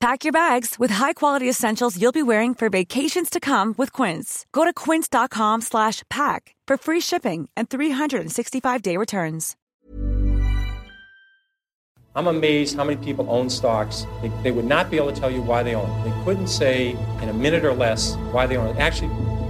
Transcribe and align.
Pack 0.00 0.22
your 0.22 0.32
bags 0.32 0.78
with 0.78 0.92
high-quality 0.92 1.48
essentials 1.48 2.00
you'll 2.00 2.12
be 2.12 2.22
wearing 2.22 2.54
for 2.54 2.70
vacations 2.70 3.28
to 3.28 3.40
come 3.40 3.74
with 3.76 3.92
Quince. 3.92 4.46
Go 4.52 4.64
to 4.64 4.72
quince.com 4.72 5.60
slash 5.60 6.04
pack 6.08 6.54
for 6.68 6.76
free 6.76 7.00
shipping 7.00 7.48
and 7.56 7.68
365-day 7.68 8.96
returns. 8.96 9.56
I'm 12.14 12.28
amazed 12.28 12.76
how 12.76 12.84
many 12.84 12.96
people 13.04 13.28
own 13.28 13.50
stocks. 13.50 14.06
They, 14.22 14.28
they 14.44 14.50
would 14.52 14.66
not 14.66 14.88
be 14.88 14.98
able 14.98 15.12
to 15.12 15.20
tell 15.20 15.30
you 15.32 15.42
why 15.42 15.64
they 15.64 15.74
own. 15.74 15.88
They 16.04 16.24
couldn't 16.24 16.48
say 16.48 16.90
in 17.20 17.28
a 17.28 17.32
minute 17.32 17.64
or 17.64 17.74
less 17.74 18.14
why 18.30 18.46
they 18.46 18.56
own. 18.56 18.76
Actually, 18.76 19.08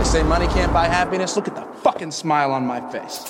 They 0.00 0.06
say 0.06 0.24
money 0.24 0.46
can't 0.46 0.72
buy 0.72 0.88
happiness. 0.88 1.36
Look 1.36 1.48
at 1.48 1.54
the 1.54 1.62
fucking 1.90 2.12
smile 2.12 2.46
on 2.46 2.66
my 2.66 2.80
face. 2.92 3.20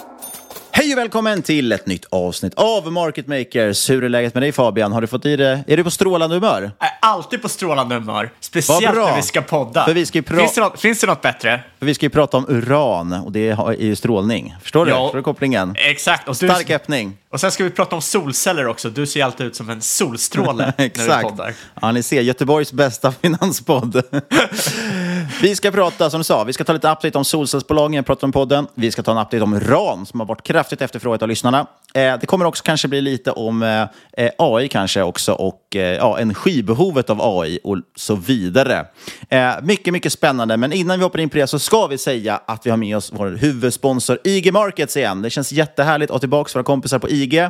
Hej 0.73 0.93
och 0.93 0.99
välkommen 0.99 1.43
till 1.43 1.73
ett 1.73 1.87
nytt 1.87 2.05
avsnitt 2.11 2.55
av 2.55 2.93
Market 2.93 3.27
Makers. 3.27 3.91
Hur 3.91 4.05
är 4.05 4.09
läget 4.09 4.35
med 4.35 4.43
dig 4.43 4.53
Fabian? 4.53 4.93
Har 4.93 5.01
du 5.01 5.07
fått 5.07 5.27
i 5.27 5.37
det? 5.37 5.65
Är 5.67 5.77
du 5.77 5.85
på 5.85 5.91
strålande 5.91 6.37
humör? 6.37 6.63
Är 6.79 6.91
alltid 7.03 7.43
på 7.43 7.49
strålande 7.49 7.95
humör. 7.95 8.31
Speciellt 8.41 8.97
när 8.97 9.17
vi 9.17 9.23
ska 9.23 9.43
podda. 9.43 9.85
För 9.85 9.95
vi 9.95 10.07
ska 10.07 10.19
pra- 10.21 10.37
finns, 10.39 10.55
det 10.55 10.61
något, 10.61 10.81
finns 10.81 11.01
det 11.01 11.07
något 11.07 11.23
bättre? 11.23 11.61
För 11.79 11.87
vi 11.87 11.95
ska 11.95 12.07
ju 12.07 12.11
prata 12.11 12.37
om 12.37 12.45
uran 12.49 13.13
och 13.13 13.33
det 13.33 13.49
är 13.49 13.73
ju 13.83 13.97
strålning. 13.97 14.55
Förstår 14.63 14.87
du? 14.87 14.91
Ja. 14.93 15.05
Förstår 15.07 15.17
du 15.19 15.23
kopplingen? 15.23 15.75
Exakt. 15.79 16.29
Och, 16.29 16.37
du, 16.41 16.49
Stark 16.49 16.71
öppning. 16.71 17.17
och 17.33 17.41
sen 17.41 17.51
ska 17.53 17.65
vi 17.65 17.71
prata 17.71 17.97
om 17.97 18.03
solceller 18.03 18.67
också. 18.67 18.91
Du 18.91 19.07
ser 19.07 19.25
alltid 19.25 19.47
ut 19.47 19.57
som 19.57 19.71
en 19.71 19.81
solstråle 19.81 20.73
när 20.79 21.23
du 21.23 21.29
poddar. 21.29 21.55
Ja, 21.83 21.93
ni 21.93 22.03
ser, 22.03 22.21
Göteborgs 22.21 22.73
bästa 22.73 23.13
finanspodd. 23.13 24.03
vi 25.43 25.57
ska 25.57 25.71
prata, 25.71 26.11
som 26.11 26.21
du 26.21 26.25
sa, 26.25 26.45
vi 26.45 26.53
ska 26.53 26.65
ta 26.65 26.73
lite 26.73 26.91
update 26.91 27.19
om 27.19 27.25
solcellsbolagen, 27.25 28.05
prata 28.05 28.27
om 28.27 28.33
podden. 28.33 28.67
Vi 28.75 28.91
ska 28.91 29.03
ta 29.03 29.11
en 29.13 29.19
update 29.19 29.43
om 29.43 29.61
RAN 29.61 30.07
som 30.07 30.21
har 30.21 30.27
varit 30.27 30.43
kraftigt 30.43 30.83
efterfrågat 30.83 31.23
av 31.23 31.29
lyssnarna. 31.29 31.67
Eh, 31.95 32.19
det 32.21 32.27
kommer 32.27 32.45
också 32.45 32.63
kanske 32.65 32.89
bli 32.89 33.01
lite 33.01 33.31
om 33.31 33.63
eh, 33.63 33.83
eh 34.25 34.31
AI 34.39 34.69
kanske 34.69 35.03
också 35.03 35.33
och 35.33 35.77
eh, 35.77 35.83
ja, 35.83 36.19
energibehovet 36.19 37.11
av 37.11 37.19
AI 37.23 37.59
och 37.65 37.79
så 37.97 38.15
vidare. 38.15 38.87
Eh, 39.29 39.53
mycket, 39.63 39.93
mycket 39.93 40.13
spännande. 40.13 40.57
Men 40.57 40.73
innan 40.73 40.99
vi 40.99 41.03
hoppar 41.03 41.19
in 41.19 41.29
på 41.29 41.37
det 41.37 41.47
så 41.47 41.59
ska 41.59 41.87
vi 41.87 41.99
säga 41.99 42.41
att 42.47 42.67
vi 42.67 42.71
har 42.71 42.77
med 42.77 42.97
oss 42.97 43.13
vår 43.15 43.27
huvudsponsor 43.27 44.19
IG 44.25 44.53
Markets 44.53 44.97
igen. 44.97 45.23
Det 45.23 45.31
känns 45.31 45.53
jättehärligt 45.53 46.11
att 46.11 46.15
ha 46.15 46.21
tillbaka 46.21 46.51
våra 46.55 46.65
kompisar 46.65 46.99
på 46.99 47.11
IG. 47.11 47.49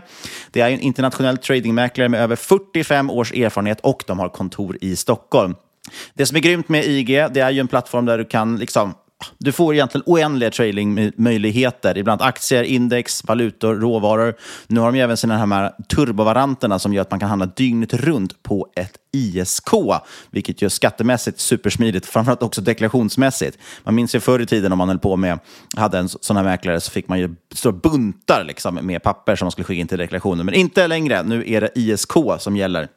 Det 0.51 0.61
är 0.61 0.71
en 0.71 0.81
internationell 0.81 1.39
tradingmäklare 1.39 2.09
med 2.09 2.21
över 2.21 2.37
45 2.37 3.11
års 3.11 3.33
erfarenhet 3.33 3.81
och 3.81 4.05
de 4.07 4.19
har 4.19 4.29
kontor 4.29 4.79
i 4.81 4.97
Stockholm. 4.97 5.55
Det 6.15 6.27
som 6.27 6.37
är 6.37 6.41
grymt 6.41 6.69
med 6.69 6.85
IG, 6.85 7.07
det 7.07 7.41
är 7.41 7.51
ju 7.51 7.61
en 7.61 7.69
plattform 7.69 8.07
där 8.07 8.19
du 8.19 8.25
kan 8.25 8.57
liksom 8.57 8.95
du 9.39 9.53
får 9.53 9.75
egentligen 9.75 10.03
oändliga 10.07 10.51
tradingmöjligheter, 10.51 11.99
ibland 11.99 12.23
aktier, 12.23 12.63
index, 12.63 13.25
valutor, 13.25 13.75
råvaror. 13.75 14.35
Nu 14.67 14.81
har 14.81 14.87
de 14.87 14.97
ju 14.97 15.03
även 15.03 15.17
sina 15.17 15.39
här 15.39 15.73
turbovaranterna 15.89 16.79
som 16.79 16.95
gör 16.95 17.03
att 17.03 17.11
man 17.11 17.21
kan 17.21 17.29
handla 17.29 17.47
dygnet 17.47 17.95
runt 17.95 18.43
på 18.43 18.69
ett 18.77 18.93
ISK, 19.13 19.69
vilket 20.31 20.63
gör 20.63 20.69
skattemässigt 20.69 21.41
supersmidigt, 21.41 22.07
framförallt 22.07 22.43
också 22.43 22.61
deklarationsmässigt. 22.61 23.59
Man 23.85 23.95
minns 23.95 24.15
ju 24.15 24.21
förr 24.21 24.41
i 24.41 24.47
tiden 24.47 24.73
om 24.73 24.79
man 24.79 24.89
höll 24.89 24.99
på 24.99 25.17
med, 25.17 25.39
hade 25.77 25.99
en 25.99 26.09
sån 26.09 26.37
här 26.37 26.45
mäklare 26.45 26.81
så 26.81 26.91
fick 26.91 27.09
man 27.09 27.19
ju 27.19 27.35
stora 27.55 27.73
buntar 27.73 28.45
liksom, 28.45 28.75
med 28.75 29.03
papper 29.03 29.37
som 29.37 29.47
man 29.47 29.53
skulle 29.53 29.65
skicka 29.65 29.81
in 29.81 29.89
till 29.89 29.99
deklarationen. 29.99 30.47
Men 30.47 30.55
inte 30.55 30.87
längre, 30.87 31.23
nu 31.23 31.45
är 31.47 31.61
det 31.61 31.71
ISK 31.75 32.13
som 32.39 32.57
gäller. 32.57 32.89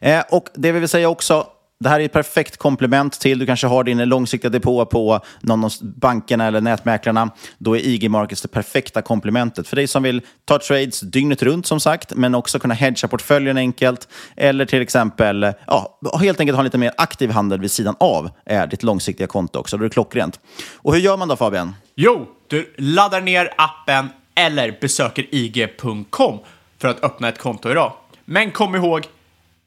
Eh, 0.00 0.22
och 0.30 0.46
det 0.54 0.72
vi 0.72 0.80
vill 0.80 0.88
säga 0.88 1.08
också, 1.08 1.46
det 1.82 1.88
här 1.88 2.00
är 2.00 2.04
ett 2.04 2.12
perfekt 2.12 2.56
komplement 2.56 3.20
till, 3.20 3.38
du 3.38 3.46
kanske 3.46 3.66
har 3.66 3.84
din 3.84 4.08
långsiktiga 4.08 4.50
depå 4.50 4.86
på 4.86 5.20
någon 5.40 5.64
av 5.64 5.72
bankerna 5.80 6.46
eller 6.46 6.60
nätmäklarna. 6.60 7.30
Då 7.58 7.76
är 7.76 7.80
IG 7.80 8.10
Markets 8.10 8.42
det 8.42 8.48
perfekta 8.48 9.02
komplementet 9.02 9.68
för 9.68 9.76
dig 9.76 9.86
som 9.86 10.02
vill 10.02 10.20
ta 10.44 10.58
trades 10.58 11.00
dygnet 11.00 11.42
runt 11.42 11.66
som 11.66 11.80
sagt, 11.80 12.14
men 12.14 12.34
också 12.34 12.58
kunna 12.58 12.74
hedga 12.74 13.08
portföljen 13.08 13.56
enkelt. 13.56 14.08
Eller 14.36 14.64
till 14.64 14.82
exempel, 14.82 15.52
ja, 15.66 15.98
helt 16.20 16.40
enkelt 16.40 16.56
ha 16.56 16.60
en 16.60 16.64
lite 16.64 16.78
mer 16.78 16.92
aktiv 16.96 17.30
handel 17.30 17.60
vid 17.60 17.70
sidan 17.70 17.94
av 18.00 18.30
är 18.46 18.66
ditt 18.66 18.82
långsiktiga 18.82 19.26
konto 19.26 19.58
också. 19.58 19.76
Då 19.76 19.84
är 19.84 19.88
det 19.88 19.92
klockrent. 19.92 20.40
Och 20.76 20.94
hur 20.94 21.00
gör 21.00 21.16
man 21.16 21.28
då 21.28 21.36
Fabian? 21.36 21.74
Jo, 21.94 22.26
du 22.48 22.74
laddar 22.78 23.20
ner 23.20 23.54
appen 23.56 24.08
eller 24.34 24.78
besöker 24.80 25.26
ig.com 25.30 26.38
för 26.78 26.88
att 26.88 27.04
öppna 27.04 27.28
ett 27.28 27.38
konto 27.38 27.70
idag. 27.70 27.92
Men 28.24 28.50
kom 28.50 28.74
ihåg, 28.74 29.06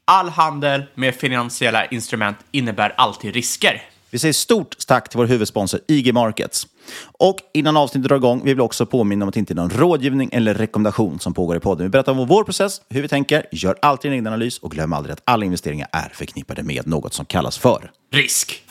all 0.06 0.28
handel 0.28 0.82
med 0.94 1.14
finansiella 1.14 1.86
instrument 1.86 2.36
innebär 2.50 2.94
alltid 2.96 3.34
risker. 3.34 3.82
Vi 4.10 4.18
säger 4.18 4.32
stort 4.32 4.86
tack 4.86 5.08
till 5.08 5.18
vår 5.18 5.26
huvudsponsor 5.26 5.80
IG 5.88 6.14
Markets. 6.14 6.66
Och 7.18 7.36
innan 7.54 7.76
avsnittet 7.76 8.08
drar 8.08 8.16
igång, 8.16 8.40
vi 8.44 8.54
vill 8.54 8.60
också 8.60 8.86
påminna 8.86 9.24
om 9.24 9.28
att 9.28 9.34
det 9.34 9.40
inte 9.40 9.52
är 9.52 9.56
någon 9.56 9.70
rådgivning 9.70 10.30
eller 10.32 10.54
rekommendation 10.54 11.20
som 11.20 11.34
pågår 11.34 11.56
i 11.56 11.60
podden. 11.60 11.86
Vi 11.86 11.90
berättar 11.90 12.12
om 12.12 12.28
vår 12.28 12.44
process, 12.44 12.80
hur 12.88 13.02
vi 13.02 13.08
tänker, 13.08 13.46
gör 13.52 13.76
alltid 13.82 14.08
en 14.08 14.12
egen 14.12 14.26
analys 14.26 14.58
och 14.58 14.70
glöm 14.70 14.92
aldrig 14.92 15.12
att 15.12 15.22
alla 15.24 15.44
investeringar 15.44 15.88
är 15.92 16.08
förknippade 16.14 16.62
med 16.62 16.86
något 16.86 17.14
som 17.14 17.26
kallas 17.26 17.58
för 17.58 17.90
Risk. 18.12 18.62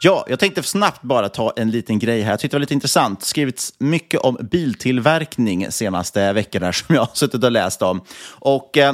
Ja, 0.00 0.24
jag 0.28 0.38
tänkte 0.38 0.62
snabbt 0.62 1.02
bara 1.02 1.28
ta 1.28 1.52
en 1.56 1.70
liten 1.70 1.98
grej 1.98 2.20
här. 2.20 2.30
Jag 2.30 2.40
tyckte 2.40 2.54
det 2.54 2.58
var 2.58 2.60
lite 2.60 2.74
intressant. 2.74 3.22
skrivits 3.22 3.74
mycket 3.78 4.20
om 4.20 4.38
biltillverkning 4.40 5.72
senaste 5.72 6.32
veckorna 6.32 6.72
som 6.72 6.94
jag 6.94 7.02
har 7.02 7.10
suttit 7.14 7.44
och 7.44 7.52
läst 7.52 7.82
om. 7.82 8.00
Och 8.28 8.78
eh, 8.78 8.92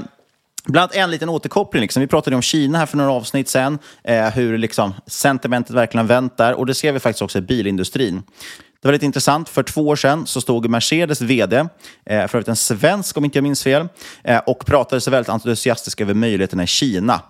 Bland 0.67 0.83
annat 0.85 0.97
en 0.97 1.11
liten 1.11 1.29
återkoppling. 1.29 1.81
Liksom. 1.81 2.01
Vi 2.01 2.07
pratade 2.07 2.37
om 2.37 2.43
Kina 2.43 2.79
här 2.79 2.87
för 2.87 2.97
några 2.97 3.13
avsnitt 3.13 3.49
sen. 3.49 3.79
Eh, 4.05 4.31
hur 4.31 4.59
liksom, 4.59 4.95
sentimentet 5.07 5.77
verkligen 5.77 6.07
vänt 6.07 6.37
där. 6.37 6.55
Och 6.55 6.67
det 6.67 6.75
ser 6.75 6.93
vi 6.93 7.01
faktiskt 7.01 7.23
också 7.23 7.39
i 7.39 7.43
bilindustrin. 7.43 8.23
Det 8.85 8.89
var 8.89 8.93
lite 8.93 9.07
intressant. 9.07 9.49
För 9.49 9.63
två 9.63 9.89
år 9.89 9.97
sedan 9.97 10.27
så 10.27 10.41
stod 10.41 10.71
Mercedes 10.71 11.21
vd, 11.21 11.57
eh, 11.57 11.67
för 12.05 12.19
övrigt 12.35 12.49
en 12.49 12.57
svensk 12.57 13.17
om 13.17 13.25
inte 13.25 13.39
jag 13.39 13.43
minns 13.43 13.63
fel, 13.63 13.89
eh, 14.25 14.39
och 14.39 14.67
pratade 14.67 15.01
sig 15.01 15.11
väldigt 15.11 15.29
entusiastisk 15.29 16.01
över 16.01 16.15
möjligheterna 16.15 16.63
i 16.63 16.67
Kina. 16.67 17.21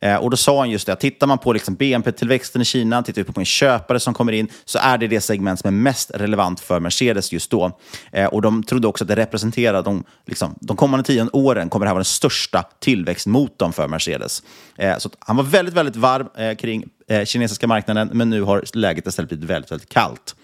Eh, 0.00 0.16
och 0.16 0.30
då 0.30 0.36
sa 0.36 0.58
han 0.58 0.70
just 0.70 0.86
det, 0.86 0.92
att 0.92 1.00
tittar 1.00 1.26
man 1.26 1.38
på 1.38 1.52
liksom 1.52 1.74
BNP-tillväxten 1.74 2.62
i 2.62 2.64
Kina, 2.64 3.02
tittar 3.02 3.22
vi 3.22 3.32
på 3.32 3.40
en 3.40 3.46
köpare 3.46 4.00
som 4.00 4.14
kommer 4.14 4.32
in, 4.32 4.48
så 4.64 4.78
är 4.78 4.98
det 4.98 5.06
det 5.06 5.20
segment 5.20 5.60
som 5.60 5.68
är 5.68 5.72
mest 5.72 6.10
relevant 6.14 6.60
för 6.60 6.80
Mercedes 6.80 7.32
just 7.32 7.50
då. 7.50 7.78
Eh, 8.12 8.26
och 8.26 8.42
de 8.42 8.62
trodde 8.62 8.88
också 8.88 9.04
att 9.04 9.08
det 9.08 9.16
representerar 9.16 9.82
de, 9.82 10.04
liksom, 10.26 10.54
de 10.60 10.76
kommande 10.76 11.04
tio 11.04 11.28
åren 11.32 11.68
kommer 11.68 11.86
det 11.86 11.88
här 11.88 11.94
vara 11.94 12.00
den 12.00 12.04
största 12.04 12.64
tillväxtmotorn 12.80 13.72
för 13.72 13.88
Mercedes. 13.88 14.42
Eh, 14.76 14.98
så 14.98 15.10
han 15.18 15.36
var 15.36 15.44
väldigt, 15.44 15.74
väldigt 15.74 15.96
varm 15.96 16.28
eh, 16.36 16.54
kring 16.54 16.84
kinesiska 17.24 17.66
marknaden, 17.66 18.10
men 18.12 18.30
nu 18.30 18.42
har 18.42 18.64
läget 18.76 19.06
istället 19.06 19.28
blivit 19.28 19.50
väldigt, 19.50 19.72
väldigt 19.72 19.88
kallt. 19.88 20.34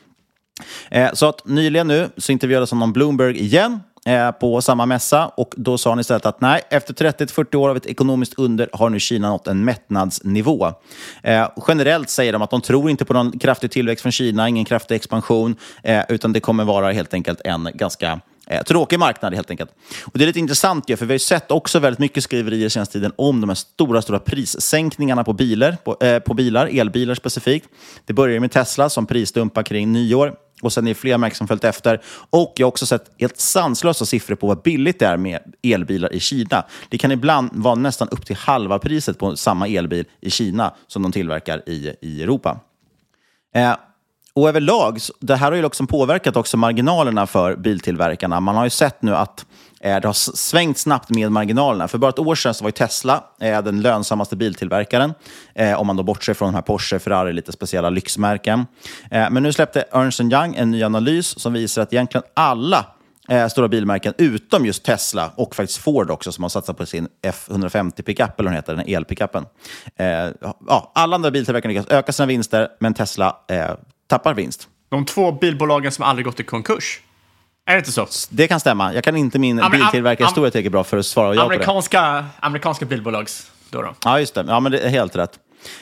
Eh, 0.90 1.12
så 1.12 1.26
att 1.26 1.46
nyligen 1.46 1.88
nu 1.88 2.08
så 2.16 2.32
intervjuades 2.32 2.70
han 2.70 2.82
om 2.82 2.92
Bloomberg 2.92 3.38
igen 3.40 3.80
eh, 4.06 4.30
på 4.30 4.62
samma 4.62 4.86
mässa 4.86 5.26
och 5.26 5.54
då 5.56 5.78
sa 5.78 5.90
han 5.90 6.00
istället 6.00 6.26
att 6.26 6.40
nej, 6.40 6.62
efter 6.70 6.94
30-40 6.94 7.56
år 7.56 7.68
av 7.68 7.76
ett 7.76 7.86
ekonomiskt 7.86 8.34
under 8.38 8.68
har 8.72 8.90
nu 8.90 9.00
Kina 9.00 9.28
nått 9.30 9.46
en 9.46 9.64
mättnadsnivå. 9.64 10.72
Eh, 11.22 11.48
generellt 11.68 12.10
säger 12.10 12.32
de 12.32 12.42
att 12.42 12.50
de 12.50 12.60
tror 12.60 12.90
inte 12.90 13.04
på 13.04 13.12
någon 13.12 13.38
kraftig 13.38 13.70
tillväxt 13.70 14.02
från 14.02 14.12
Kina, 14.12 14.48
ingen 14.48 14.64
kraftig 14.64 14.94
expansion, 14.94 15.56
eh, 15.82 16.02
utan 16.08 16.32
det 16.32 16.40
kommer 16.40 16.64
vara 16.64 16.92
helt 16.92 17.14
enkelt 17.14 17.40
en 17.44 17.68
ganska 17.74 18.20
Eh, 18.50 18.62
tråkig 18.62 18.98
marknad 18.98 19.34
helt 19.34 19.50
enkelt. 19.50 19.70
Och 20.04 20.18
Det 20.18 20.24
är 20.24 20.26
lite 20.26 20.38
intressant, 20.38 20.88
ju, 20.88 20.96
för 20.96 21.06
vi 21.06 21.12
har 21.12 21.14
ju 21.14 21.18
sett 21.18 21.50
också 21.50 21.78
väldigt 21.78 21.98
mycket 21.98 22.24
skriverier 22.24 22.68
senaste 22.68 22.92
tiden 22.92 23.12
om 23.16 23.40
de 23.40 23.50
här 23.50 23.54
stora, 23.54 24.02
stora 24.02 24.18
prissänkningarna 24.18 25.24
på 25.24 25.32
bilar, 25.32 25.76
på, 25.84 25.96
eh, 26.04 26.18
på 26.18 26.34
bilar, 26.34 26.66
elbilar 26.66 27.14
specifikt. 27.14 27.68
Det 28.06 28.12
börjar 28.12 28.40
med 28.40 28.52
Tesla 28.52 28.88
som 28.88 29.06
prisdumpar 29.06 29.62
kring 29.62 29.92
nyår. 29.92 30.34
Och 30.62 30.72
sen 30.72 30.84
är 30.84 30.90
det 30.90 30.94
fler 30.94 31.18
märken 31.18 31.36
som 31.36 31.48
följt 31.48 31.64
efter. 31.64 32.00
Och 32.30 32.52
jag 32.56 32.66
har 32.66 32.68
också 32.68 32.86
sett 32.86 33.10
helt 33.18 33.40
sanslösa 33.40 34.06
siffror 34.06 34.36
på 34.36 34.46
vad 34.46 34.62
billigt 34.62 34.98
det 34.98 35.06
är 35.06 35.16
med 35.16 35.40
elbilar 35.62 36.12
i 36.12 36.20
Kina. 36.20 36.64
Det 36.88 36.98
kan 36.98 37.12
ibland 37.12 37.50
vara 37.52 37.74
nästan 37.74 38.08
upp 38.08 38.26
till 38.26 38.36
halva 38.36 38.78
priset 38.78 39.18
på 39.18 39.36
samma 39.36 39.68
elbil 39.68 40.04
i 40.20 40.30
Kina 40.30 40.74
som 40.86 41.02
de 41.02 41.12
tillverkar 41.12 41.68
i, 41.68 41.94
i 42.00 42.22
Europa. 42.22 42.60
Eh, 43.54 43.74
och 44.34 44.48
överlag, 44.48 44.98
det 45.20 45.36
här 45.36 45.50
har 45.50 45.56
ju 45.56 45.62
liksom 45.62 45.86
påverkat 45.86 46.36
också 46.36 46.56
marginalerna 46.56 47.26
för 47.26 47.56
biltillverkarna. 47.56 48.40
Man 48.40 48.56
har 48.56 48.64
ju 48.64 48.70
sett 48.70 49.02
nu 49.02 49.16
att 49.16 49.46
Eh, 49.84 50.00
det 50.00 50.08
har 50.08 50.12
svängt 50.36 50.78
snabbt 50.78 51.10
med 51.10 51.32
marginalerna. 51.32 51.88
För 51.88 51.98
bara 51.98 52.08
ett 52.08 52.18
år 52.18 52.34
sedan 52.34 52.54
så 52.54 52.64
var 52.64 52.68
ju 52.68 52.72
Tesla 52.72 53.24
eh, 53.40 53.62
den 53.62 53.80
lönsammaste 53.82 54.36
biltillverkaren. 54.36 55.14
Eh, 55.54 55.80
om 55.80 55.86
man 55.86 55.96
då 55.96 56.02
bortser 56.02 56.34
från 56.34 56.48
de 56.48 56.54
här 56.54 56.62
Porsche, 56.62 56.98
Ferrari, 56.98 57.32
lite 57.32 57.52
speciella 57.52 57.90
lyxmärken. 57.90 58.66
Men 59.10 59.42
nu 59.42 59.52
släppte 59.52 59.84
Ernst 59.92 60.20
Young 60.20 60.54
en 60.54 60.70
ny 60.70 60.82
analys 60.82 61.38
som 61.38 61.52
visar 61.52 61.82
att 61.82 61.92
egentligen 61.92 62.24
alla 62.34 62.86
stora 63.50 63.68
bilmärken 63.68 64.14
utom 64.18 64.66
just 64.66 64.84
Tesla 64.84 65.32
och 65.36 65.54
faktiskt 65.54 65.78
Ford 65.78 66.10
också 66.10 66.32
som 66.32 66.44
har 66.44 66.48
satsat 66.48 66.76
på 66.76 66.86
sin 66.86 67.08
F150 67.22 68.02
pickup, 68.02 68.40
eller 68.40 68.50
vad 68.50 68.56
heter, 68.56 68.76
den 68.76 68.84
elpickupen. 68.88 69.46
Eh, 69.96 70.06
ja, 70.68 70.92
alla 70.94 71.14
andra 71.14 71.30
biltillverkare 71.30 71.72
lyckas 71.72 71.86
öka 71.90 72.12
sina 72.12 72.26
vinster, 72.26 72.68
men 72.80 72.94
Tesla 72.94 73.36
eh, 73.48 73.70
tappar 74.06 74.34
vinst. 74.34 74.68
De 74.88 75.04
två 75.04 75.32
bilbolagen 75.32 75.92
som 75.92 76.04
aldrig 76.04 76.26
gått 76.26 76.40
i 76.40 76.44
konkurs. 76.44 77.00
Är 77.70 77.74
det 77.74 77.78
inte 77.78 77.92
så? 77.92 78.06
Det 78.30 78.48
kan 78.48 78.60
stämma. 78.60 78.94
Jag 78.94 79.04
kan 79.04 79.16
inte 79.16 79.38
min 79.38 79.60
Amer- 79.60 79.70
biltillverkarhistoria 79.70 80.50
tillräckligt 80.50 80.72
bra 80.72 80.84
för 80.84 80.98
att 80.98 81.06
svara 81.06 81.34
ja 81.34 81.42
på 81.42 81.48
det. 81.48 82.24
Amerikanska 82.40 82.86
bilbolags 82.86 83.50
då, 83.70 83.82
då. 83.82 83.94
Ja, 84.04 84.20
just 84.20 84.34
det. 84.34 84.44
Ja, 84.48 84.60
men 84.60 84.72
det 84.72 84.78
är 84.80 84.88
helt 84.88 85.16
rätt. 85.16 85.38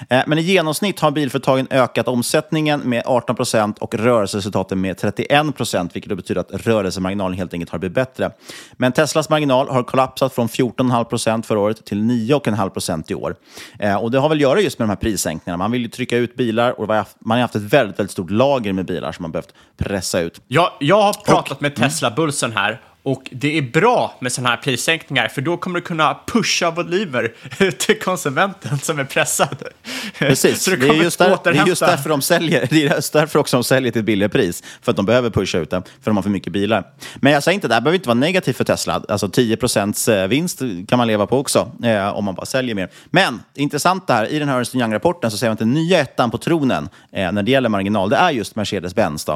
Eh, 0.09 0.23
Men 0.27 0.39
i 0.39 0.43
genomsnitt 0.43 1.01
har 1.01 1.11
bilföretagen 1.11 1.67
ökat 1.71 2.09
omsättningen 2.09 2.81
med 2.81 3.03
18 3.07 3.37
procent 3.37 3.79
och 3.79 3.95
rörelseresultaten 3.95 4.81
med 4.81 4.99
31 4.99 5.57
procent, 5.57 5.97
vilket 5.97 6.11
då 6.11 6.17
betyder 6.17 6.41
att 6.41 6.67
rörelsemarginalen 6.67 7.39
helt 7.39 7.53
enkelt 7.55 7.71
har 7.71 7.79
blivit 7.79 7.95
bättre. 7.95 8.31
Men 8.77 8.93
Teslas 8.93 9.29
marginal 9.31 9.69
har 9.69 9.83
kollapsat 9.83 10.35
från 10.35 10.49
14,5 10.49 11.05
procent 11.05 11.47
förra 11.47 11.59
året 11.61 11.85
till 11.85 11.99
9,5 12.03 12.69
procent 12.71 13.11
i 13.11 13.15
år. 13.15 13.35
Eh, 13.79 13.95
Och 13.97 14.11
det 14.11 14.19
har 14.19 14.29
väl 14.29 14.39
att 14.39 14.43
göra 14.43 14.61
just 14.61 14.79
med 14.79 14.89
de 14.89 14.91
här 14.91 14.97
prissänkningarna. 14.97 15.57
Man 15.57 15.71
vill 15.71 15.83
ju 15.83 15.89
trycka 15.89 16.17
ut 16.17 16.37
bilar 16.37 16.81
och 16.81 16.89
man 16.89 17.07
har 17.37 17.39
haft 17.39 17.55
ett 17.55 17.63
väldigt, 17.63 17.99
väldigt 17.99 18.13
stort 18.13 18.31
lager 18.31 18.73
med 18.73 18.87
bilar 18.87 19.13
som 19.13 19.23
man 19.23 19.31
behövt 19.33 19.55
pressa 19.77 20.21
ut. 20.21 20.41
Jag, 20.49 20.71
jag 20.81 21.03
har 21.03 21.13
pratat 21.13 21.61
med 21.61 21.75
Tesla-Bulsen 21.77 22.53
här 22.53 22.81
och 23.09 23.29
det 23.31 23.59
är 23.59 23.63
bra 23.63 24.15
med 24.21 24.33
sådana 24.33 24.49
här 24.49 24.57
prissänkningar 24.57 25.29
för 25.29 25.41
då 25.41 25.57
kommer 25.57 25.81
du 25.81 25.87
kunna 25.87 26.21
pusha 26.27 26.71
volymer 26.71 27.33
till 27.79 27.99
konsumenten 27.99 28.79
som 28.79 28.99
är 28.99 29.05
pressad. 29.05 29.63
Precis, 30.19 30.63
Så 30.63 30.71
det, 30.71 30.89
är 30.89 30.93
just, 30.93 31.19
där, 31.19 31.39
det 31.45 31.51
är 31.51 31.67
just 31.67 31.81
därför 31.81 32.09
de 32.09 32.23
säljer. 32.23 32.67
Det 32.71 32.77
är 32.87 32.95
just 32.95 33.13
därför 33.13 33.39
också 33.39 33.57
de 33.57 33.65
säljer 33.65 33.93
till 33.93 34.01
ett 34.01 34.07
billigare 34.07 34.33
pris. 34.33 34.63
För 34.83 34.93
att 34.93 34.97
de 34.97 35.07
behöver 35.07 35.31
pusha 35.31 35.59
ut 35.59 35.71
det, 35.71 35.83
för 36.03 36.11
de 36.11 36.17
har 36.17 36.23
för 36.23 36.31
mycket 36.31 36.53
bilar. 36.53 36.85
Men 37.17 37.33
jag 37.33 37.43
säger 37.43 37.55
inte, 37.55 37.69
det 37.69 37.75
här 37.75 37.81
behöver 37.81 37.95
inte 37.95 38.09
vara 38.09 38.19
negativt 38.19 38.57
för 38.57 38.65
Tesla. 38.65 39.03
Alltså 39.09 39.29
10 39.29 39.57
procents 39.57 40.09
eh, 40.09 40.29
vinst 40.29 40.63
kan 40.89 40.99
man 40.99 41.07
leva 41.07 41.27
på 41.27 41.39
också, 41.39 41.73
eh, 41.85 42.09
om 42.09 42.25
man 42.25 42.35
bara 42.35 42.47
säljer 42.47 42.75
mer. 42.75 42.89
Men 43.11 43.43
intressant 43.55 44.07
det 44.07 44.13
här, 44.13 44.27
i 44.27 44.39
den 44.39 44.49
här 44.49 44.59
Ernst 44.59 44.75
Young-rapporten 44.75 45.31
så 45.31 45.37
säger 45.37 45.51
man 45.51 45.55
att 45.55 45.59
den 45.59 45.75
nya 45.75 46.01
ettan 46.01 46.31
på 46.31 46.39
tronen 46.39 46.89
eh, 47.13 47.33
när 47.33 47.43
det 47.43 47.51
gäller 47.51 47.69
marginal, 47.69 48.11
det 48.11 48.17
är 48.17 48.31
just 48.31 48.55
Mercedes-Benz. 48.55 49.29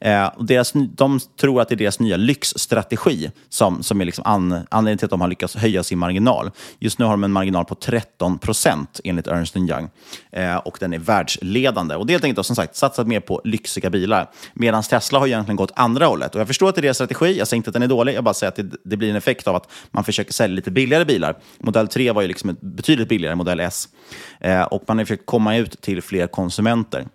Eh, 0.00 0.26
och 0.26 0.44
deras, 0.44 0.74
ny- 0.74 0.90
de 0.94 1.20
tror 1.40 1.60
att 1.60 1.68
det 1.68 1.74
är 1.74 1.76
deras 1.76 2.00
nya 2.00 2.16
lyxstrategi 2.16 3.13
som, 3.48 3.82
som 3.82 4.00
är 4.00 4.04
liksom 4.04 4.24
an, 4.26 4.66
anledningen 4.70 4.98
till 4.98 5.06
att 5.06 5.10
de 5.10 5.20
har 5.20 5.28
lyckats 5.28 5.56
höja 5.56 5.82
sin 5.82 5.98
marginal. 5.98 6.50
Just 6.78 6.98
nu 6.98 7.04
har 7.04 7.12
de 7.12 7.24
en 7.24 7.32
marginal 7.32 7.64
på 7.64 7.74
13 7.74 8.38
procent 8.38 9.00
enligt 9.04 9.26
Ernst 9.26 9.56
Young. 9.56 9.88
Eh, 10.32 10.56
och 10.56 10.76
den 10.80 10.92
är 10.92 10.98
världsledande. 10.98 11.94
Och 11.94 12.06
det 12.06 12.10
är 12.10 12.14
helt 12.14 12.24
enkelt 12.24 12.36
då, 12.36 12.42
som 12.42 12.56
sagt 12.56 12.76
satsat 12.76 13.06
mer 13.06 13.20
på 13.20 13.40
lyxiga 13.44 13.90
bilar. 13.90 14.30
Medan 14.54 14.82
Tesla 14.82 15.18
har 15.18 15.26
egentligen 15.26 15.56
gått 15.56 15.72
andra 15.76 16.06
hållet. 16.06 16.34
Och 16.34 16.40
jag 16.40 16.46
förstår 16.46 16.68
att 16.68 16.74
det 16.74 16.80
är 16.80 16.82
deras 16.82 16.96
strategi. 16.96 17.38
Jag 17.38 17.48
säger 17.48 17.56
inte 17.58 17.70
att 17.70 17.74
den 17.74 17.82
är 17.82 17.86
dålig. 17.86 18.14
Jag 18.14 18.24
bara 18.24 18.34
säger 18.34 18.48
att 18.48 18.56
det, 18.56 18.70
det 18.84 18.96
blir 18.96 19.10
en 19.10 19.16
effekt 19.16 19.48
av 19.48 19.56
att 19.56 19.70
man 19.90 20.04
försöker 20.04 20.32
sälja 20.32 20.54
lite 20.54 20.70
billigare 20.70 21.04
bilar. 21.04 21.36
Modell 21.58 21.88
3 21.88 22.12
var 22.12 22.22
ju 22.22 22.28
liksom 22.28 22.50
ett 22.50 22.60
betydligt 22.60 23.08
billigare 23.08 23.32
än 23.32 23.38
Modell 23.38 23.60
S. 23.60 23.88
Eh, 24.40 24.62
och 24.62 24.82
man 24.86 24.98
har 24.98 25.04
försökt 25.04 25.26
komma 25.26 25.56
ut 25.56 25.80
till 25.80 26.02
fler 26.02 26.26
konsumenter. 26.26 27.06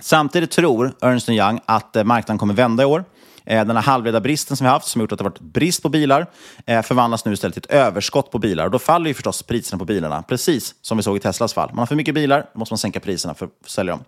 Samtidigt 0.00 0.50
tror 0.50 0.92
Ernst 1.00 1.28
Young 1.28 1.60
att 1.66 1.96
eh, 1.96 2.04
marknaden 2.04 2.38
kommer 2.38 2.54
vända 2.54 2.82
i 2.82 2.86
år. 2.86 3.04
Eh, 3.46 3.64
den 3.64 3.76
här 3.76 3.82
halvledarbristen 3.82 4.56
som 4.56 4.64
vi 4.64 4.68
haft, 4.68 4.86
som 4.86 5.00
har 5.00 5.02
gjort 5.02 5.12
att 5.12 5.18
det 5.18 5.24
varit 5.24 5.40
brist 5.40 5.82
på 5.82 5.88
bilar, 5.88 6.26
eh, 6.66 6.82
förvandlas 6.82 7.24
nu 7.24 7.32
istället 7.32 7.54
till 7.54 7.62
ett 7.64 7.70
överskott 7.70 8.30
på 8.30 8.38
bilar. 8.38 8.64
Och 8.64 8.70
då 8.70 8.78
faller 8.78 9.08
ju 9.08 9.14
förstås 9.14 9.42
priserna 9.42 9.78
på 9.78 9.84
bilarna, 9.84 10.22
precis 10.22 10.74
som 10.82 10.96
vi 10.96 11.02
såg 11.02 11.16
i 11.16 11.20
Teslas 11.20 11.54
fall. 11.54 11.68
Man 11.68 11.78
har 11.78 11.86
för 11.86 11.94
mycket 11.94 12.14
bilar, 12.14 12.46
då 12.52 12.58
måste 12.58 12.72
man 12.72 12.78
sänka 12.78 13.00
priserna 13.00 13.34
för 13.34 13.46
att 13.46 13.70
sälja 13.70 13.92
dem. 13.92 14.04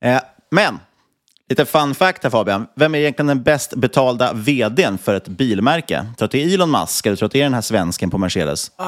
Eh, 0.00 0.20
men, 0.50 0.78
lite 1.50 1.64
fun 1.64 1.94
fact 1.94 2.22
här 2.22 2.30
Fabian. 2.30 2.66
Vem 2.74 2.94
är 2.94 2.98
egentligen 2.98 3.26
den 3.26 3.42
bäst 3.42 3.74
betalda 3.74 4.32
vdn 4.32 4.98
för 4.98 5.14
ett 5.14 5.28
bilmärke? 5.28 6.06
Tror 6.18 6.26
att 6.26 6.32
det 6.32 6.44
är 6.44 6.54
Elon 6.54 6.70
Musk 6.70 7.06
eller 7.06 7.16
tror 7.16 7.26
att 7.26 7.32
det 7.32 7.40
är 7.40 7.42
den 7.42 7.54
här 7.54 7.60
svensken 7.60 8.10
på 8.10 8.18
Mercedes? 8.18 8.70
Uh, 8.80 8.86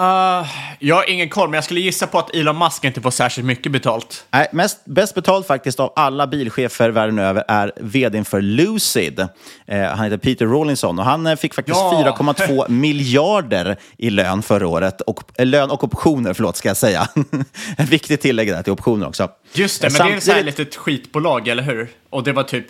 jag 0.79 0.97
har 0.97 1.11
ingen 1.11 1.29
koll, 1.29 1.49
men 1.49 1.55
jag 1.55 1.65
skulle 1.65 1.81
gissa 1.81 2.07
på 2.07 2.19
att 2.19 2.35
Elon 2.35 2.59
Musk 2.59 2.85
inte 2.85 3.01
får 3.01 3.11
särskilt 3.11 3.47
mycket 3.47 3.73
betalt. 3.73 4.25
Nej, 4.31 4.49
mest, 4.53 4.85
bäst 4.85 5.15
betald 5.15 5.47
faktiskt 5.47 5.81
av 5.81 5.93
alla 5.97 6.27
bilchefer 6.27 6.91
världen 6.91 7.19
över 7.19 7.45
är 7.49 7.73
vdn 7.81 8.25
för 8.25 8.41
Lucid. 8.41 9.21
Eh, 9.67 9.83
han 9.83 10.05
heter 10.05 10.17
Peter 10.17 10.47
Rawlinson 10.47 10.99
och 10.99 11.05
han 11.05 11.27
eh, 11.27 11.37
fick 11.37 11.55
faktiskt 11.55 11.77
Ja. 11.79 12.15
4,2 12.19 12.69
miljarder 12.71 13.77
i 13.99 14.11
lön 14.11 14.43
förra 14.43 14.69
året. 14.69 15.01
Och, 15.01 15.23
eh, 15.39 15.47
lön 15.47 15.71
och 15.71 15.85
optioner, 15.85 16.35
förlåt, 16.35 16.57
ska 16.57 16.69
jag 16.69 16.77
säga. 16.77 17.09
Ett 17.79 17.89
viktigt 17.89 18.21
tillägg 18.21 18.49
där 18.49 18.63
till 18.63 18.73
optioner 18.73 19.09
också. 19.09 19.29
Just 19.53 19.83
det, 19.83 19.93
men 19.99 20.07
det 20.07 20.13
är 20.13 20.17
ett 20.17 20.23
så 20.23 20.31
här 20.33 20.39
samtidigt- 20.39 20.59
litet 20.59 20.77
skitbolag, 20.77 21.49
eller 21.49 21.63
hur? 21.63 21.89
Och 22.11 22.23
det 22.25 22.33
var 22.33 22.43
typ 22.43 22.67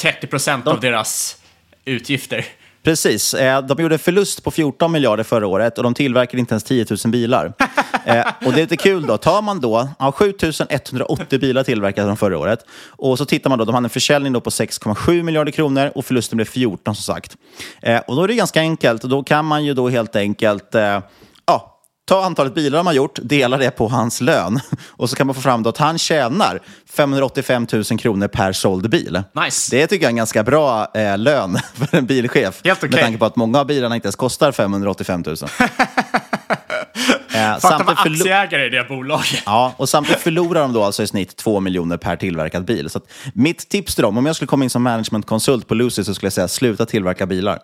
30 0.00 0.26
procent 0.26 0.66
av 0.66 0.80
deras 0.80 1.36
utgifter. 1.84 2.44
Precis. 2.82 3.34
Eh, 3.34 3.62
De 3.62 3.82
gjorde 3.82 3.98
förlust 3.98 4.44
på 4.44 4.50
14 4.50 4.92
miljarder 4.92 5.24
förra 5.24 5.46
året 5.46 5.78
och 5.78 5.84
de 5.84 5.94
tillverkade 5.94 6.38
inte 6.40 6.52
ens 6.54 6.64
10 6.64 6.86
000 7.04 7.12
bilar. 7.12 7.52
Eh, 8.08 8.26
Och 8.46 8.52
det 8.52 8.58
är 8.60 8.62
lite 8.62 8.76
kul 8.76 9.06
då. 9.06 9.16
Tar 9.18 9.42
man 9.42 9.60
då, 9.60 9.88
ja, 9.98 10.12
7 10.12 10.34
180 10.68 11.38
bilar 11.38 11.62
tillverkade 11.62 12.06
de 12.06 12.16
förra 12.16 12.38
året. 12.38 12.58
Och 12.88 13.18
så 13.18 13.24
tittar 13.24 13.50
man 13.50 13.58
då, 13.58 13.64
de 13.64 13.74
hade 13.74 13.86
en 13.86 13.90
försäljning 13.90 14.32
då 14.32 14.40
på 14.40 14.50
6,7 14.50 15.22
miljarder 15.22 15.52
kronor 15.52 15.92
och 15.94 16.04
förlusten 16.06 16.36
blev 16.36 16.44
14 16.46 16.94
som 16.94 17.14
sagt. 17.14 17.36
Eh, 17.82 17.98
Och 18.06 18.16
då 18.16 18.22
är 18.22 18.28
det 18.28 18.34
ganska 18.34 18.60
enkelt. 18.60 19.02
Då 19.02 19.22
kan 19.22 19.44
man 19.44 19.64
ju 19.64 19.74
då 19.74 19.88
helt 19.88 20.16
enkelt, 20.16 20.68
ja, 20.70 21.02
Ta 22.08 22.24
antalet 22.24 22.54
bilar 22.54 22.76
de 22.78 22.86
har 22.86 22.94
gjort, 22.94 23.18
dela 23.22 23.56
det 23.56 23.70
på 23.70 23.88
hans 23.88 24.20
lön 24.20 24.60
och 24.88 25.10
så 25.10 25.16
kan 25.16 25.26
man 25.26 25.34
få 25.34 25.40
fram 25.40 25.66
att 25.66 25.78
han 25.78 25.98
tjänar 25.98 26.60
585 26.90 27.66
000 27.72 27.84
kronor 27.84 28.28
per 28.28 28.52
såld 28.52 28.90
bil. 28.90 29.22
Nice. 29.44 29.76
Det 29.76 29.86
tycker 29.86 30.02
jag 30.04 30.08
är 30.08 30.12
en 30.12 30.16
ganska 30.16 30.42
bra 30.42 30.90
eh, 30.94 31.18
lön 31.18 31.58
för 31.74 31.96
en 31.98 32.06
bilchef. 32.06 32.60
Helt 32.64 32.78
okej. 32.78 32.90
Med 32.90 33.00
tanke 33.00 33.18
på 33.18 33.24
att 33.24 33.36
många 33.36 33.60
av 33.60 33.66
bilarna 33.66 33.94
inte 33.94 34.06
ens 34.06 34.16
kostar 34.16 34.52
585 34.52 35.22
000. 35.26 35.36
eh, 37.34 37.58
Fatta 37.58 37.84
vara 37.84 37.96
förlo- 37.96 38.20
aktieägare 38.20 38.66
i 38.66 38.68
det 38.68 38.84
bolaget. 38.88 39.42
Ja, 39.46 39.74
och 39.76 39.88
samtidigt 39.88 40.22
förlorar 40.22 40.60
de 40.60 40.72
då 40.72 40.84
alltså 40.84 41.02
i 41.02 41.06
snitt 41.06 41.36
2 41.36 41.60
miljoner 41.60 41.96
per 41.96 42.16
tillverkad 42.16 42.64
bil. 42.64 42.90
Så 42.90 43.00
mitt 43.34 43.68
tips 43.68 43.94
till 43.94 44.02
dem, 44.02 44.18
om 44.18 44.26
jag 44.26 44.36
skulle 44.36 44.46
komma 44.48 44.64
in 44.64 44.70
som 44.70 44.82
managementkonsult 44.82 45.68
på 45.68 45.74
Lucy 45.74 46.04
så 46.04 46.14
skulle 46.14 46.26
jag 46.26 46.32
säga 46.32 46.48
sluta 46.48 46.86
tillverka 46.86 47.26
bilar. 47.26 47.58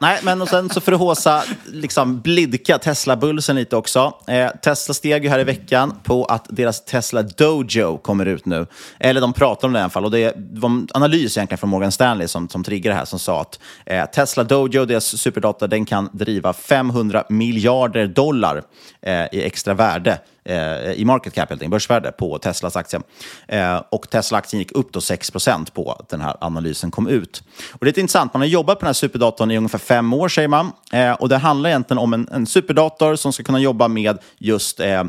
Nej, 0.00 0.20
men 0.22 0.42
och 0.42 0.48
sen 0.48 0.70
så 0.70 0.80
för 0.80 0.92
att 0.92 0.98
håsa 0.98 1.42
liksom 1.66 2.20
blidka 2.20 2.78
Tesla-bulsen 2.78 3.56
lite 3.56 3.76
också. 3.76 4.12
Eh, 4.26 4.50
Tesla 4.50 4.94
steg 4.94 5.24
ju 5.24 5.30
här 5.30 5.38
i 5.38 5.44
veckan 5.44 5.94
på 6.04 6.24
att 6.24 6.46
deras 6.48 6.84
Tesla 6.84 7.22
Dojo 7.22 7.98
kommer 7.98 8.26
ut 8.26 8.46
nu. 8.46 8.66
Eller 9.00 9.20
de 9.20 9.32
pratar 9.32 9.68
om 9.68 9.72
det 9.72 9.78
i 9.78 9.82
alla 9.82 9.90
fall. 9.90 10.04
Och 10.04 10.10
det 10.10 10.34
var 10.36 10.68
en 10.68 10.88
analys 10.94 11.36
egentligen 11.36 11.58
från 11.58 11.70
Morgan 11.70 11.92
Stanley 11.92 12.28
som, 12.28 12.48
som 12.48 12.64
triggade 12.64 12.94
det 12.94 12.98
här 12.98 13.04
som 13.04 13.18
sa 13.18 13.40
att 13.40 13.60
eh, 13.86 14.04
Tesla 14.04 14.44
Dojo, 14.44 14.84
deras 14.84 15.20
superdata, 15.20 15.66
den 15.66 15.84
kan 15.84 16.10
driva 16.12 16.52
500 16.52 17.24
miljarder 17.28 18.06
dollar 18.06 18.62
eh, 19.02 19.24
i 19.32 19.42
extra 19.42 19.74
värde 19.74 20.18
Eh, 20.48 20.92
i 20.92 21.04
market 21.04 21.34
cap, 21.34 21.48
helt 21.48 21.62
enkelt, 21.62 21.70
börsvärde 21.70 22.12
på 22.12 22.38
Teslas 22.38 22.76
aktie. 22.76 23.00
Eh, 23.48 23.82
och 23.90 24.10
Tesla-aktien 24.10 24.58
gick 24.58 24.72
upp 24.72 24.92
då 24.92 25.00
6% 25.00 25.72
på 25.72 25.92
att 25.92 26.08
den 26.08 26.20
här 26.20 26.36
analysen 26.40 26.90
kom 26.90 27.08
ut. 27.08 27.42
Och 27.72 27.84
det 27.84 27.98
är 27.98 28.00
intressant, 28.00 28.34
man 28.34 28.40
har 28.40 28.46
jobbat 28.46 28.78
på 28.78 28.80
den 28.80 28.88
här 28.88 28.92
superdatorn 28.92 29.50
i 29.50 29.56
ungefär 29.56 29.78
fem 29.78 30.12
år, 30.12 30.28
säger 30.28 30.48
man. 30.48 30.72
Eh, 30.92 31.12
och 31.12 31.28
det 31.28 31.36
handlar 31.36 31.70
egentligen 31.70 31.98
om 31.98 32.12
en, 32.12 32.28
en 32.32 32.46
superdator 32.46 33.16
som 33.16 33.32
ska 33.32 33.42
kunna 33.42 33.60
jobba 33.60 33.88
med 33.88 34.18
just, 34.38 34.80
eh, 34.80 35.04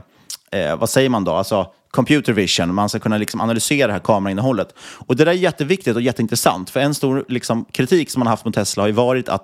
eh, 0.51 0.75
vad 0.77 0.89
säger 0.89 1.10
man 1.10 1.24
då, 1.24 1.31
alltså 1.31 1.67
computer 1.91 2.34
vision, 2.34 2.74
man 2.75 2.89
ska 2.89 3.00
kunna 3.00 3.17
liksom 3.17 3.41
analysera 3.41 3.88
det 3.88 3.93
här 3.93 4.00
kamerainnehållet. 4.00 4.74
Och 4.79 5.15
det 5.15 5.25
där 5.25 5.31
är 5.31 5.36
jätteviktigt 5.36 5.96
och 5.96 6.01
jätteintressant, 6.01 6.69
för 6.69 6.79
en 6.79 6.93
stor 6.93 7.25
liksom, 7.27 7.65
kritik 7.72 8.10
som 8.10 8.19
man 8.19 8.27
har 8.27 8.31
haft 8.31 8.46
mot 8.46 8.55
Tesla 8.55 8.84
har 8.84 8.88
ju 8.88 8.93
varit 8.93 9.29
att 9.29 9.43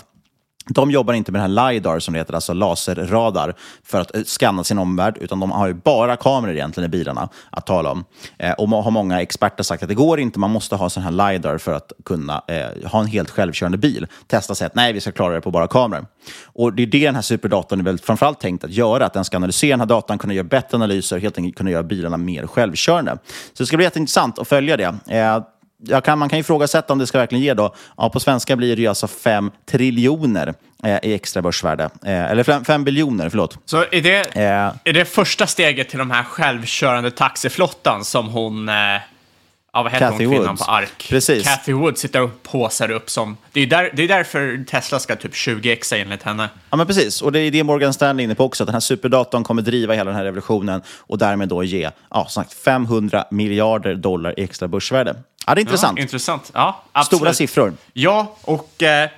de 0.69 0.91
jobbar 0.91 1.13
inte 1.13 1.31
med 1.31 1.41
den 1.41 1.55
här 1.55 1.71
LiDAR, 1.71 1.99
som 1.99 2.13
det 2.13 2.19
heter, 2.19 2.33
alltså 2.33 2.53
laserradar, 2.53 3.55
för 3.83 4.01
att 4.01 4.15
eh, 4.15 4.23
skanna 4.23 4.63
sin 4.63 4.77
omvärld, 4.77 5.17
utan 5.21 5.39
de 5.39 5.51
har 5.51 5.67
ju 5.67 5.73
bara 5.73 6.15
kameror 6.15 6.53
egentligen 6.53 6.85
i 6.85 6.89
bilarna 6.89 7.29
att 7.49 7.65
tala 7.65 7.91
om. 7.91 8.05
Eh, 8.37 8.51
och 8.51 8.69
har 8.69 8.91
många 8.91 9.21
experter 9.21 9.63
sagt 9.63 9.83
att 9.83 9.89
det 9.89 9.95
går 9.95 10.19
inte, 10.19 10.39
man 10.39 10.51
måste 10.51 10.75
ha 10.75 10.89
sån 10.89 11.03
här 11.03 11.11
LiDAR 11.11 11.57
för 11.57 11.73
att 11.73 11.91
kunna 12.05 12.43
eh, 12.47 12.89
ha 12.91 12.99
en 12.99 13.07
helt 13.07 13.29
självkörande 13.29 13.77
bil. 13.77 14.07
Testa 14.27 14.55
säger 14.55 14.69
att 14.69 14.75
nej, 14.75 14.93
vi 14.93 15.01
ska 15.01 15.11
klara 15.11 15.33
det 15.33 15.41
på 15.41 15.51
bara 15.51 15.67
kameror. 15.67 16.05
Och 16.45 16.73
det 16.73 16.83
är 16.83 16.87
det 16.87 17.05
den 17.05 17.15
här 17.15 17.21
superdatorn 17.21 17.79
är 17.79 17.83
väl 17.83 17.99
framförallt 17.99 18.39
tänkt 18.39 18.63
att 18.63 18.71
göra, 18.71 19.05
att 19.05 19.13
den 19.13 19.25
ska 19.25 19.37
analysera 19.37 19.71
den 19.71 19.79
här 19.79 19.87
datan, 19.87 20.17
kunna 20.17 20.33
göra 20.33 20.43
bättre 20.43 20.77
analyser, 20.77 21.19
helt 21.19 21.37
enkelt 21.37 21.57
kunna 21.57 21.71
göra 21.71 21.83
bilarna 21.83 22.17
mer 22.17 22.47
självkörande. 22.47 23.17
Så 23.53 23.63
det 23.63 23.65
ska 23.65 23.77
bli 23.77 23.85
jätteintressant 23.85 24.39
att 24.39 24.47
följa 24.47 24.77
det. 24.77 24.95
Eh, 25.07 25.43
kan, 26.03 26.19
man 26.19 26.29
kan 26.29 26.39
ifrågasätta 26.39 26.93
om 26.93 26.99
det 26.99 27.07
ska 27.07 27.17
verkligen 27.17 27.43
ge 27.43 27.53
då, 27.53 27.75
ja, 27.97 28.09
på 28.09 28.19
svenska 28.19 28.55
blir 28.55 28.75
det 28.75 28.81
ju 28.81 28.87
alltså 28.87 29.07
5 29.07 29.51
triljoner 29.65 30.53
eh, 30.83 30.99
i 31.03 31.13
extra 31.13 31.41
börsvärde. 31.41 31.83
Eh, 31.83 32.31
eller 32.31 32.63
5 32.63 32.83
biljoner, 32.83 33.29
förlåt. 33.29 33.57
Så 33.65 33.85
är 33.91 34.01
det, 34.01 34.35
eh. 34.35 34.71
är 34.83 34.93
det 34.93 35.05
första 35.05 35.47
steget 35.47 35.89
till 35.89 35.99
de 35.99 36.11
här 36.11 36.23
självkörande 36.23 37.11
taxiflottan 37.11 38.05
som 38.05 38.27
hon, 38.27 38.69
eh, 38.69 38.75
ja 39.75 39.83
vad 39.83 39.91
heter 39.91 40.11
Cathy 40.11 40.25
hon, 40.25 40.33
kvinnan 40.33 40.47
Woods. 40.47 40.65
på 40.65 40.71
ARK? 40.71 41.07
Precis. 41.09 41.43
Cathy 41.43 41.73
Wood 41.73 41.97
sitter 41.97 42.21
och 42.21 42.43
påsar 42.43 42.91
upp 42.91 43.09
som, 43.09 43.37
det 43.51 43.61
är, 43.61 43.67
där, 43.67 43.91
det 43.93 44.03
är 44.03 44.07
därför 44.07 44.65
Tesla 44.67 44.99
ska 44.99 45.15
typ 45.15 45.33
20x 45.33 45.95
enligt 45.95 46.23
henne. 46.23 46.49
Ja 46.69 46.77
men 46.77 46.87
precis, 46.87 47.21
och 47.21 47.31
det 47.31 47.39
är 47.39 47.51
det 47.51 47.63
Morgan 47.63 47.93
Stanley 47.93 48.23
är 48.23 48.25
inne 48.25 48.35
på 48.35 48.43
också, 48.45 48.63
att 48.63 48.67
den 48.67 48.73
här 48.73 48.79
superdatorn 48.79 49.43
kommer 49.43 49.61
driva 49.61 49.93
hela 49.93 50.11
den 50.11 50.15
här 50.15 50.23
revolutionen 50.23 50.81
och 50.97 51.17
därmed 51.17 51.49
då 51.49 51.63
ge, 51.63 51.89
ja 52.09 52.25
som 52.27 52.43
sagt, 52.43 52.53
500 52.53 53.25
miljarder 53.31 53.95
dollar 53.95 54.39
i 54.39 54.43
extra 54.43 54.67
börsvärde. 54.67 55.15
Ja, 55.47 55.55
det 55.55 55.59
är 55.59 55.61
intressant. 55.61 55.97
Ja, 55.97 56.01
intressant. 56.01 56.51
Ja, 56.53 56.83
absolut. 56.91 57.19
Stora 57.19 57.33
siffror. 57.33 57.73
Ja, 57.93 58.35
och 58.41 58.83
eh, 58.83 59.09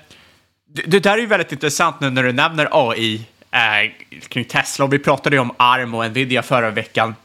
det, 0.68 0.82
det, 0.82 1.00
där 1.00 1.14
är 1.14 1.18
ju 1.18 1.26
väldigt 1.26 1.52
intressant 1.52 2.00
nu 2.00 2.10
när 2.10 2.24
du 2.24 2.32
nämner 2.32 2.70
AI 2.72 3.26
eh, 3.52 4.20
kring 4.28 4.46
Tesla. 4.46 4.86
Och 4.86 4.94
vi 4.94 5.00
pratade 5.00 5.36
ju 5.36 5.40
om 5.40 5.52
ARM 5.58 5.94
och 5.94 6.06
Nvidia 6.06 6.44
förra 6.44 6.70
veckan. 6.70 7.16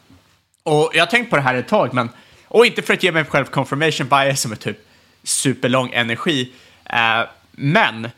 Och 0.63 0.91
jag 0.95 1.01
har 1.01 1.07
tänkt 1.11 1.31
på 1.31 1.37
det 1.37 1.43
här 1.43 1.55
ett 1.55 1.69
tag, 1.69 1.95
men 1.95 2.09
och 2.53 2.67
inte 2.67 2.83
för 2.83 2.95
att 2.95 3.03
ge 3.03 3.13
mig 3.13 3.25
själv 3.25 3.45
confirmation 3.45 4.09
bias 4.09 4.41
som 4.41 4.53
är 4.53 4.57
typ 4.57 4.79
superlång 5.23 5.91
energi. 5.93 6.53
Eh, 6.85 7.21
men 7.53 8.09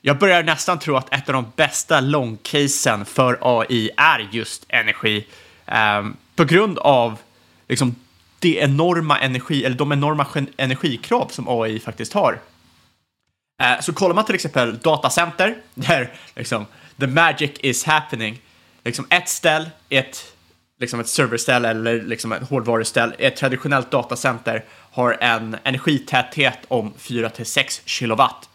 jag 0.00 0.18
börjar 0.18 0.42
nästan 0.42 0.78
tro 0.78 0.96
att 0.96 1.14
ett 1.14 1.28
av 1.28 1.32
de 1.32 1.52
bästa 1.56 2.00
långcasen 2.00 3.04
för 3.04 3.38
AI 3.40 3.90
är 3.96 4.28
just 4.32 4.64
energi. 4.68 5.26
Eh, 5.66 6.04
på 6.36 6.44
grund 6.44 6.78
av 6.78 7.18
liksom, 7.68 7.94
det 8.38 8.56
enorma 8.56 9.18
energi, 9.18 9.64
eller 9.64 9.76
de 9.76 9.92
enorma 9.92 10.26
energikrav 10.56 11.28
som 11.28 11.48
AI 11.48 11.80
faktiskt 11.80 12.12
har. 12.12 12.40
Eh, 13.62 13.80
så 13.80 13.92
kollar 13.92 14.14
man 14.14 14.24
till 14.24 14.34
exempel 14.34 14.78
datacenter, 14.78 15.56
där 15.74 16.12
liksom 16.36 16.66
the 17.00 17.06
magic 17.06 17.50
is 17.60 17.84
happening. 17.84 18.40
Liksom 18.84 19.06
ett 19.10 19.28
ställ, 19.28 19.70
ett, 19.88 20.33
liksom 20.80 21.00
ett 21.00 21.08
serverställ 21.08 21.64
eller 21.64 22.02
liksom 22.02 22.32
ett 22.32 22.48
hårdvaruställ, 22.48 23.14
ett 23.18 23.36
traditionellt 23.36 23.90
datacenter 23.90 24.64
har 24.70 25.16
en 25.20 25.56
energitäthet 25.64 26.58
om 26.68 26.94
4 26.98 27.30
till 27.30 27.46
6 27.46 27.82
kilowatt. 27.84 28.48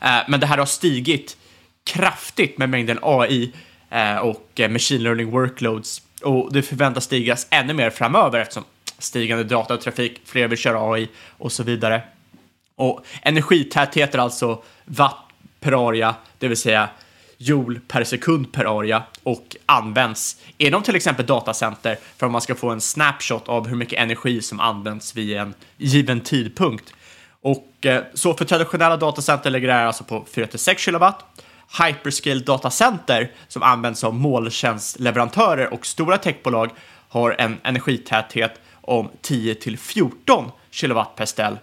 Eh, 0.00 0.18
men 0.28 0.40
det 0.40 0.46
här 0.46 0.58
har 0.58 0.66
stigit 0.66 1.36
kraftigt 1.84 2.58
med 2.58 2.68
mängden 2.68 2.98
AI 3.02 3.52
eh, 3.90 4.16
och 4.16 4.50
eh, 4.54 4.70
machine 4.70 5.02
learning 5.02 5.30
workloads 5.30 6.02
och 6.22 6.52
det 6.52 6.62
förväntas 6.62 7.04
stigas 7.04 7.46
ännu 7.50 7.72
mer 7.72 7.90
framöver 7.90 8.40
eftersom 8.40 8.64
stigande 8.98 9.44
datatrafik, 9.44 10.20
fler 10.24 10.48
vill 10.48 10.58
köra 10.58 10.92
AI 10.92 11.08
och 11.38 11.52
så 11.52 11.62
vidare. 11.62 12.02
Och 12.76 13.04
energitäthet 13.22 14.14
är 14.14 14.18
alltså 14.18 14.62
watt 14.84 15.24
per 15.60 15.88
area, 15.88 16.14
det 16.38 16.48
vill 16.48 16.56
säga 16.56 16.88
joule 17.38 17.80
per 17.88 18.04
sekund 18.04 18.52
per 18.52 18.78
area 18.78 19.02
och 19.22 19.56
används 19.66 20.36
inom 20.58 20.82
till 20.82 20.96
exempel 20.96 21.26
datacenter 21.26 21.98
för 22.16 22.26
att 22.26 22.32
man 22.32 22.40
ska 22.40 22.54
få 22.54 22.70
en 22.70 22.80
snapshot 22.80 23.48
av 23.48 23.68
hur 23.68 23.76
mycket 23.76 23.98
energi 23.98 24.42
som 24.42 24.60
används 24.60 25.16
vid 25.16 25.36
en 25.36 25.54
given 25.76 26.20
tidpunkt. 26.20 26.94
Och 27.40 27.86
eh, 27.86 28.02
så 28.14 28.34
för 28.34 28.44
traditionella 28.44 28.96
datacenter 28.96 29.50
ligger 29.50 29.68
det 29.68 29.74
här 29.74 29.86
alltså 29.86 30.04
på 30.04 30.24
4-6 30.34 30.76
kilowatt. 30.76 31.24
Hyperscale 31.84 32.40
datacenter 32.40 33.32
som 33.48 33.62
används 33.62 34.04
av 34.04 34.14
molntjänstleverantörer 34.14 35.74
och 35.74 35.86
stora 35.86 36.18
techbolag 36.18 36.70
har 37.08 37.36
en 37.38 37.56
energitäthet 37.62 38.60
om 38.80 39.10
10 39.20 39.54
till 39.54 39.78
14 39.78 40.50
kilowatt 40.70 41.16
per 41.16 41.26
ställ. 41.26 41.58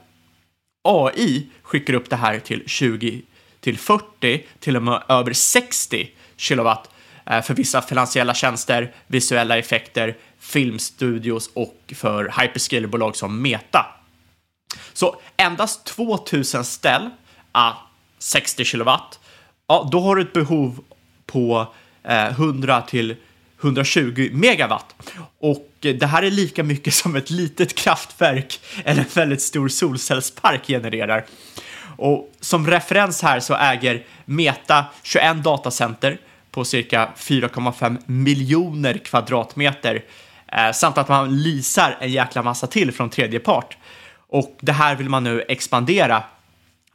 AI 0.84 1.48
skickar 1.62 1.94
upp 1.94 2.10
det 2.10 2.15
här 2.15 2.39
till 2.39 2.63
20 2.65 3.22
till 3.66 3.78
40, 3.78 4.46
till 4.60 4.76
och 4.76 4.84
med 4.84 5.04
över 5.10 5.34
60 5.34 6.10
kilowatt 6.38 6.90
eh, 7.26 7.42
för 7.42 7.54
vissa 7.54 7.82
finansiella 7.82 8.34
tjänster, 8.34 8.94
visuella 9.08 9.58
effekter, 9.58 10.18
filmstudios 10.40 11.50
och 11.54 11.94
för 11.96 12.34
hyperscale-bolag 12.42 13.16
som 13.16 13.42
Meta. 13.42 13.86
Så 14.94 15.22
endast 15.38 15.86
2000 15.86 16.66
ställ, 16.66 17.10
ah, 17.52 17.74
60 18.20 18.66
kilowatt, 18.66 19.20
ja, 19.68 19.90
då 19.92 20.00
har 20.00 20.16
du 20.16 20.22
ett 20.22 20.34
behov 20.34 20.84
på 21.26 21.74
eh, 22.04 22.28
100 22.28 22.82
till 22.82 23.16
120 23.62 24.30
megawatt. 24.32 24.96
Och 25.40 25.70
det 25.80 26.06
här 26.06 26.24
är 26.24 26.32
lika 26.32 26.64
mycket 26.64 26.94
som 27.04 27.16
ett 27.16 27.30
litet 27.30 27.76
kraftverk 27.76 28.60
eller 28.84 29.02
en 29.02 29.10
väldigt 29.14 29.42
stor 29.42 29.68
solcellspark 29.68 30.68
genererar. 30.68 31.26
Och 31.98 32.32
som 32.40 32.68
referens 32.68 33.22
här 33.22 33.40
så 33.40 33.56
äger 33.56 34.04
Meta 34.25 34.86
21 35.04 35.44
datacenter 35.44 36.18
på 36.52 36.66
cirka 36.66 37.10
4,5 37.18 37.98
miljoner 38.06 38.98
kvadratmeter 38.98 40.04
eh, 40.48 40.72
samt 40.72 40.98
att 40.98 41.10
man 41.10 41.42
lisar 41.42 41.98
en 42.00 42.12
jäkla 42.12 42.44
massa 42.44 42.68
till 42.68 42.92
från 42.92 43.10
tredje 43.10 43.40
part. 43.40 43.78
Och 44.28 44.58
det 44.62 44.72
här 44.72 44.96
vill 44.96 45.10
man 45.10 45.24
nu 45.24 45.46
expandera 45.48 46.24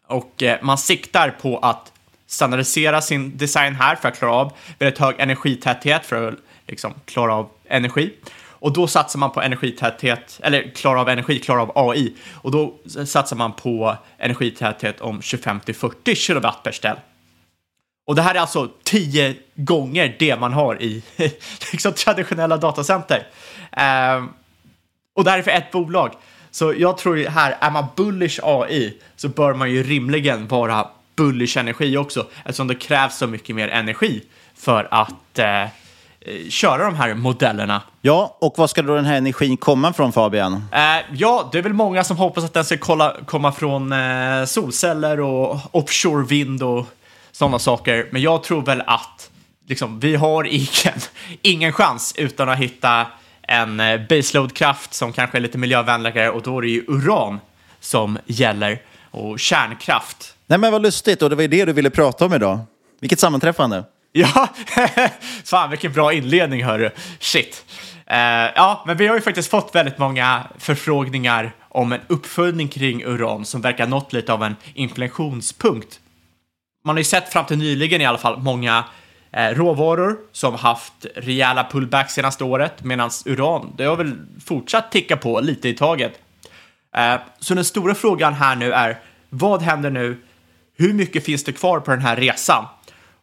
och 0.07 0.43
eh, 0.43 0.59
man 0.63 0.79
siktar 0.79 1.31
på 1.31 1.59
att 1.59 1.93
standardisera 2.27 3.01
sin 3.01 3.37
design 3.37 3.75
här 3.75 3.97
för 3.97 4.09
att 4.09 4.19
klara 4.19 4.33
av 4.33 4.53
väldigt 4.79 4.99
hög 4.99 5.15
energitäthet 5.19 6.07
för 6.07 6.29
att 6.29 6.35
liksom, 6.67 6.95
klara 7.05 7.35
av 7.35 7.51
energi. 7.69 8.13
Och 8.61 8.73
då 8.73 8.87
satsar 8.87 9.19
man 9.19 9.31
på 9.31 9.43
energitäthet, 9.43 10.41
eller 10.43 10.75
klara 10.75 11.01
av 11.01 11.09
energi, 11.09 11.39
klara 11.39 11.63
av 11.63 11.73
AI. 11.75 12.15
Och 12.35 12.51
då 12.51 12.75
satsar 13.07 13.37
man 13.37 13.53
på 13.53 13.97
energitäthet 14.19 15.01
om 15.01 15.23
25 15.23 15.61
till 15.61 15.75
40 15.75 16.15
kilowatt 16.15 16.63
per 16.63 16.73
ställ. 16.73 16.97
Och 18.07 18.15
det 18.15 18.23
här 18.23 18.35
är 18.35 18.39
alltså 18.39 18.71
tio 18.83 19.35
gånger 19.55 20.17
det 20.19 20.37
man 20.37 20.53
har 20.53 20.83
i 20.83 21.03
liksom, 21.73 21.93
traditionella 21.93 22.57
datacenter. 22.57 23.27
Uh, 23.77 24.27
och 25.15 25.25
det 25.25 25.31
här 25.31 25.39
är 25.39 25.43
för 25.43 25.51
ett 25.51 25.71
bolag. 25.71 26.13
Så 26.51 26.75
jag 26.77 26.99
tror 26.99 27.17
här, 27.29 27.57
är 27.61 27.71
man 27.71 27.87
bullish 27.97 28.41
AI 28.43 28.99
så 29.17 29.29
bör 29.29 29.55
man 29.55 29.71
ju 29.71 29.83
rimligen 29.83 30.49
vara 30.49 30.89
bullish 31.17 31.59
energi 31.59 31.97
också, 31.97 32.27
eftersom 32.45 32.69
det 32.69 32.75
krävs 32.75 33.17
så 33.17 33.27
mycket 33.27 33.57
mer 33.57 33.69
energi 33.69 34.23
för 34.55 34.89
att 34.91 35.15
Eh, 35.39 35.69
köra 36.49 36.85
de 36.85 36.95
här 36.95 37.15
modellerna. 37.15 37.83
Ja, 38.03 38.37
och 38.41 38.55
vad 38.57 38.71
ska 38.71 38.83
då 38.83 38.95
den 38.95 39.05
här 39.05 39.17
energin 39.17 39.57
komma 39.57 39.93
från 39.93 40.13
Fabian? 40.13 40.65
Eh, 40.73 40.81
ja, 41.13 41.49
det 41.53 41.59
är 41.59 41.63
väl 41.63 41.73
många 41.73 42.05
som 42.05 42.17
hoppas 42.17 42.45
att 42.45 42.55
den 42.55 42.65
ska 42.65 42.77
kolla, 42.77 43.17
komma 43.27 43.53
från 43.53 43.93
eh, 43.93 44.45
solceller 44.45 45.21
och 45.21 45.59
offshore 45.71 46.27
vind 46.27 46.63
och 46.63 46.87
sådana 47.33 47.59
saker. 47.59 48.09
Men 48.11 48.23
jag 48.23 48.43
tror 48.43 48.63
väl 48.63 48.83
att 48.87 49.31
liksom, 49.67 50.01
vi 50.01 50.17
har 50.17 50.45
ingen, 50.45 51.01
ingen 51.43 51.73
chans 51.73 52.15
utan 52.17 52.49
att 52.49 52.59
hitta 52.59 53.07
en 53.43 53.81
eh, 53.81 54.01
baseload-kraft 54.09 54.95
som 54.95 55.13
kanske 55.13 55.39
är 55.39 55.41
lite 55.41 55.59
miljövänligare 55.59 56.31
och 56.31 56.43
då 56.43 56.59
är 56.59 56.63
det 56.63 56.69
ju 56.69 56.85
uran 56.89 57.41
som 57.81 58.19
gäller 58.27 58.83
och 59.11 59.41
kärnkraft. 59.41 60.35
Nej 60.47 60.59
men 60.59 60.73
vad 60.73 60.83
lustigt, 60.83 61.23
och 61.23 61.31
det 61.31 61.37
var 61.37 61.43
ju 61.43 61.49
det 61.49 61.65
du 61.65 61.73
ville 61.73 61.91
prata 61.91 62.27
om 62.27 62.35
idag. 62.35 62.61
Vilket 63.01 63.21
sammanträffande. 63.21 63.85
Ja, 64.13 64.49
fan 65.45 65.71
vilken 65.71 65.93
bra 65.93 66.13
inledning 66.13 66.65
hörru. 66.65 66.91
Shit. 67.19 67.65
Uh, 68.11 68.17
ja, 68.55 68.85
men 68.87 68.97
vi 68.97 69.07
har 69.07 69.15
ju 69.15 69.21
faktiskt 69.21 69.51
fått 69.51 69.75
väldigt 69.75 69.99
många 69.99 70.43
förfrågningar 70.59 71.53
om 71.69 71.93
en 71.93 72.01
uppföljning 72.07 72.69
kring 72.69 73.05
uran 73.05 73.45
som 73.45 73.61
verkar 73.61 73.87
nått 73.87 74.13
lite 74.13 74.33
av 74.33 74.43
en 74.43 74.57
inflationspunkt. 74.75 76.01
Man 76.85 76.95
har 76.95 77.01
ju 77.01 77.05
sett 77.05 77.33
fram 77.33 77.47
till 77.47 77.59
nyligen 77.59 78.01
i 78.01 78.07
alla 78.07 78.19
fall 78.19 78.39
många 78.39 78.85
eh, 79.33 79.49
råvaror 79.49 80.17
som 80.33 80.55
haft 80.55 81.07
rejäla 81.15 81.69
pullbacks 81.71 82.15
senaste 82.15 82.45
året, 82.45 82.85
medan 82.85 83.11
uran, 83.25 83.73
det 83.77 83.85
har 83.85 83.97
väl 83.97 84.27
fortsatt 84.45 84.93
ticka 84.93 85.17
på 85.17 85.41
lite 85.41 85.69
i 85.69 85.75
taget. 85.75 86.13
Eh, 86.97 87.21
så 87.39 87.55
den 87.55 87.65
stora 87.65 87.95
frågan 87.95 88.35
här 88.35 88.57
nu 88.57 88.73
är, 88.73 88.99
vad 89.29 89.63
händer 89.63 89.91
nu? 89.91 90.23
Hur 90.77 90.93
mycket 90.93 91.25
finns 91.25 91.45
det 91.45 91.53
kvar 91.53 91.81
på 91.81 91.91
den 91.91 92.01
här 92.01 92.17
resan? 92.17 92.65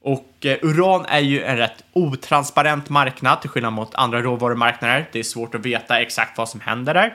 Och 0.08 0.46
eh, 0.46 0.58
uran 0.62 1.06
är 1.06 1.20
ju 1.20 1.44
en 1.44 1.58
rätt 1.58 1.84
otransparent 1.94 2.90
marknad 2.90 3.42
till 3.42 3.50
skillnad 3.50 3.74
mot 3.74 3.96
andra 3.96 4.22
råvarumarknader. 4.22 5.10
Det 5.12 5.20
är 5.20 5.24
svårt 5.24 5.56
att 5.56 5.66
veta 5.66 6.02
exakt 6.02 6.38
vad 6.38 6.50
som 6.50 6.60
händer 6.60 6.94
där. 6.94 7.14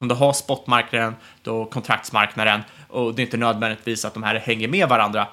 Om 0.00 0.08
du 0.08 0.14
har 0.14 0.32
spotmarknaden, 0.32 1.14
då 1.42 1.64
kontraktsmarknaden 1.64 2.60
och 2.88 3.14
det 3.14 3.22
är 3.22 3.24
inte 3.24 3.36
nödvändigtvis 3.36 4.04
att 4.04 4.14
de 4.14 4.22
här 4.22 4.34
hänger 4.34 4.68
med 4.68 4.88
varandra. 4.88 5.28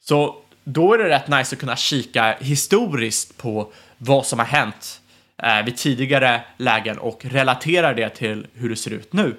Så 0.00 0.36
då 0.64 0.94
är 0.94 0.98
det 0.98 1.08
rätt 1.08 1.28
nice 1.28 1.54
att 1.54 1.60
kunna 1.60 1.76
kika 1.76 2.36
historiskt 2.40 3.38
på 3.38 3.72
vad 3.98 4.26
som 4.26 4.38
har 4.38 4.46
hänt 4.46 5.00
eh, 5.42 5.64
vid 5.64 5.76
tidigare 5.76 6.40
lägen 6.56 6.98
och 6.98 7.24
relatera 7.24 7.94
det 7.94 8.08
till 8.08 8.46
hur 8.54 8.68
det 8.68 8.76
ser 8.76 8.90
ut 8.90 9.12
nu. 9.12 9.36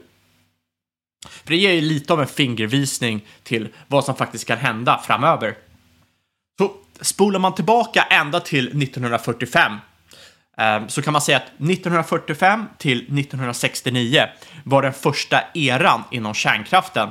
För 1.29 1.50
det 1.50 1.57
ger 1.57 1.74
ju 1.74 1.81
lite 1.81 2.13
av 2.13 2.22
en 2.22 2.27
fingervisning 2.27 3.25
till 3.43 3.67
vad 3.88 4.05
som 4.05 4.15
faktiskt 4.15 4.48
kan 4.48 4.57
hända 4.57 5.01
framöver. 5.05 5.55
Spolar 7.02 7.40
man 7.40 7.56
tillbaka 7.56 8.04
ända 8.10 8.40
till 8.40 8.68
1945 8.68 9.72
eh, 10.58 10.88
så 10.88 11.02
kan 11.02 11.14
man 11.14 11.22
säga 11.22 11.38
att 11.38 11.44
1945 11.44 12.66
till 12.78 12.98
1969 12.98 14.24
var 14.64 14.82
den 14.82 14.94
första 14.94 15.42
eran 15.54 16.04
inom 16.12 16.34
kärnkraften. 16.34 17.10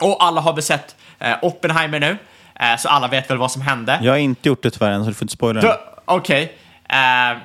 Och 0.00 0.24
alla 0.24 0.40
har 0.40 0.52
väl 0.52 0.62
sett 0.62 0.96
eh, 1.18 1.34
Oppenheimer 1.42 2.00
nu, 2.00 2.18
eh, 2.60 2.76
så 2.78 2.88
alla 2.88 3.08
vet 3.08 3.30
väl 3.30 3.38
vad 3.38 3.52
som 3.52 3.62
hände. 3.62 3.98
Jag 4.02 4.12
har 4.12 4.18
inte 4.18 4.48
gjort 4.48 4.62
det 4.62 4.70
tyvärr 4.70 4.92
än, 4.92 5.04
så 5.04 5.10
du 5.10 5.14
får 5.14 5.24
inte 5.24 5.34
spoila. 5.34 5.78
Okej. 6.04 6.44
Okay. 6.44 7.36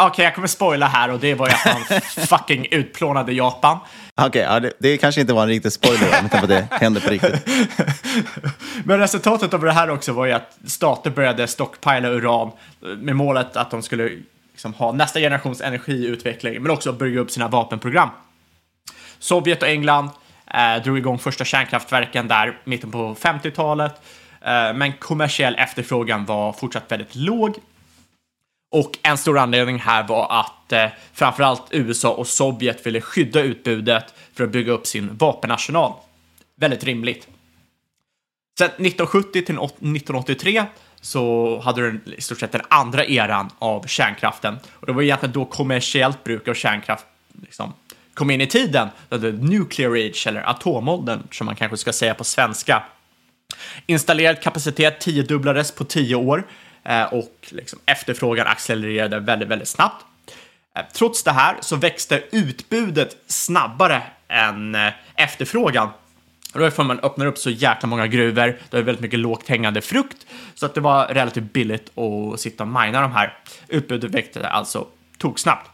Okej, 0.00 0.10
okay, 0.10 0.24
jag 0.24 0.34
kommer 0.34 0.48
spoila 0.48 0.86
här 0.86 1.10
och 1.10 1.20
det 1.20 1.34
var 1.34 1.48
ju 1.48 1.54
att 1.54 1.90
man 1.90 2.00
fucking 2.26 2.66
utplånade 2.70 3.32
Japan. 3.32 3.78
Okej, 4.14 4.28
okay, 4.28 4.42
ja, 4.42 4.60
det, 4.60 4.72
det, 4.78 4.96
kanske 4.96 5.20
inte 5.20 5.32
var 5.32 5.42
en 5.42 5.48
riktig 5.48 5.72
spoiler, 5.72 6.22
med 6.22 6.30
tanke 6.30 6.40
på 6.40 6.46
det 6.46 6.68
hände 6.70 7.00
på 7.00 7.10
riktigt. 7.10 7.48
Men 8.84 8.98
resultatet 8.98 9.54
av 9.54 9.60
det 9.60 9.72
här 9.72 9.90
också 9.90 10.12
var 10.12 10.26
ju 10.26 10.32
att 10.32 10.58
stater 10.66 11.10
började 11.10 11.46
stockpila 11.46 12.08
uran 12.08 12.50
med 12.80 13.16
målet 13.16 13.56
att 13.56 13.70
de 13.70 13.82
skulle 13.82 14.10
liksom 14.52 14.74
ha 14.74 14.92
nästa 14.92 15.20
generations 15.20 15.60
energiutveckling, 15.60 16.62
men 16.62 16.70
också 16.70 16.92
bygga 16.92 17.20
upp 17.20 17.30
sina 17.30 17.48
vapenprogram. 17.48 18.08
Sovjet 19.18 19.62
och 19.62 19.68
England 19.68 20.10
eh, 20.46 20.82
drog 20.82 20.98
igång 20.98 21.18
första 21.18 21.44
kärnkraftverken 21.44 22.28
där 22.28 22.58
mitten 22.64 22.90
på 22.90 23.14
50-talet, 23.14 23.92
eh, 24.40 24.74
men 24.74 24.92
kommersiell 24.92 25.54
efterfrågan 25.58 26.24
var 26.24 26.52
fortsatt 26.52 26.92
väldigt 26.92 27.14
låg 27.14 27.54
och 28.70 28.98
en 29.02 29.18
stor 29.18 29.38
anledning 29.38 29.78
här 29.78 30.08
var 30.08 30.40
att 30.40 30.72
eh, 30.72 30.86
framförallt 31.12 31.62
USA 31.70 32.10
och 32.10 32.26
Sovjet 32.26 32.86
ville 32.86 33.00
skydda 33.00 33.40
utbudet 33.40 34.14
för 34.34 34.44
att 34.44 34.50
bygga 34.50 34.72
upp 34.72 34.86
sin 34.86 35.16
vapenarsenal. 35.16 35.92
Väldigt 36.56 36.84
rimligt. 36.84 37.28
Sen 38.58 38.66
1970 38.66 39.32
till 39.32 39.42
1983 39.42 40.64
så 41.00 41.60
hade 41.60 41.90
du 41.90 42.00
i 42.16 42.20
stort 42.20 42.40
sett 42.40 42.52
den 42.52 42.62
andra 42.68 43.04
eran 43.04 43.50
av 43.58 43.86
kärnkraften. 43.86 44.58
Och 44.72 44.86
det 44.86 44.92
var 44.92 45.02
egentligen 45.02 45.32
då 45.32 45.44
kommersiellt 45.44 46.24
bruk 46.24 46.48
av 46.48 46.54
kärnkraft 46.54 47.04
liksom, 47.42 47.72
kom 48.14 48.30
in 48.30 48.40
i 48.40 48.46
tiden. 48.46 48.88
The 49.10 49.32
nuclear 49.32 49.90
age, 49.90 50.26
eller 50.26 50.50
atomåldern 50.50 51.22
som 51.30 51.44
man 51.44 51.56
kanske 51.56 51.76
ska 51.76 51.92
säga 51.92 52.14
på 52.14 52.24
svenska. 52.24 52.82
Installerad 53.86 54.42
kapacitet 54.42 55.00
tiodubblades 55.00 55.72
på 55.72 55.84
tio 55.84 56.14
år 56.14 56.46
Eh, 56.88 57.04
och 57.04 57.48
liksom 57.48 57.78
efterfrågan 57.86 58.46
accelererade 58.46 59.20
väldigt, 59.20 59.48
väldigt 59.48 59.68
snabbt. 59.68 60.04
Eh, 60.76 60.84
trots 60.92 61.22
det 61.22 61.32
här 61.32 61.56
så 61.60 61.76
växte 61.76 62.22
utbudet 62.30 63.16
snabbare 63.26 64.02
än 64.28 64.74
eh, 64.74 64.92
efterfrågan. 65.14 65.88
Och 66.54 66.60
då 66.60 66.66
är 66.66 66.84
man 66.84 67.00
öppnar 67.00 67.26
upp 67.26 67.38
så 67.38 67.50
jäkla 67.50 67.88
många 67.88 68.06
gruvor, 68.06 68.58
det 68.70 68.78
är 68.78 68.82
väldigt 68.82 69.02
mycket 69.02 69.18
lågt 69.18 69.48
hängande 69.48 69.80
frukt, 69.80 70.26
så 70.54 70.66
att 70.66 70.74
det 70.74 70.80
var 70.80 71.06
relativt 71.06 71.52
billigt 71.52 71.98
att 71.98 72.40
sitta 72.40 72.64
och 72.64 72.68
mina 72.68 73.00
de 73.00 73.12
här. 73.12 73.38
Utbudet 73.68 74.10
växte 74.10 74.48
alltså 74.48 74.86
toksnabbt. 75.18 75.70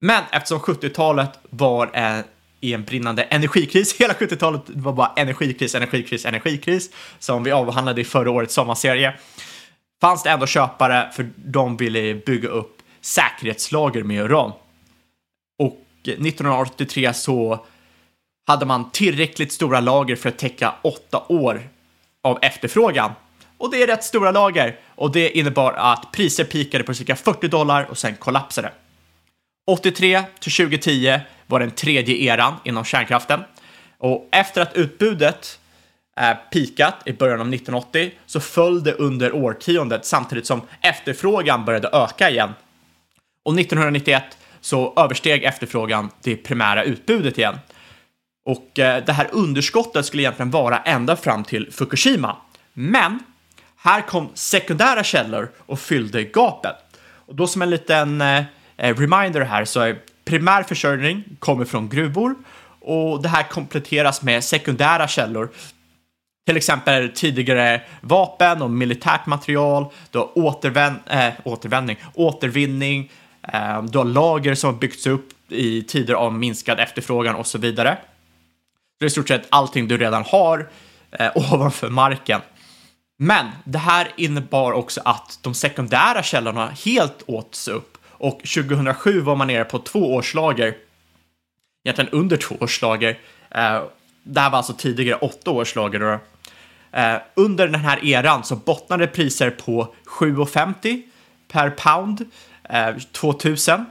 Men 0.00 0.22
eftersom 0.32 0.58
70-talet 0.58 1.38
var 1.50 1.90
en, 1.92 2.24
i 2.60 2.74
en 2.74 2.84
brinnande 2.84 3.22
energikris, 3.22 3.94
hela 3.98 4.14
70-talet 4.14 4.62
var 4.66 4.92
bara 4.92 5.12
energikris, 5.16 5.74
energikris, 5.74 6.26
energikris, 6.26 6.90
som 7.18 7.44
vi 7.44 7.50
avhandlade 7.50 8.00
i 8.00 8.04
förra 8.04 8.30
årets 8.30 8.54
sommarserie, 8.54 9.14
fanns 10.00 10.22
det 10.22 10.30
ändå 10.30 10.46
köpare 10.46 11.10
för 11.12 11.30
de 11.36 11.76
ville 11.76 12.14
bygga 12.14 12.48
upp 12.48 12.82
säkerhetslager 13.00 14.02
med 14.02 14.24
uran. 14.24 14.52
Och 15.58 15.78
1983 16.02 17.14
så 17.14 17.66
hade 18.46 18.66
man 18.66 18.90
tillräckligt 18.90 19.52
stora 19.52 19.80
lager 19.80 20.16
för 20.16 20.28
att 20.28 20.38
täcka 20.38 20.74
åtta 20.82 21.22
år 21.28 21.68
av 22.22 22.38
efterfrågan. 22.42 23.12
Och 23.58 23.70
det 23.70 23.82
är 23.82 23.86
rätt 23.86 24.04
stora 24.04 24.30
lager 24.30 24.78
och 24.86 25.12
det 25.12 25.38
innebar 25.38 25.72
att 25.72 26.12
priser 26.12 26.44
pikade 26.44 26.84
på 26.84 26.94
cirka 26.94 27.16
40 27.16 27.48
dollar 27.48 27.84
och 27.84 27.98
sen 27.98 28.16
kollapsade. 28.16 28.72
83 29.66 30.22
till 30.40 30.52
2010 30.52 31.20
var 31.46 31.60
den 31.60 31.70
tredje 31.70 32.16
eran 32.16 32.54
inom 32.64 32.84
kärnkraften 32.84 33.40
och 33.98 34.28
efter 34.32 34.60
att 34.60 34.74
utbudet 34.74 35.59
eh, 36.20 36.36
pikat 36.52 36.94
i 37.04 37.12
början 37.12 37.40
av 37.40 37.54
1980 37.54 38.10
så 38.26 38.40
föll 38.40 38.82
det 38.82 38.92
under 38.92 39.32
årtiondet 39.34 40.04
samtidigt 40.04 40.46
som 40.46 40.60
efterfrågan 40.80 41.64
började 41.64 41.88
öka 41.88 42.30
igen. 42.30 42.50
Och 43.42 43.60
1991 43.60 44.24
så 44.60 44.92
översteg 44.96 45.44
efterfrågan 45.44 46.10
det 46.22 46.36
primära 46.36 46.84
utbudet 46.84 47.38
igen. 47.38 47.58
Och 48.44 48.78
eh, 48.78 49.04
det 49.04 49.12
här 49.12 49.28
underskottet 49.32 50.06
skulle 50.06 50.22
egentligen 50.22 50.50
vara 50.50 50.78
ända 50.78 51.16
fram 51.16 51.44
till 51.44 51.72
Fukushima. 51.72 52.36
Men 52.72 53.18
här 53.76 54.00
kom 54.00 54.28
sekundära 54.34 55.04
källor 55.04 55.50
och 55.58 55.80
fyllde 55.80 56.24
gapet. 56.24 56.76
Och 57.02 57.34
då 57.34 57.46
som 57.46 57.62
en 57.62 57.70
liten 57.70 58.20
eh, 58.20 58.44
eh 58.76 58.96
reminder 58.96 59.40
här 59.40 59.64
så 59.64 59.80
är 59.80 59.98
primär 60.24 60.62
försörjning 60.62 61.24
kommer 61.38 61.64
från 61.64 61.88
gruvor 61.88 62.34
och 62.80 63.22
det 63.22 63.28
här 63.28 63.42
kompletteras 63.42 64.22
med 64.22 64.44
sekundära 64.44 65.08
källor 65.08 65.50
till 66.50 66.56
exempel 66.56 67.10
tidigare 67.14 67.80
vapen 68.00 68.62
och 68.62 68.70
militärt 68.70 69.26
material, 69.26 69.86
du 70.10 70.18
har 70.18 70.38
återvän 70.38 70.98
äh, 71.06 71.32
återvändning, 71.44 71.96
återvinning, 72.14 73.10
äh, 73.52 73.82
du 73.82 73.98
har 73.98 74.04
lager 74.04 74.54
som 74.54 74.72
har 74.72 74.80
byggts 74.80 75.06
upp 75.06 75.28
i 75.48 75.82
tider 75.82 76.14
av 76.14 76.34
minskad 76.34 76.80
efterfrågan 76.80 77.34
och 77.34 77.46
så 77.46 77.58
vidare. 77.58 77.98
Det 78.98 79.04
är 79.04 79.06
i 79.06 79.10
stort 79.10 79.28
sett 79.28 79.46
allting 79.48 79.88
du 79.88 79.98
redan 79.98 80.24
har 80.26 80.68
äh, 81.10 81.30
ovanför 81.52 81.88
marken. 81.88 82.40
Men 83.18 83.46
det 83.64 83.78
här 83.78 84.08
innebar 84.16 84.72
också 84.72 85.00
att 85.04 85.38
de 85.42 85.54
sekundära 85.54 86.22
källorna 86.22 86.68
helt 86.84 87.22
åts 87.26 87.68
upp 87.68 87.98
och 88.08 88.38
2007 88.38 89.20
var 89.20 89.36
man 89.36 89.46
nere 89.46 89.64
på 89.64 89.78
två 89.78 90.14
årslager, 90.14 90.74
egentligen 91.84 92.10
under 92.10 92.36
två 92.36 92.54
årslager. 92.60 93.18
Det 94.22 94.40
här 94.40 94.50
var 94.50 94.56
alltså 94.56 94.74
tidigare 94.74 95.18
åtta 95.18 95.50
årslager. 95.50 96.12
Eh, 96.12 96.18
Eh, 96.92 97.16
under 97.34 97.68
den 97.68 97.80
här 97.80 98.04
eran 98.04 98.44
så 98.44 98.56
bottnade 98.56 99.06
priser 99.06 99.50
på 99.50 99.94
7,50 100.06 101.02
per 101.48 101.70
pound 101.70 102.30
eh, 102.64 102.96
2000. 103.12 103.86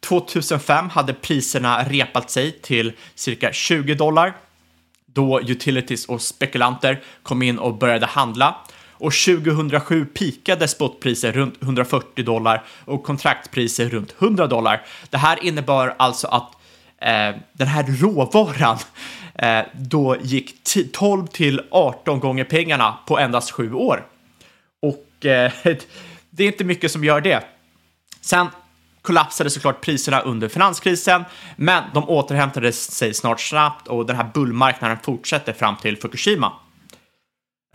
2005 0.00 0.88
hade 0.88 1.14
priserna 1.14 1.82
repat 1.82 2.30
sig 2.30 2.52
till 2.52 2.92
cirka 3.14 3.52
20 3.52 3.94
dollar 3.94 4.34
då 5.12 5.40
utilities 5.40 6.06
och 6.06 6.22
spekulanter 6.22 7.02
kom 7.22 7.42
in 7.42 7.58
och 7.58 7.78
började 7.78 8.06
handla. 8.06 8.56
Och 8.92 9.12
2007 9.12 10.04
pikade 10.04 10.68
spotpriser 10.68 11.32
runt 11.32 11.62
140 11.62 12.24
dollar 12.24 12.64
och 12.84 13.04
kontraktpriser 13.04 13.88
runt 13.88 14.14
100 14.18 14.46
dollar. 14.46 14.86
Det 15.10 15.16
här 15.16 15.44
innebar 15.44 15.94
alltså 15.98 16.26
att 16.26 16.52
eh, 16.98 17.36
den 17.52 17.68
här 17.68 17.84
råvaran 18.00 18.78
Eh, 19.34 19.62
då 19.72 20.16
gick 20.22 20.64
12 20.92 21.26
till 21.26 21.62
18 21.70 22.20
gånger 22.20 22.44
pengarna 22.44 22.98
på 23.06 23.18
endast 23.18 23.50
sju 23.50 23.72
år. 23.72 24.06
Och 24.82 25.26
eh, 25.26 25.52
det 26.30 26.44
är 26.44 26.46
inte 26.46 26.64
mycket 26.64 26.92
som 26.92 27.04
gör 27.04 27.20
det. 27.20 27.44
Sen 28.20 28.46
kollapsade 29.02 29.50
såklart 29.50 29.80
priserna 29.80 30.20
under 30.20 30.48
finanskrisen, 30.48 31.24
men 31.56 31.84
de 31.94 32.08
återhämtade 32.08 32.72
sig 32.72 33.14
snart 33.14 33.40
snabbt 33.40 33.88
och 33.88 34.06
den 34.06 34.16
här 34.16 34.30
bullmarknaden 34.34 34.98
fortsätter 35.02 35.52
fram 35.52 35.76
till 35.76 35.96
Fukushima. 35.96 36.52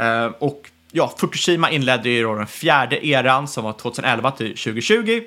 Eh, 0.02 0.26
och 0.26 0.72
ja, 0.92 1.14
Fukushima 1.18 1.72
inledde 1.72 2.10
ju 2.10 2.24
då 2.24 2.36
den 2.36 2.48
fjärde 2.48 3.08
eran 3.08 3.48
som 3.48 3.64
var 3.64 3.74
2011 3.74 4.32
till 4.32 4.48
2020. 4.48 5.22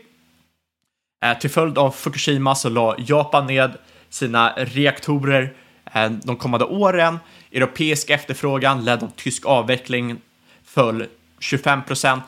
Till 1.41 1.51
följd 1.51 1.79
av 1.79 1.91
Fukushima 1.91 2.55
så 2.55 2.69
la 2.69 2.97
Japan 2.99 3.47
ned 3.47 3.73
sina 4.09 4.53
reaktorer 4.57 5.55
Eh, 5.93 6.11
de 6.11 6.37
kommande 6.37 6.67
åren. 6.67 7.19
Europeisk 7.53 8.11
efterfrågan 8.11 8.85
ledd 8.85 9.03
av 9.03 9.11
tysk 9.17 9.47
avveckling 9.47 10.21
föll 10.65 11.07
25 11.39 11.83
procent. 11.83 12.25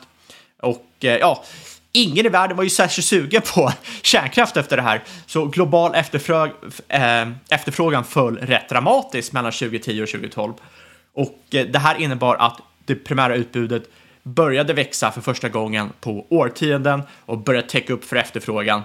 Och 0.59 0.85
eh, 0.99 1.17
ja, 1.17 1.43
ingen 1.91 2.25
i 2.25 2.29
världen 2.29 2.57
var 2.57 2.63
ju 2.63 2.69
särskilt 2.69 3.07
sugen 3.07 3.41
på 3.55 3.71
kärnkraft 4.01 4.57
efter 4.57 4.75
det 4.77 4.83
här. 4.83 5.03
Så 5.25 5.45
global 5.45 5.95
eh, 5.95 7.29
efterfrågan 7.49 8.03
föll 8.03 8.37
rätt 8.37 8.69
dramatiskt 8.69 9.33
mellan 9.33 9.51
2010 9.51 10.03
och 10.03 10.09
2012. 10.09 10.53
Och 11.13 11.39
eh, 11.51 11.65
det 11.65 11.79
här 11.79 11.95
innebar 11.95 12.35
att 12.35 12.59
det 12.85 12.95
primära 12.95 13.35
utbudet 13.35 13.83
började 14.23 14.73
växa 14.73 15.11
för 15.11 15.21
första 15.21 15.49
gången 15.49 15.89
på 15.99 16.25
årtionden 16.29 17.01
och 17.25 17.37
började 17.37 17.67
täcka 17.67 17.93
upp 17.93 18.05
för 18.05 18.15
efterfrågan. 18.15 18.81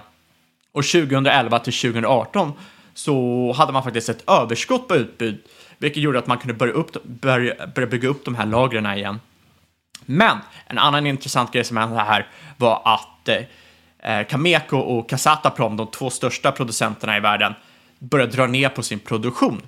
Och 0.71 0.83
2011 0.85 1.59
till 1.59 1.73
2018 1.73 2.53
så 2.97 3.51
hade 3.51 3.71
man 3.71 3.83
faktiskt 3.83 4.09
ett 4.09 4.29
överskott 4.29 4.87
på 4.87 4.95
utbud, 4.95 5.43
vilket 5.77 6.03
gjorde 6.03 6.19
att 6.19 6.27
man 6.27 6.37
kunde 6.37 6.53
börja, 6.53 6.73
upp, 6.73 7.03
börja, 7.03 7.67
börja 7.75 7.87
bygga 7.87 8.09
upp 8.09 8.25
de 8.25 8.35
här 8.35 8.45
lagren 8.45 8.85
igen. 8.85 9.19
Men 10.05 10.37
en 10.67 10.77
annan 10.77 11.07
intressant 11.07 11.53
grej 11.53 11.63
som 11.63 11.77
hände 11.77 11.99
här 11.99 12.27
var 12.57 12.81
att 12.85 13.29
eh, 13.99 14.27
Cameco 14.27 14.77
och 14.77 15.09
Casataprom, 15.09 15.77
de 15.77 15.87
två 15.87 16.09
största 16.09 16.51
producenterna 16.51 17.17
i 17.17 17.19
världen, 17.19 17.53
började 17.99 18.31
dra 18.31 18.47
ner 18.47 18.69
på 18.69 18.83
sin 18.83 18.99
produktion. 18.99 19.61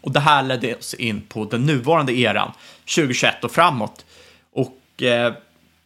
Och 0.00 0.12
det 0.12 0.20
här 0.20 0.42
ledde 0.42 0.76
oss 0.76 0.94
in 0.94 1.20
på 1.20 1.44
den 1.44 1.66
nuvarande 1.66 2.12
eran, 2.12 2.52
2021 2.94 3.44
och 3.44 3.50
framåt. 3.50 4.04
Och 4.52 5.02
eh, 5.02 5.32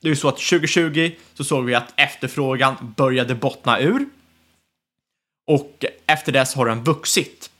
det 0.00 0.08
är 0.08 0.10
ju 0.10 0.16
så 0.16 0.28
att 0.28 0.38
2020 0.38 1.10
så 1.34 1.44
såg 1.44 1.64
vi 1.64 1.74
att 1.74 1.92
efterfrågan 1.96 2.94
började 2.96 3.34
bottna 3.34 3.80
ur. 3.80 4.06
Och 5.48 5.84
efter 6.06 6.32
dess 6.32 6.54
har 6.54 6.66
den 6.66 6.84
vuxit. 6.84 7.50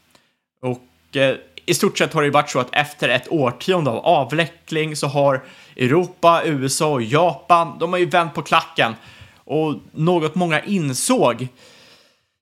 Och 0.63 1.17
eh, 1.17 1.37
i 1.67 1.75
stort 1.75 1.99
sett 1.99 2.13
har 2.13 2.23
det 2.23 2.27
ju 2.27 2.33
varit 2.33 2.51
så 2.51 2.59
att 2.59 2.69
efter 2.73 3.09
ett 3.09 3.29
årtionde 3.33 3.91
av 3.91 3.97
avveckling 3.97 4.97
så 4.97 5.07
har 5.07 5.45
Europa, 5.77 6.43
USA 6.45 6.93
och 6.93 7.03
Japan, 7.03 7.79
de 7.79 7.93
har 7.93 7.99
ju 7.99 8.07
vänt 8.07 8.35
på 8.35 8.43
klacken. 8.43 8.95
Och 9.45 9.75
något 9.93 10.35
många 10.35 10.61
insåg, 10.61 11.49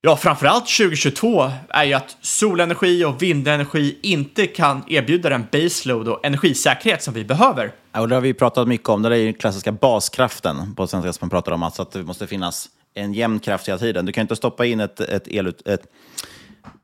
ja 0.01 0.17
framförallt 0.17 0.67
2022, 0.77 1.51
är 1.69 1.83
ju 1.83 1.93
att 1.93 2.17
solenergi 2.21 3.05
och 3.05 3.21
vindenergi 3.21 3.97
inte 4.01 4.47
kan 4.47 4.83
erbjuda 4.87 5.29
den 5.29 5.47
baseload 5.51 6.07
och 6.07 6.25
energisäkerhet 6.25 7.03
som 7.03 7.13
vi 7.13 7.23
behöver. 7.23 7.71
Ja, 7.91 8.01
och 8.01 8.09
det 8.09 8.15
har 8.15 8.21
vi 8.21 8.33
pratat 8.33 8.67
mycket 8.67 8.89
om. 8.89 9.01
Det 9.01 9.09
är 9.09 9.15
ju 9.15 9.25
den 9.25 9.33
klassiska 9.33 9.71
baskraften 9.71 10.75
på 10.75 10.87
svenska 10.87 11.13
som 11.13 11.25
man 11.25 11.29
pratar 11.29 11.51
om. 11.51 11.63
Alltså 11.63 11.81
att 11.81 11.91
det 11.91 12.03
måste 12.03 12.27
finnas 12.27 12.69
en 12.97 13.13
jämn 13.13 13.39
kraft 13.39 13.67
hela 13.67 13.77
tiden. 13.77 14.05
Du 14.05 14.11
kan 14.11 14.21
inte 14.21 14.35
stoppa 14.35 14.65
in 14.65 14.79
ett, 14.79 14.99
ett, 14.99 15.27
elut, 15.27 15.67
ett 15.67 15.81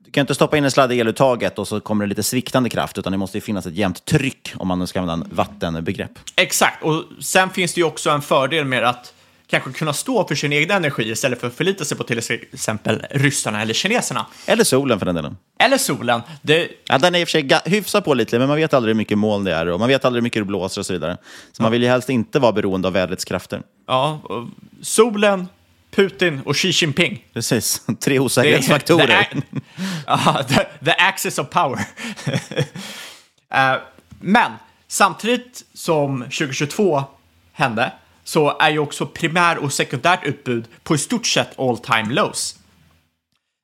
du 0.06 0.12
kan 0.12 0.22
inte 0.22 0.36
stoppa 0.36 0.58
in 0.58 0.64
en 0.64 0.72
sladd 0.72 0.94
i 0.94 1.00
eluttaget 1.00 1.60
och 1.60 1.68
så 1.68 1.80
kommer 1.80 2.06
det 2.06 2.10
lite 2.10 2.24
sviktande 2.24 2.70
kraft, 2.70 2.98
utan 2.98 3.12
det 3.12 3.18
måste 3.18 3.42
finnas 3.42 3.66
ett 3.66 3.76
jämnt 3.76 4.06
tryck 4.06 4.54
om 4.58 4.68
man 4.68 4.80
nu 4.80 4.88
ska 4.88 5.02
använda 5.02 5.28
vattenbegrepp. 5.32 6.12
Exakt, 6.36 6.84
och 6.84 7.04
sen 7.20 7.50
finns 7.50 7.74
det 7.74 7.82
ju 7.82 7.86
också 7.86 8.10
en 8.10 8.22
fördel 8.22 8.66
med 8.66 8.84
att 8.84 9.14
kanske 9.48 9.72
kunna 9.72 9.94
stå 9.94 10.28
för 10.28 10.36
sin 10.36 10.54
egen 10.54 10.72
energi 10.72 11.12
istället 11.12 11.40
för 11.40 11.48
att 11.48 11.54
förlita 11.54 11.86
sig 11.86 11.98
på 11.98 12.04
till 12.04 12.18
exempel 12.18 13.06
ryssarna 13.10 13.62
eller 13.62 13.74
kineserna. 13.74 14.26
Eller 14.46 14.64
solen 14.64 15.00
för 15.00 15.06
den 15.06 15.16
delen. 15.16 15.38
Eller 15.60 15.78
solen. 15.78 16.22
Det... 16.42 16.68
Ja, 16.88 16.98
den 16.98 17.16
är 17.16 17.20
i 17.20 17.24
och 17.24 17.28
för 17.28 17.32
sig 17.32 17.60
hyfsat 17.66 18.06
på 18.06 18.14
lite, 18.14 18.40
men 18.40 18.48
man 18.48 18.58
vet 18.58 18.74
aldrig 18.74 18.96
hur 18.96 18.98
mycket 18.98 19.18
moln 19.18 19.44
det 19.44 19.54
är 19.54 19.68
och 19.68 19.80
man 19.80 19.90
vet 19.90 20.06
aldrig 20.06 20.22
hur 20.22 20.24
mycket 20.24 20.42
det 20.42 20.46
blåser 20.46 20.82
och 20.82 20.86
så 20.86 20.94
vidare. 20.94 21.18
Så 21.52 21.62
ja. 21.62 21.64
man 21.64 21.72
vill 21.72 21.84
ju 21.84 21.90
helst 21.90 22.10
inte 22.10 22.40
vara 22.40 22.52
beroende 22.52 22.88
av 22.88 22.94
vädrets 22.94 23.26
krafter. 23.26 23.62
Ja, 23.88 24.22
solen, 24.82 25.48
Putin 25.96 26.42
och 26.46 26.56
Xi 26.56 26.70
Jinping. 26.74 27.26
Precis, 27.34 27.82
tre 28.00 28.20
osäkerhetsfaktorer. 28.20 29.24
The, 29.24 30.12
uh, 30.12 30.42
the, 30.48 30.66
the 30.86 30.96
axis 30.98 31.40
of 31.40 31.50
power. 31.50 31.80
uh, 33.56 33.82
men 34.20 34.52
samtidigt 34.88 35.64
som 35.74 36.22
2022 36.22 37.04
hände 37.54 37.92
så 38.24 38.58
är 38.60 38.70
ju 38.70 38.80
också 38.80 39.06
primär 39.06 39.58
och 39.58 39.74
sekundärt 39.74 40.24
utbud 40.24 40.66
på 40.84 40.96
i 40.96 40.98
stort 40.98 41.28
sett 41.28 41.60
all 41.60 41.78
time 41.78 42.14
lows. 42.14 42.56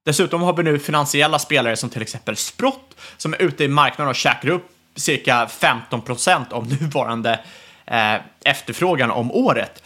Dessutom 0.06 0.42
har 0.42 0.54
vi 0.54 0.64
nu 0.64 0.80
finansiella 0.80 1.40
spelare 1.40 1.76
som 1.76 1.90
till 1.90 2.02
exempel 2.02 2.36
Sprott 2.36 2.96
som 3.18 3.34
är 3.34 3.42
ute 3.42 3.64
i 3.64 3.68
marknaden 3.68 4.10
och 4.10 4.16
käkar 4.16 4.50
upp 4.50 4.72
cirka 4.96 5.48
15 5.48 6.02
procent 6.02 6.54
av 6.54 6.68
nuvarande 6.68 7.40
eh, 7.86 8.16
efterfrågan 8.44 9.12
om 9.12 9.32
året. 9.32 9.84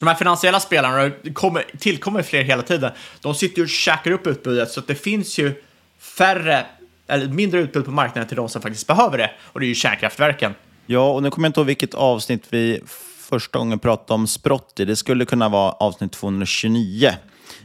De 0.00 0.06
här 0.06 0.14
finansiella 0.14 0.60
spelarna, 0.60 1.10
kommer, 1.34 1.64
tillkommer 1.78 2.22
fler 2.22 2.42
hela 2.42 2.62
tiden, 2.62 2.92
de 3.20 3.34
sitter 3.34 3.58
ju 3.58 3.62
och 3.62 3.68
käkar 3.68 4.10
upp 4.10 4.26
utbudet 4.26 4.70
så 4.70 4.80
att 4.80 4.86
det 4.86 4.94
finns 4.94 5.38
ju 5.38 5.62
färre, 5.98 6.66
eller 7.06 7.28
mindre 7.28 7.60
utbud 7.60 7.84
på 7.84 7.90
marknaden 7.90 8.28
till 8.28 8.36
de 8.36 8.48
som 8.48 8.62
faktiskt 8.62 8.86
behöver 8.86 9.18
det. 9.18 9.30
Och 9.42 9.60
det 9.60 9.66
är 9.66 9.68
ju 9.68 9.74
kärnkraftverken. 9.74 10.54
Ja, 10.86 11.10
och 11.10 11.22
nu 11.22 11.30
kommer 11.30 11.46
jag 11.46 11.48
inte 11.48 11.60
ihåg 11.60 11.66
vilket 11.66 11.94
avsnitt 11.94 12.44
vi 12.50 12.80
första 13.30 13.58
gången 13.58 13.78
pratade 13.78 14.14
om 14.14 14.26
sprott 14.26 14.80
i. 14.80 14.84
Det 14.84 14.96
skulle 14.96 15.24
kunna 15.24 15.48
vara 15.48 15.72
avsnitt 15.72 16.12
229. 16.12 17.10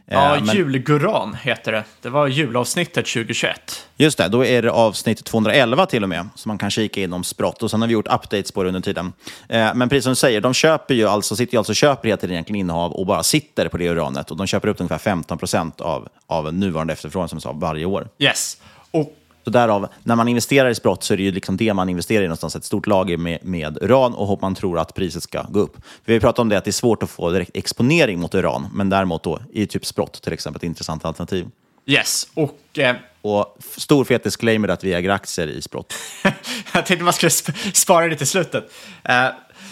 Ja, 0.07 0.39
men... 0.41 0.55
julguran 0.55 1.33
heter 1.41 1.71
det. 1.71 1.83
Det 2.01 2.09
var 2.09 2.27
julavsnittet 2.27 3.05
2021. 3.05 3.87
Just 3.97 4.17
det, 4.17 4.27
då 4.27 4.45
är 4.45 4.61
det 4.61 4.71
avsnitt 4.71 5.25
211 5.25 5.85
till 5.85 6.03
och 6.03 6.09
med, 6.09 6.29
så 6.35 6.49
man 6.49 6.57
kan 6.57 6.71
kika 6.71 7.01
in 7.01 7.13
om 7.13 7.23
sprott. 7.23 7.63
Och 7.63 7.71
sen 7.71 7.81
har 7.81 7.87
vi 7.87 7.93
gjort 7.93 8.07
updates 8.07 8.51
på 8.51 8.63
det 8.63 8.67
under 8.67 8.81
tiden. 8.81 9.13
Men 9.47 9.89
precis 9.89 10.03
som 10.03 10.11
du 10.11 10.15
säger, 10.15 10.41
de 10.41 10.53
köper 10.53 10.93
ju 10.93 11.07
alltså, 11.07 11.35
sitter 11.35 11.53
ju 11.53 11.57
alltså 11.57 11.73
köper 11.73 12.15
tiden 12.15 12.31
egentligen 12.31 12.59
innehav 12.59 12.91
och 12.91 13.05
bara 13.05 13.23
sitter 13.23 13.67
på 13.67 13.77
det 13.77 13.89
uranet. 13.89 14.31
Och 14.31 14.37
de 14.37 14.47
köper 14.47 14.67
upp 14.67 14.79
ungefär 14.79 14.97
15 14.97 15.37
procent 15.37 15.81
av, 15.81 16.07
av 16.27 16.53
nuvarande 16.53 16.93
efterfrågan 16.93 17.29
som 17.29 17.35
jag 17.35 17.43
sa, 17.43 17.51
varje 17.51 17.85
år. 17.85 18.07
Yes. 18.19 18.57
Och 18.91 19.13
så 19.45 19.51
därav, 19.51 19.87
när 20.03 20.15
man 20.15 20.27
investerar 20.27 20.69
i 20.69 20.75
sprott 20.75 21.03
så 21.03 21.13
är 21.13 21.17
det 21.17 21.23
ju 21.23 21.31
liksom 21.31 21.57
det 21.57 21.73
man 21.73 21.89
investerar 21.89 22.23
i 22.23 22.27
någonstans, 22.27 22.55
ett 22.55 22.63
stort 22.63 22.87
lager 22.87 23.17
med, 23.17 23.39
med 23.43 23.77
uran 23.81 24.13
och 24.13 24.41
man 24.41 24.55
tror 24.55 24.79
att 24.79 24.93
priset 24.93 25.23
ska 25.23 25.45
gå 25.49 25.59
upp. 25.59 25.77
Vi 26.05 26.13
har 26.13 26.19
pratat 26.19 26.39
om 26.39 26.49
det 26.49 26.57
att 26.57 26.63
det 26.63 26.69
är 26.69 26.71
svårt 26.71 27.03
att 27.03 27.09
få 27.09 27.31
direkt 27.31 27.51
exponering 27.53 28.19
mot 28.19 28.35
uran, 28.35 28.67
men 28.73 28.89
däremot 28.89 29.23
då 29.23 29.39
i 29.53 29.67
typ 29.67 29.85
sprott 29.85 30.21
till 30.21 30.33
exempel 30.33 30.59
ett 30.59 30.63
intressant 30.63 31.05
alternativ. 31.05 31.47
Yes, 31.85 32.27
och... 32.33 32.59
Eh... 32.77 32.95
Och 33.21 33.57
stor 33.77 34.05
fet 34.05 34.23
disclaimer 34.23 34.67
att 34.67 34.83
vi 34.83 34.93
äger 34.93 35.09
aktier 35.09 35.47
i 35.47 35.61
sprott. 35.61 35.93
Jag 36.73 36.85
tänkte 36.85 37.03
man 37.03 37.13
skulle 37.13 37.31
spara 37.73 38.07
det 38.07 38.15
till 38.15 38.27
slutet. 38.27 38.71
Eh, 39.03 39.27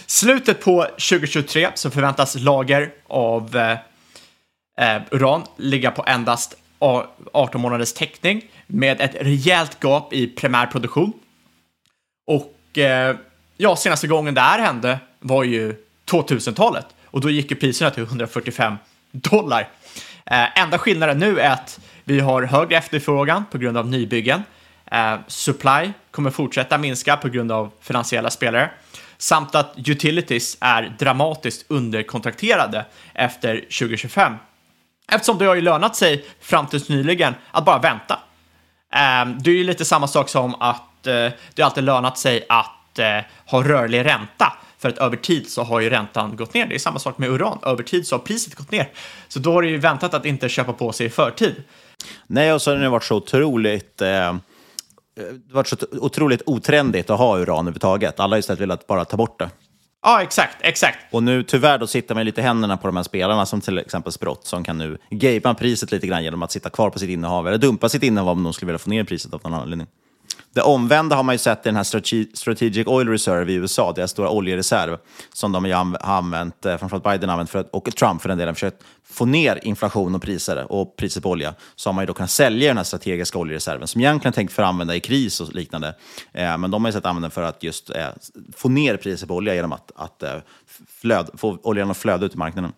slutet 0.06 0.62
på 0.62 0.84
2023 0.84 1.70
så 1.76 1.90
förväntas 1.90 2.36
lager 2.36 2.94
av 3.08 3.56
eh, 3.56 3.72
eh 4.96 5.02
uran 5.12 5.44
ligga 5.58 5.92
på 5.92 6.04
endast 6.08 6.56
18 6.80 7.62
månaders 7.62 7.94
täckning 7.94 8.46
med 8.68 9.02
ett 9.02 9.16
rejält 9.20 9.84
gap 9.84 10.14
i 10.14 10.28
primärproduktion. 10.28 11.14
Och 12.28 12.78
eh, 12.78 13.16
ja, 13.58 13.76
senaste 13.76 14.08
gången 14.08 14.34
det 14.34 14.42
här 14.42 14.60
hände 14.60 15.00
var 15.20 15.44
ju 15.44 15.76
2000-talet 16.06 16.86
och 17.06 17.22
då 17.22 17.30
gick 17.30 17.52
ju 17.52 17.58
priserna 17.58 17.92
till 17.92 18.04
145 18.04 18.76
dollar. 19.12 19.70
Eh, 20.26 20.60
enda 20.62 20.78
skillnaden 20.78 21.20
nu 21.20 21.40
är 21.40 21.52
att 21.52 21.80
vi 22.04 22.20
har 22.20 22.44
högre 22.44 22.78
efterfrågan 22.78 23.46
på 23.52 23.58
grund 23.58 23.78
av 23.78 23.88
nybyggen. 23.88 24.44
Eh, 24.86 25.16
supply 25.28 25.92
kommer 26.12 26.32
fortsätta 26.32 26.78
minska 26.78 27.18
på 27.18 27.30
grund 27.30 27.52
av 27.52 27.72
finansiella 27.82 28.30
spelare 28.30 28.70
samt 29.18 29.56
att 29.56 29.74
utilities 29.86 30.58
är 30.60 30.96
dramatiskt 31.00 31.66
underkontrakterade 31.68 32.86
efter 33.14 33.56
2025 33.56 34.34
Eftersom 35.12 35.38
det 35.38 35.46
har 35.46 35.56
ju 35.56 35.62
lönat 35.62 35.96
sig 35.96 36.26
fram 36.39 36.68
tills 36.68 36.89
nyligen 36.89 37.34
att 37.52 37.66
bara 37.66 37.80
vänta. 37.80 38.20
Ehm, 38.94 39.38
det 39.39 39.50
är 39.52 39.56
ju 39.56 39.63
lite 39.63 39.86
samma 39.86 40.08
sak 40.08 40.30
som 40.30 40.56
att 40.56 41.08
eh, 41.08 41.30
det 41.54 41.63
alltid 41.63 41.84
lönat 41.84 42.18
sig 42.18 42.46
att 42.50 43.00
eh, 43.00 43.20
ha 43.46 43.63
rörlig 43.63 44.06
ränta. 44.06 44.54
För 44.78 44.89
att 44.89 44.98
över 44.98 45.18
tid 45.18 45.50
så 45.50 45.63
har 45.63 45.80
ju 45.80 45.89
räntan 45.89 46.36
gått 46.36 46.54
ner. 46.54 46.66
Det 46.66 46.76
är 46.76 46.80
samma 46.80 47.00
sak 47.00 47.18
med 47.18 47.30
uran. 47.30 47.60
Över 47.62 47.84
tid 47.84 48.08
så 48.08 48.16
har 48.16 48.20
priset 48.20 48.56
gått 48.56 48.72
ner. 48.72 48.89
Så 49.28 49.39
då 49.39 49.54
har 49.54 49.62
det 49.62 49.68
ju 49.68 49.78
väntat 49.78 50.13
att 50.13 50.26
inte 50.26 50.50
köpa 50.50 50.74
på 50.74 50.92
sig 50.92 51.06
i 51.06 51.10
förtid. 51.10 51.63
Nej, 52.28 52.54
och 52.54 52.62
så 52.62 52.72
har 52.72 52.78
det 52.78 52.89
varit 52.89 53.04
så 53.04 53.16
otroligt... 53.16 54.02
Eh, 54.02 54.36
det 55.16 55.54
varit 55.54 55.68
så 55.68 55.76
otroligt 55.92 56.42
otrendigt 56.46 57.10
att 57.10 57.18
ha 57.18 57.38
uran 57.38 57.60
överhuvudtaget. 57.60 58.20
Alla 58.20 58.36
har 58.36 58.39
istället 58.39 58.62
velat 58.62 58.88
bara 58.88 59.06
ta 59.06 59.18
bort 59.18 59.39
det. 59.39 59.50
Ja, 60.04 60.22
exakt, 60.22 60.58
exakt. 60.62 60.98
Och 61.12 61.24
nu 61.24 61.44
tyvärr 61.44 61.78
då 61.78 61.88
sitter 61.88 62.16
man 62.16 62.26
lite 62.26 62.42
i 62.42 62.44
händerna 62.44 62.78
på 62.78 62.88
de 62.88 62.96
här 62.96 63.04
spelarna 63.04 63.46
som 63.46 63.62
till 63.62 63.78
exempel 63.78 64.12
Sprott 64.12 64.46
som 64.46 64.63
kan 64.63 64.78
nu 64.78 64.98
gapa 65.10 65.54
priset 65.54 65.92
lite 65.92 66.08
grann 66.08 66.24
genom 66.24 66.44
att 66.44 66.52
sitta 66.52 66.70
kvar 66.70 66.89
på 66.89 67.00
sitt 67.00 67.10
innehav 67.10 67.48
eller 67.48 67.58
dumpa 67.58 67.89
sitt 67.89 68.04
innehav 68.04 68.30
om 68.30 68.44
de 68.44 68.54
skulle 68.54 68.68
vilja 68.68 68.80
få 68.80 68.89
ner 68.89 69.04
priset 69.04 69.34
av 69.34 69.42
någon 69.44 69.54
anledning. 69.54 69.88
Det 70.54 70.62
omvända 70.62 71.16
har 71.16 71.24
man 71.24 71.36
ju 71.36 71.39
sett 71.39 71.60
i 71.60 71.62
den 71.70 71.76
här 71.76 71.84
Strate- 71.84 72.36
Strategic 72.36 72.88
Oil 72.88 73.10
Reserve 73.10 73.52
i 73.52 73.56
USA, 73.56 73.92
deras 73.92 74.12
stora 74.12 74.30
oljereserv, 74.30 74.98
som 75.34 75.52
de 75.52 75.66
har 75.72 75.98
använt, 76.02 76.66
eh, 76.66 76.78
framförallt 76.78 77.04
Biden 77.04 77.30
har 77.30 77.34
använt, 77.34 77.50
för 77.50 77.60
att, 77.60 77.70
och 77.72 77.96
Trump 77.96 78.22
för 78.22 78.30
den 78.30 78.38
delen, 78.38 78.56
försökt 78.56 78.84
få 79.10 79.26
ner 79.26 79.60
inflation 79.63 80.16
och 80.16 80.22
priser 80.22 80.72
och 80.72 80.96
priser 80.98 81.22
på 81.22 81.30
olja. 81.30 81.54
Så 81.76 81.89
har 81.89 81.94
man 81.94 82.02
ju 82.02 82.06
då 82.06 82.13
kunnat 82.13 82.32
sälja 82.32 82.68
den 82.68 82.78
här 82.78 82.84
strategiska 82.84 83.38
oljereserven, 83.38 83.88
som 83.88 84.02
egentligen 84.02 84.34
tänkt 84.34 84.54
för 84.54 84.63
att 84.63 84.70
använda 84.70 84.96
i 84.96 85.00
kris 85.00 85.42
och 85.42 85.54
liknande. 85.56 85.96
Eh, 86.32 86.58
men 86.58 86.72
de 86.72 86.84
har 86.84 86.89
ju 86.89 86.94
sett 86.94 87.06
använda 87.06 87.30
för 87.30 87.44
att 87.44 87.63
just 87.63 87.89
eh, 87.89 88.08
få 88.56 88.70
ner 88.70 88.98
priser 88.98 89.28
på 89.28 89.36
olja 89.36 89.56
genom 89.56 89.74
att, 89.74 89.92
att 89.96 90.24
flöd, 91.02 91.30
få 91.38 91.58
oljan 91.63 91.92
att 91.92 91.98
flöda 91.98 92.26
ut 92.26 92.34
i 92.34 92.38
marknaden. 92.38 92.72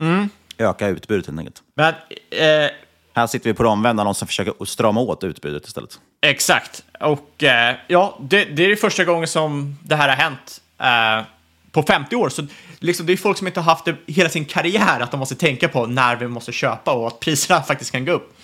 Mm. 0.00 0.28
Öka 0.58 0.88
utbudet 0.88 1.26
helt 1.26 1.38
enkelt. 1.38 1.62
Men, 1.76 1.94
eh, 2.30 2.70
Här 3.14 3.26
sitter 3.26 3.50
vi 3.50 3.54
på 3.54 3.62
det 3.62 3.68
omvända, 3.68 4.04
någon 4.04 4.14
som 4.14 4.28
försöker 4.28 4.64
strama 4.64 5.00
åt 5.00 5.24
utbudet 5.24 5.66
istället. 5.66 6.00
Exakt. 6.22 6.84
Och 7.00 7.42
eh, 7.42 7.76
ja, 7.86 8.18
det, 8.20 8.44
det 8.44 8.64
är 8.64 8.68
det 8.68 8.76
första 8.76 9.04
gången 9.04 9.28
som 9.28 9.78
det 9.82 9.96
här 9.96 10.08
har 10.08 10.16
hänt 10.16 10.60
eh, 10.78 11.26
på 11.72 11.82
50 11.82 12.16
år. 12.16 12.28
Så 12.28 12.46
liksom, 12.78 13.06
det 13.06 13.12
är 13.12 13.16
folk 13.16 13.38
som 13.38 13.46
inte 13.46 13.60
har 13.60 13.72
haft 13.72 13.84
det 13.84 13.96
hela 14.06 14.28
sin 14.28 14.44
karriär 14.44 15.00
att 15.00 15.10
de 15.10 15.20
måste 15.20 15.34
tänka 15.34 15.68
på 15.68 15.86
när 15.86 16.16
vi 16.16 16.28
måste 16.28 16.52
köpa 16.52 16.92
och 16.92 17.06
att 17.06 17.20
priserna 17.20 17.62
faktiskt 17.68 17.92
kan 17.92 18.04
gå 18.04 18.12
upp. 18.12 18.36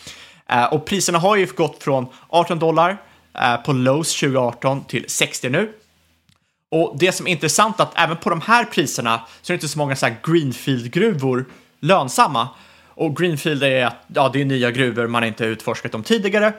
Eh, 0.48 0.64
och 0.64 0.84
priserna 0.84 1.18
har 1.18 1.36
ju 1.36 1.46
gått 1.46 1.82
från 1.82 2.06
18 2.28 2.58
dollar 2.58 2.96
eh, 3.34 3.56
på 3.56 3.72
Lowe's 3.72 4.20
2018 4.20 4.84
till 4.84 5.04
60 5.08 5.48
nu. 5.48 5.72
Och 6.70 6.96
det 6.98 7.12
som 7.12 7.26
är 7.26 7.30
intressant 7.30 7.80
är 7.80 7.82
att 7.82 7.92
även 7.98 8.16
på 8.16 8.30
de 8.30 8.40
här 8.40 8.64
priserna 8.64 9.20
så 9.42 9.52
är 9.52 9.54
det 9.54 9.56
inte 9.56 9.68
så 9.68 9.78
många 9.78 9.96
så 9.96 10.06
här 10.06 10.16
greenfield-gruvor 10.22 11.44
lönsamma. 11.80 12.48
Och 12.88 13.16
greenfield 13.16 13.62
är 13.62 13.86
att 13.86 13.96
ja, 14.06 14.30
det 14.32 14.40
är 14.40 14.44
nya 14.44 14.70
gruvor 14.70 15.06
man 15.06 15.24
inte 15.24 15.44
utforskat 15.44 15.94
om 15.94 16.02
tidigare. 16.02 16.52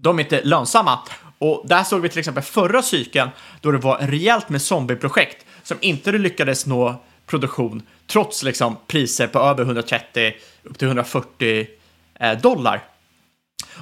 De 0.00 0.18
är 0.18 0.22
inte 0.22 0.42
lönsamma. 0.44 0.98
Och 1.38 1.64
där 1.68 1.84
såg 1.84 2.00
vi 2.00 2.08
till 2.08 2.18
exempel 2.18 2.42
förra 2.42 2.82
cykeln 2.82 3.30
då 3.60 3.70
det 3.70 3.78
var 3.78 3.98
rejält 3.98 4.48
med 4.48 4.62
zombieprojekt 4.62 5.46
som 5.62 5.78
inte 5.80 6.12
lyckades 6.12 6.66
nå 6.66 7.02
produktion 7.26 7.82
trots 8.06 8.42
liksom 8.42 8.76
priser 8.86 9.26
på 9.26 9.38
över 9.38 9.64
130 9.64 10.32
upp 10.62 10.78
till 10.78 10.88
140 10.88 11.66
eh, 12.14 12.32
dollar. 12.32 12.84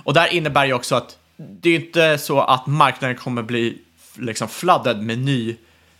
Och 0.04 0.14
där 0.14 0.32
innebär 0.32 0.66
ju 0.66 0.72
också 0.72 0.94
att 0.94 1.18
det 1.36 1.70
är 1.70 1.74
inte 1.74 2.18
så 2.18 2.40
att 2.40 2.66
marknaden 2.66 3.16
kommer 3.16 3.42
bli 3.42 3.78
liksom 4.14 4.48
flooded 4.48 5.02
med 5.02 5.18
ny 5.18 5.56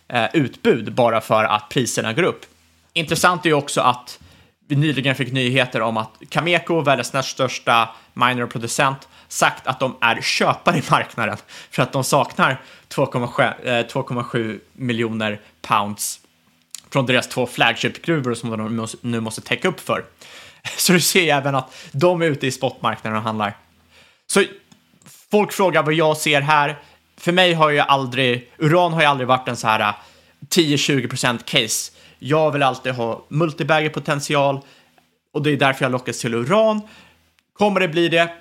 eh, 0.09 0.27
utbud 0.33 0.93
bara 0.93 1.21
för 1.21 1.45
att 1.45 1.69
priserna 1.69 2.13
går 2.13 2.23
upp. 2.23 2.47
Intressant 2.93 3.45
är 3.45 3.51
ju 3.51 3.55
också 3.55 3.81
att 3.81 4.19
vi 4.69 4.77
nyligen 4.77 5.15
fick 5.15 5.33
nyheter 5.33 5.81
om 5.81 5.97
att 5.97 6.13
Cameco, 6.29 6.81
världens 6.81 7.13
näst 7.13 7.29
största 7.29 7.89
minerproducent, 8.15 9.09
sagt 9.29 9.67
att 9.67 9.81
de 9.81 9.97
är 10.01 10.21
köpare 10.21 10.79
i 10.79 10.83
marknaden 10.91 11.37
för 11.71 11.83
att 11.83 11.93
de 11.93 12.05
saknar 12.05 12.63
2,7 12.89 14.51
eh, 14.51 14.57
miljoner 14.73 15.41
pounds 15.63 16.21
från 16.91 17.07
deras 17.07 17.29
två 17.29 17.47
flagship-gruvor 17.47 18.35
som 18.35 18.51
de 18.51 18.89
nu 19.01 19.21
måste 19.21 19.41
täcka 19.41 19.69
upp 19.69 19.81
för. 19.81 20.05
Så 20.77 20.93
du 20.93 21.01
ser 21.01 21.23
ju 21.23 21.31
även 21.31 21.55
att 21.55 21.75
de 21.93 22.23
är 22.23 22.27
ute 22.27 22.47
i 22.47 22.53
spotmarknaden 22.53 23.19
och 23.19 23.25
handlar. 23.25 23.57
Så 24.27 24.45
folk 25.31 25.53
frågar 25.53 25.83
vad 25.83 25.95
jag 25.95 26.17
ser 26.17 26.41
här. 26.41 26.79
För 27.17 27.33
mig 27.33 27.53
har 27.53 27.71
ju 27.71 27.79
aldrig, 27.79 28.53
uran 28.59 28.93
har 28.93 29.01
ju 29.01 29.07
aldrig 29.07 29.29
varit 29.29 29.49
en 29.49 29.57
så 29.57 29.67
här 29.67 29.81
eh, 29.81 29.95
10-20% 30.49 31.45
case. 31.45 31.93
Jag 32.19 32.51
vill 32.51 32.63
alltid 32.63 32.93
ha 32.93 33.25
multibagger 33.29 33.91
potential 33.91 34.61
och 35.33 35.43
det 35.43 35.51
är 35.51 35.57
därför 35.57 35.85
jag 35.85 35.93
lockas 35.93 36.19
till 36.19 36.35
uran. 36.35 36.81
Kommer 37.53 37.81
det 37.81 37.89
bli 37.89 38.09
det? 38.09 38.33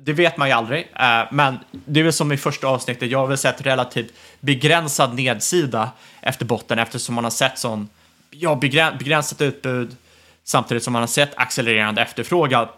Det 0.00 0.12
vet 0.12 0.36
man 0.36 0.48
ju 0.48 0.54
aldrig, 0.54 0.88
eh, 1.00 1.22
men 1.30 1.58
det 1.70 2.00
är 2.00 2.04
väl 2.04 2.12
som 2.12 2.32
i 2.32 2.36
första 2.36 2.66
avsnittet. 2.66 3.10
Jag 3.10 3.18
har 3.18 3.26
väl 3.26 3.38
sett 3.38 3.66
relativt 3.66 4.12
begränsad 4.40 5.14
nedsida 5.14 5.90
efter 6.20 6.44
botten 6.44 6.78
eftersom 6.78 7.14
man 7.14 7.24
har 7.24 7.30
sett 7.30 7.58
sån 7.58 7.88
ja, 8.30 8.54
begränsat 8.98 9.40
utbud 9.40 9.96
samtidigt 10.44 10.82
som 10.82 10.92
man 10.92 11.02
har 11.02 11.06
sett 11.06 11.30
accelererande 11.36 12.02
efterfrågan. 12.02 12.68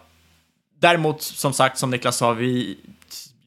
Däremot, 0.79 1.21
som 1.21 1.53
sagt, 1.53 1.77
som 1.77 1.91
Niklas 1.91 2.17
sa, 2.17 2.31
vi, 2.31 2.77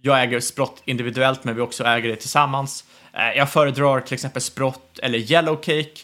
jag 0.03 0.23
äger 0.23 0.41
Sprott 0.41 0.83
individuellt, 0.85 1.45
men 1.45 1.55
vi 1.55 1.61
också 1.61 1.85
äger 1.85 2.09
det 2.09 2.17
tillsammans. 2.17 2.85
Eh, 3.13 3.39
jag 3.39 3.53
föredrar 3.53 4.01
till 4.01 4.15
exempel 4.15 4.43
Sprott 4.43 4.99
eller 4.99 5.19
Yellowcake. 5.19 5.99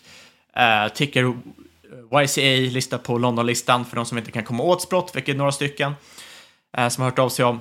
Eh, 0.56 0.92
ticker 0.94 1.34
YCA 2.22 2.72
lista 2.72 2.98
på 2.98 3.18
Londonlistan 3.18 3.84
för 3.84 3.96
de 3.96 4.06
som 4.06 4.18
inte 4.18 4.30
kan 4.30 4.44
komma 4.44 4.62
åt 4.62 4.82
Sprott, 4.82 5.10
vilket 5.14 5.34
är 5.34 5.38
några 5.38 5.52
stycken 5.52 5.94
som 6.88 7.02
har 7.02 7.10
hört 7.10 7.18
av 7.18 7.28
sig 7.28 7.44
om. 7.44 7.60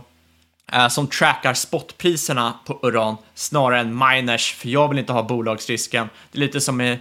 Eh, 0.71 0.88
som 0.88 1.08
trackar 1.08 1.54
spotpriserna 1.54 2.54
på 2.65 2.80
uran 2.82 3.17
snarare 3.34 3.80
än 3.80 3.97
miners, 3.97 4.54
för 4.54 4.69
jag 4.69 4.89
vill 4.89 4.99
inte 4.99 5.13
ha 5.13 5.23
bolagsrisken. 5.23 6.10
Det 6.32 6.38
är 6.38 6.39
lite 6.39 6.62
som 6.62 6.78
med 6.78 6.99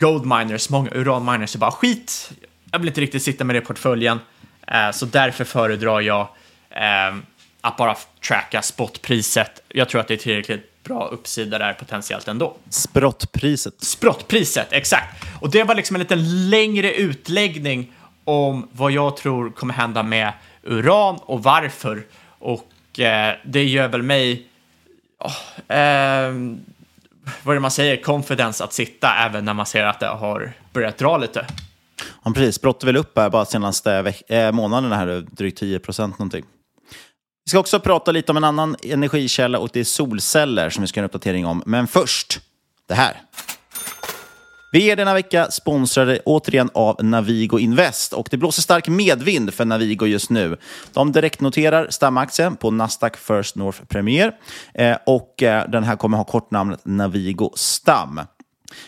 gold 0.00 0.26
miners, 0.26 0.70
många 0.70 0.90
uran 0.90 1.24
miners 1.24 1.54
är 1.54 1.58
bara 1.58 1.70
skit. 1.70 2.30
Jag 2.70 2.78
vill 2.78 2.88
inte 2.88 3.00
riktigt 3.00 3.22
sitta 3.22 3.44
med 3.44 3.56
det 3.56 3.62
i 3.62 3.64
portföljen, 3.64 4.20
eh, 4.66 4.90
så 4.90 5.06
därför 5.06 5.44
föredrar 5.44 6.00
jag 6.00 6.28
eh, 6.70 7.16
att 7.60 7.76
bara 7.76 7.96
tracka 8.28 8.62
spotpriset. 8.62 9.62
Jag 9.68 9.88
tror 9.88 10.00
att 10.00 10.08
det 10.08 10.14
är 10.14 10.18
tillräckligt 10.18 10.82
bra 10.84 11.06
uppsida 11.06 11.58
där 11.58 11.72
potentiellt 11.72 12.28
ändå. 12.28 12.56
Sprottpriset. 12.70 13.74
Sprottpriset, 13.78 14.68
exakt. 14.70 15.24
Och 15.40 15.50
det 15.50 15.64
var 15.64 15.74
liksom 15.74 15.96
en 15.96 16.00
liten 16.00 16.50
längre 16.50 16.94
utläggning 16.94 17.92
om 18.24 18.68
vad 18.72 18.92
jag 18.92 19.16
tror 19.16 19.50
kommer 19.50 19.74
hända 19.74 20.02
med 20.02 20.32
uran 20.66 21.18
och 21.22 21.42
varför. 21.42 22.06
Och 22.38 23.00
eh, 23.00 23.34
det 23.44 23.64
gör 23.64 23.88
väl 23.88 24.02
mig, 24.02 24.46
oh, 25.24 25.76
eh, 25.76 26.32
vad 27.42 27.52
är 27.52 27.54
det 27.54 27.60
man 27.60 27.70
säger, 27.70 28.02
confidence 28.02 28.64
att 28.64 28.72
sitta 28.72 29.14
även 29.14 29.44
när 29.44 29.54
man 29.54 29.66
ser 29.66 29.84
att 29.84 30.00
det 30.00 30.06
har 30.06 30.52
börjat 30.72 30.98
dra 30.98 31.16
lite. 31.18 31.46
Ja, 32.24 32.32
precis. 32.34 32.54
Sprott 32.54 32.84
väl 32.84 32.96
upp 32.96 33.18
här 33.18 33.30
bara 33.30 33.44
senaste 33.44 34.02
veck- 34.02 34.30
eh, 34.30 34.52
månaderna, 34.52 34.96
här, 34.96 35.26
drygt 35.30 35.58
10 35.58 35.78
procent 35.78 36.18
någonting. 36.18 36.44
Vi 37.44 37.50
ska 37.50 37.58
också 37.58 37.80
prata 37.80 38.12
lite 38.12 38.32
om 38.32 38.36
en 38.36 38.44
annan 38.44 38.76
energikälla 38.82 39.58
och 39.58 39.70
det 39.72 39.80
är 39.80 39.84
solceller 39.84 40.70
som 40.70 40.80
vi 40.80 40.86
ska 40.86 41.00
göra 41.00 41.04
en 41.04 41.06
uppdatering 41.06 41.46
om. 41.46 41.62
Men 41.66 41.86
först, 41.86 42.40
det 42.88 42.94
här. 42.94 43.16
Vi 44.76 44.90
är 44.90 44.96
denna 44.96 45.14
vecka 45.14 45.50
sponsrade 45.50 46.20
återigen 46.24 46.70
av 46.74 47.04
Navigo 47.04 47.58
Invest 47.58 48.12
och 48.12 48.28
det 48.30 48.36
blåser 48.36 48.62
stark 48.62 48.88
medvind 48.88 49.54
för 49.54 49.64
Navigo 49.64 50.06
just 50.06 50.30
nu. 50.30 50.56
De 50.92 51.12
direktnoterar 51.12 51.86
stamaktien 51.90 52.56
på 52.56 52.70
Nasdaq 52.70 53.16
First 53.16 53.56
North 53.56 53.84
Premier 53.84 54.32
eh, 54.74 54.96
och 55.06 55.42
eh, 55.42 55.70
den 55.70 55.84
här 55.84 55.96
kommer 55.96 56.16
ha 56.16 56.24
kortnamnet 56.24 56.80
Navigo 56.84 57.52
Stam. 57.54 58.20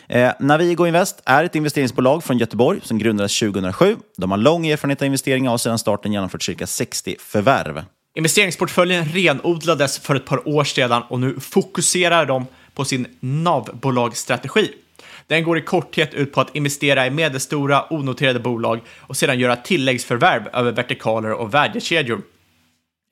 Eh, 0.07 0.31
Navigo 0.39 0.87
Invest 0.87 1.21
är 1.25 1.43
ett 1.43 1.55
investeringsbolag 1.55 2.23
från 2.23 2.37
Göteborg 2.37 2.79
som 2.83 2.97
grundades 2.97 3.39
2007. 3.39 3.95
De 4.17 4.31
har 4.31 4.37
lång 4.37 4.67
erfarenhet 4.67 5.01
av 5.01 5.05
investeringar 5.05 5.51
och 5.51 5.61
sedan 5.61 5.79
starten 5.79 6.13
genomfört 6.13 6.43
cirka 6.43 6.67
60 6.67 7.15
förvärv. 7.19 7.83
Investeringsportföljen 8.15 9.05
renodlades 9.05 9.99
för 9.99 10.15
ett 10.15 10.25
par 10.25 10.47
år 10.47 10.63
sedan 10.63 11.03
och 11.09 11.19
nu 11.19 11.39
fokuserar 11.39 12.25
de 12.25 12.45
på 12.73 12.85
sin 12.85 13.07
NAV-bolagsstrategi. 13.19 14.69
Den 15.29 15.43
går 15.43 15.57
i 15.57 15.61
korthet 15.61 16.13
ut 16.13 16.33
på 16.33 16.41
att 16.41 16.55
investera 16.55 17.07
i 17.07 17.09
medelstora 17.09 17.93
onoterade 17.93 18.39
bolag 18.39 18.79
och 18.99 19.17
sedan 19.17 19.39
göra 19.39 19.55
tilläggsförvärv 19.55 20.47
över 20.53 20.71
vertikaler 20.71 21.31
och 21.31 21.53
värdekedjor. 21.53 22.21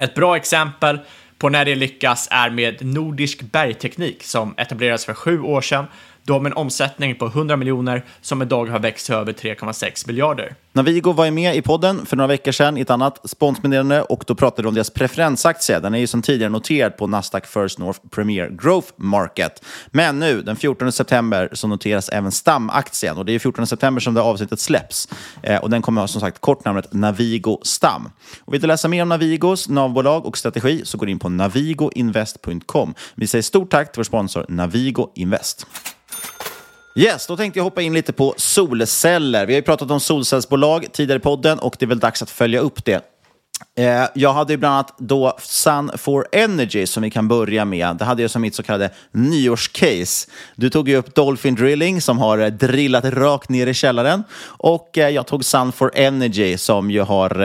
Ett 0.03 0.15
bra 0.15 0.37
exempel 0.37 0.99
på 1.37 1.49
när 1.49 1.65
det 1.65 1.75
lyckas 1.75 2.27
är 2.31 2.49
med 2.49 2.85
Nordisk 2.85 3.41
Bergteknik 3.41 4.23
som 4.23 4.53
etablerades 4.57 5.05
för 5.05 5.13
sju 5.13 5.41
år 5.41 5.61
sedan. 5.61 5.85
Du 6.27 6.33
har 6.33 6.45
en 6.45 6.53
omsättning 6.53 7.15
på 7.15 7.25
100 7.25 7.57
miljoner 7.57 8.05
som 8.21 8.41
idag 8.41 8.65
har 8.65 8.79
växt 8.79 9.05
till 9.05 9.15
över 9.15 9.33
3,6 9.33 10.07
miljarder. 10.07 10.55
Navigo 10.73 11.11
var 11.11 11.25
ju 11.25 11.31
med 11.31 11.55
i 11.55 11.61
podden 11.61 12.05
för 12.05 12.17
några 12.17 12.27
veckor 12.27 12.51
sedan 12.51 12.77
i 12.77 12.81
ett 12.81 12.89
annat 12.89 13.29
sponsmeddelande 13.29 14.01
och 14.01 14.23
då 14.27 14.35
pratade 14.35 14.61
de 14.61 14.67
om 14.67 14.73
deras 14.73 14.89
preferensaktie. 14.89 15.79
Den 15.79 15.93
är 15.93 15.99
ju 15.99 16.07
som 16.07 16.21
tidigare 16.21 16.51
noterad 16.51 16.97
på 16.97 17.07
Nasdaq 17.07 17.45
First 17.45 17.79
North 17.79 17.99
Premier 18.11 18.49
Growth 18.49 18.87
Market. 18.95 19.63
Men 19.87 20.19
nu, 20.19 20.41
den 20.41 20.55
14 20.55 20.91
september, 20.91 21.49
så 21.53 21.67
noteras 21.67 22.09
även 22.09 22.31
stamaktien 22.31 23.17
och 23.17 23.25
det 23.25 23.35
är 23.35 23.39
14 23.39 23.67
september 23.67 24.01
som 24.01 24.13
det 24.13 24.21
avsnittet 24.21 24.59
släpps. 24.59 25.09
Eh, 25.43 25.61
och 25.61 25.69
den 25.69 25.81
kommer 25.81 26.01
ha 26.01 26.07
som 26.07 26.21
sagt 26.21 26.41
kortnamnet 26.41 26.93
Navigo 26.93 27.59
Stam. 27.63 28.09
Och 28.45 28.53
vill 28.53 28.61
du 28.61 28.67
läsa 28.67 28.87
mer 28.87 29.01
om 29.01 29.09
Navigos 29.09 29.69
navbolag 29.69 30.25
och 30.25 30.37
strategi 30.37 30.81
så 30.85 30.97
går 30.97 31.09
in 31.09 31.19
på 31.19 31.29
navigoinvest.com. 31.29 32.93
Vi 33.15 33.27
säger 33.27 33.41
stort 33.41 33.71
tack 33.71 33.91
till 33.91 33.99
vår 33.99 34.03
sponsor 34.03 34.45
Navigo 34.49 35.11
Invest. 35.15 35.67
Yes, 36.97 37.27
då 37.27 37.37
tänkte 37.37 37.59
jag 37.59 37.63
hoppa 37.63 37.81
in 37.81 37.93
lite 37.93 38.13
på 38.13 38.33
solceller. 38.37 39.45
Vi 39.45 39.53
har 39.53 39.57
ju 39.57 39.63
pratat 39.63 39.91
om 39.91 39.99
solcellsbolag 39.99 40.87
tidigare 40.93 41.19
i 41.19 41.21
podden 41.21 41.59
och 41.59 41.75
det 41.79 41.85
är 41.85 41.87
väl 41.87 41.99
dags 41.99 42.21
att 42.21 42.29
följa 42.29 42.59
upp 42.59 42.85
det. 42.85 43.01
Eh, 43.77 44.03
jag 44.15 44.33
hade 44.33 44.53
ju 44.53 44.57
bland 44.57 44.73
annat 44.73 44.93
då 44.97 45.37
Sun 45.41 45.91
for 45.97 46.27
Energy 46.31 46.85
som 46.85 47.03
vi 47.03 47.09
kan 47.09 47.27
börja 47.27 47.65
med. 47.65 47.95
Det 47.95 48.05
hade 48.05 48.21
jag 48.21 48.31
som 48.31 48.41
mitt 48.41 48.55
så 48.55 48.63
kallade 48.63 48.89
nyårscase. 49.11 50.29
Du 50.55 50.69
tog 50.69 50.89
ju 50.89 50.95
upp 50.95 51.15
Dolphin 51.15 51.55
Drilling 51.55 52.01
som 52.01 52.19
har 52.19 52.37
eh, 52.37 52.47
drillat 52.47 53.05
rakt 53.05 53.49
ner 53.49 53.67
i 53.67 53.73
källaren. 53.73 54.23
Och 54.43 54.97
eh, 54.97 55.09
jag 55.09 55.27
tog 55.27 55.45
Sun 55.45 55.71
for 55.71 55.91
Energy 55.95 56.57
som 56.57 56.91
ju 56.91 57.01
har, 57.01 57.39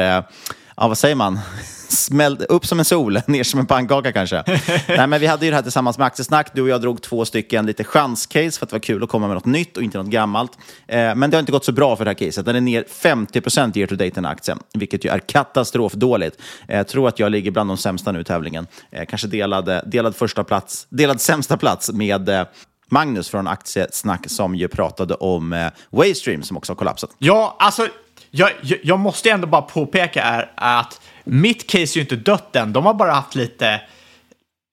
ja 0.76 0.88
vad 0.88 0.98
säger 0.98 1.14
man, 1.14 1.38
smällde 1.92 2.44
upp 2.44 2.66
som 2.66 2.78
en 2.78 2.84
sol, 2.84 3.20
ner 3.26 3.44
som 3.44 3.60
en 3.60 3.66
pannkaka 3.66 4.12
kanske. 4.12 4.44
Nej, 4.88 5.06
men 5.06 5.20
vi 5.20 5.26
hade 5.26 5.44
ju 5.44 5.50
det 5.50 5.54
här 5.54 5.62
tillsammans 5.62 5.98
med 5.98 6.06
Aktiesnack. 6.06 6.54
Du 6.54 6.62
och 6.62 6.68
jag 6.68 6.80
drog 6.80 7.02
två 7.02 7.24
stycken 7.24 7.66
lite 7.66 7.84
chanscase 7.84 8.58
för 8.58 8.66
att 8.66 8.70
det 8.70 8.74
var 8.74 8.80
kul 8.80 9.02
att 9.02 9.08
komma 9.08 9.26
med 9.26 9.34
något 9.34 9.44
nytt 9.44 9.76
och 9.76 9.82
inte 9.82 9.98
något 9.98 10.06
gammalt. 10.06 10.52
Eh, 10.86 11.14
men 11.14 11.30
det 11.30 11.36
har 11.36 11.40
inte 11.40 11.52
gått 11.52 11.64
så 11.64 11.72
bra 11.72 11.96
för 11.96 12.04
det 12.04 12.08
här 12.08 12.14
caset. 12.14 12.46
Den 12.46 12.56
är 12.56 12.60
ner 12.60 12.84
50 12.88 13.78
year 13.78 13.86
to 13.86 13.94
date 13.94 14.10
den 14.14 14.26
aktien, 14.26 14.58
vilket 14.74 15.04
ju 15.04 15.10
är 15.10 15.18
katastrofdåligt. 15.18 16.36
Eh, 16.68 16.76
jag 16.76 16.88
tror 16.88 17.08
att 17.08 17.18
jag 17.18 17.32
ligger 17.32 17.50
bland 17.50 17.70
de 17.70 17.76
sämsta 17.76 18.12
nu 18.12 18.20
i 18.20 18.24
tävlingen. 18.24 18.66
Eh, 18.90 19.04
kanske 19.06 19.28
delad, 19.28 19.80
delad, 19.86 20.16
första 20.16 20.44
plats, 20.44 20.86
delad 20.90 21.20
sämsta 21.20 21.56
plats 21.56 21.92
med 21.92 22.28
eh, 22.28 22.44
Magnus 22.92 23.28
från 23.28 23.46
Aktiesnack 23.46 24.30
som 24.30 24.54
ju 24.54 24.68
pratade 24.68 25.14
om 25.14 25.52
eh, 25.52 25.68
Waystream 25.90 26.42
som 26.42 26.56
också 26.56 26.72
har 26.72 26.76
kollapsat. 26.76 27.10
Ja, 27.18 27.56
alltså 27.58 27.88
jag, 28.30 28.50
jag, 28.62 28.78
jag 28.82 28.98
måste 28.98 29.30
ändå 29.30 29.46
bara 29.46 29.62
påpeka 29.62 30.22
är 30.22 30.52
att 30.56 31.00
mitt 31.24 31.66
case 31.66 31.80
är 31.80 31.96
ju 31.96 32.00
inte 32.00 32.16
dött 32.16 32.56
än. 32.56 32.72
De 32.72 32.86
har 32.86 32.94
bara 32.94 33.12
haft 33.12 33.34
lite, 33.34 33.80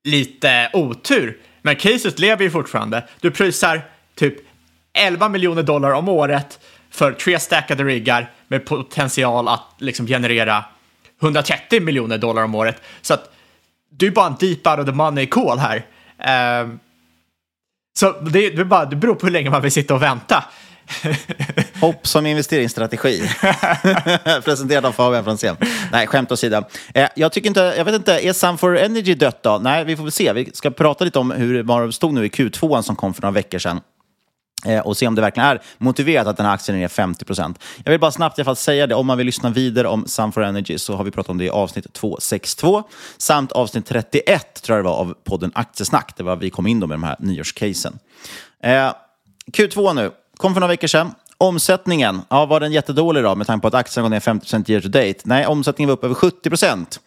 lite 0.03 0.69
otur. 0.73 1.38
Men 1.62 1.75
caset 1.75 2.19
lever 2.19 2.43
ju 2.43 2.51
fortfarande. 2.51 3.07
Du 3.21 3.31
prisar 3.31 3.81
typ 4.15 4.35
11 4.93 5.29
miljoner 5.29 5.63
dollar 5.63 5.91
om 5.91 6.09
året 6.09 6.59
för 6.89 7.12
tre 7.12 7.39
stackade 7.39 7.83
riggar 7.83 8.31
med 8.47 8.65
potential 8.65 9.47
att 9.47 9.65
liksom 9.77 10.07
generera 10.07 10.65
130 11.21 11.81
miljoner 11.81 12.17
dollar 12.17 12.43
om 12.43 12.55
året. 12.55 12.81
Så 13.01 13.13
att 13.13 13.33
du 13.89 14.07
är 14.07 14.12
bara 14.12 14.27
en 14.27 14.35
deep 14.39 14.67
out 14.67 14.79
of 14.79 14.85
the 14.85 14.91
money 14.91 15.25
call 15.25 15.59
här. 15.59 15.85
Um, 16.63 16.79
så 17.99 18.12
det, 18.12 18.49
det, 18.49 18.65
bara, 18.65 18.85
det 18.85 18.95
beror 18.95 19.15
på 19.15 19.25
hur 19.25 19.33
länge 19.33 19.49
man 19.49 19.62
vill 19.62 19.71
sitta 19.71 19.95
och 19.95 20.01
vänta. 20.01 20.43
Hopp 21.82 22.08
som 22.08 22.25
investeringsstrategi. 22.25 23.21
Presenterad 24.43 24.86
av 24.86 24.91
Fabian 24.91 25.23
Franzén. 25.23 25.56
Nej, 25.91 26.08
skämt 26.08 26.32
åsido. 26.32 26.63
Eh, 26.93 27.10
jag 27.15 27.32
tycker 27.32 27.47
inte, 27.47 27.73
jag 27.78 27.86
vet 27.86 27.95
inte, 27.95 28.28
är 28.28 28.34
Sun 28.34 28.58
for 28.58 28.78
Energy 28.78 29.15
dött 29.15 29.43
då? 29.43 29.60
Nej, 29.63 29.86
vi 29.86 29.95
får 29.95 30.04
väl 30.04 30.12
se. 30.12 30.34
Vi 30.34 30.52
ska 30.54 30.71
prata 30.71 31.06
lite 31.06 31.19
om 31.19 31.32
hur 31.32 31.63
det 31.63 31.93
stod 31.93 32.13
nu 32.13 32.25
i 32.25 32.30
Q2 32.30 32.82
som 32.82 32.95
kom 32.95 33.13
för 33.13 33.21
några 33.21 33.34
veckor 33.34 33.60
sedan 33.60 33.82
eh, 34.65 34.80
och 34.80 34.97
se 34.97 35.08
om 35.08 35.15
det 35.15 35.21
verkligen 35.21 35.49
är 35.49 35.62
motiverat 35.78 36.28
att 36.28 36.38
den 36.38 36.45
här 36.45 36.54
aktien 36.54 36.78
är 36.78 36.88
50 36.88 37.25
procent. 37.25 37.60
Jag 37.84 37.91
vill 37.91 37.99
bara 37.99 38.12
snabbt 38.12 38.38
i 38.38 38.41
alla 38.41 38.45
fall 38.45 38.56
säga 38.56 38.88
det, 38.88 38.95
om 38.95 39.08
man 39.08 39.17
vill 39.17 39.25
lyssna 39.25 39.49
vidare 39.49 39.88
om 39.88 40.08
Sun 40.08 40.32
for 40.32 40.43
Energy 40.43 40.78
så 40.78 40.95
har 40.95 41.04
vi 41.04 41.12
pratat 41.12 41.30
om 41.30 41.38
det 41.38 41.45
i 41.45 41.49
avsnitt 41.49 41.93
262 41.93 42.84
samt 43.17 43.52
avsnitt 43.52 43.86
31 43.86 44.62
tror 44.62 44.78
jag 44.78 44.86
det 44.86 44.89
var 44.89 44.97
av 44.97 45.13
podden 45.23 45.52
Aktiesnack. 45.56 46.13
Det 46.17 46.23
var 46.23 46.36
vi 46.36 46.49
kom 46.49 46.67
in 46.67 46.80
då 46.80 46.88
med 46.88 46.95
de 46.95 47.04
här 47.04 47.15
nyårscasen. 47.19 47.99
Eh, 48.63 48.93
Q2 49.52 49.93
nu 49.93 50.12
kom 50.39 50.54
för 50.54 50.60
några 50.60 50.71
veckor 50.71 50.88
sedan. 50.88 51.13
Omsättningen, 51.38 52.21
ja, 52.30 52.45
var 52.45 52.60
den 52.60 52.71
jättedålig 52.71 53.23
då 53.23 53.36
med 53.36 53.47
tanke 53.47 53.62
på 53.62 53.67
att 53.67 53.73
aktien 53.73 54.04
går 54.04 54.10
ner 54.10 54.19
50 54.19 54.71
year 54.71 54.82
to 54.82 54.88
date? 54.88 55.19
Nej, 55.23 55.45
omsättningen 55.45 55.88
var 55.88 55.93
upp 55.93 56.04
över 56.04 56.15
70% 56.15 56.99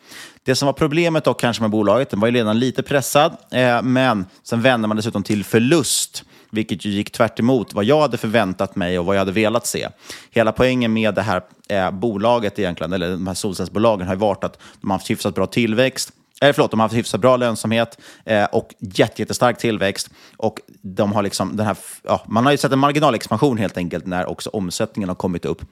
Det 0.45 0.55
som 0.55 0.67
var 0.67 0.73
problemet 0.73 1.25
dock 1.25 1.41
kanske 1.41 1.63
med 1.63 1.71
bolaget, 1.71 2.11
den 2.11 2.21
var 2.21 2.29
ju 2.29 2.35
redan 2.35 2.59
lite 2.59 2.83
pressad, 2.83 3.37
eh, 3.51 3.83
men 3.83 4.27
sen 4.43 4.63
vände 4.63 4.89
man 4.89 4.97
dessutom 4.97 5.23
till 5.23 5.45
förlust 5.45 6.25
vilket 6.51 6.85
ju 6.85 6.91
gick 6.91 7.13
tvärt 7.13 7.41
vad 7.73 7.85
jag 7.85 8.01
hade 8.01 8.17
förväntat 8.17 8.77
mig 8.77 8.99
och 8.99 9.05
vad 9.05 9.17
jag 9.17 9.21
hade 9.21 9.33
velat 9.33 9.67
se. 9.67 9.89
Hela 10.31 10.53
poängen 10.53 10.93
med 10.93 11.15
det 11.15 11.23
här 11.23 11.43
eh, 11.69 11.91
bolaget 11.91 12.59
egentligen, 12.59 12.93
eller 12.93 13.11
de 13.11 13.27
här 13.27 13.35
solcellsbolagen, 13.35 14.07
har 14.07 14.15
ju 14.15 14.21
varit 14.21 14.45
att 14.45 14.59
de 14.81 14.91
har 14.91 14.99
haft 14.99 15.11
hyfsat 15.11 15.35
bra 15.35 15.47
tillväxt, 15.47 16.11
eh, 16.43 16.53
förlåt, 16.53 16.71
de 16.71 16.81
har 16.81 16.85
haft 16.85 16.97
hyfsat 16.97 17.21
bra 17.21 17.37
lönsamhet 17.37 17.99
eh, 18.25 18.45
och 18.45 18.75
jättestark 18.79 19.59
tillväxt. 19.59 20.11
Och 20.37 20.59
de 20.83 21.13
har 21.13 21.23
liksom 21.23 21.57
den 21.57 21.67
här, 21.67 21.77
ja, 22.03 22.25
man 22.27 22.45
har 22.45 22.53
ju 22.53 22.59
sett 22.59 22.73
en 22.73 22.79
marginalexpansion 22.79 23.59
helt 23.59 23.77
enkelt 23.77 24.07
när 24.07 24.27
också 24.27 24.51
omsättningen 24.51 25.09
har 25.09 25.17
kommit 25.17 25.45
upp 25.45 25.63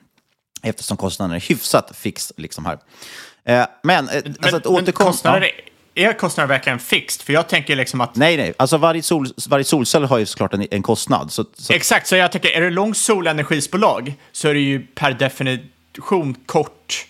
eftersom 0.63 0.97
kostnaden 0.97 1.37
är 1.37 1.41
hyfsat 1.41 1.97
fix 1.97 2.33
liksom 2.37 2.65
här. 2.65 2.79
Eh, 3.45 3.67
men, 3.83 4.09
eh, 4.09 4.23
men, 4.25 4.35
alltså, 4.41 4.57
att 4.57 4.85
men 4.85 4.93
kostnader, 4.93 5.51
är 5.95 6.13
kostnaden 6.13 6.49
verkligen 6.49 6.79
fixed? 6.79 7.23
För 7.23 7.33
jag 7.33 7.49
tänker 7.49 7.77
liksom 7.77 8.01
att... 8.01 8.17
Nej, 8.17 8.37
nej. 8.37 8.55
Alltså 8.57 8.77
varje, 8.77 9.03
sol, 9.03 9.27
varje 9.49 9.65
solcell 9.65 10.05
har 10.05 10.19
ju 10.19 10.27
såklart 10.27 10.55
en, 10.55 10.67
en 10.71 10.83
kostnad. 10.83 11.33
Så, 11.33 11.45
så... 11.55 11.73
Exakt, 11.73 12.07
så 12.07 12.17
jag 12.17 12.33
tänker, 12.33 12.51
är 12.51 12.61
det 12.61 12.71
långt 12.71 12.97
solenergisbolag 12.97 14.15
så 14.33 14.49
är 14.49 14.55
det 14.55 14.61
ju 14.61 14.87
per 14.87 15.13
definition 15.13 16.35
kort 16.47 17.07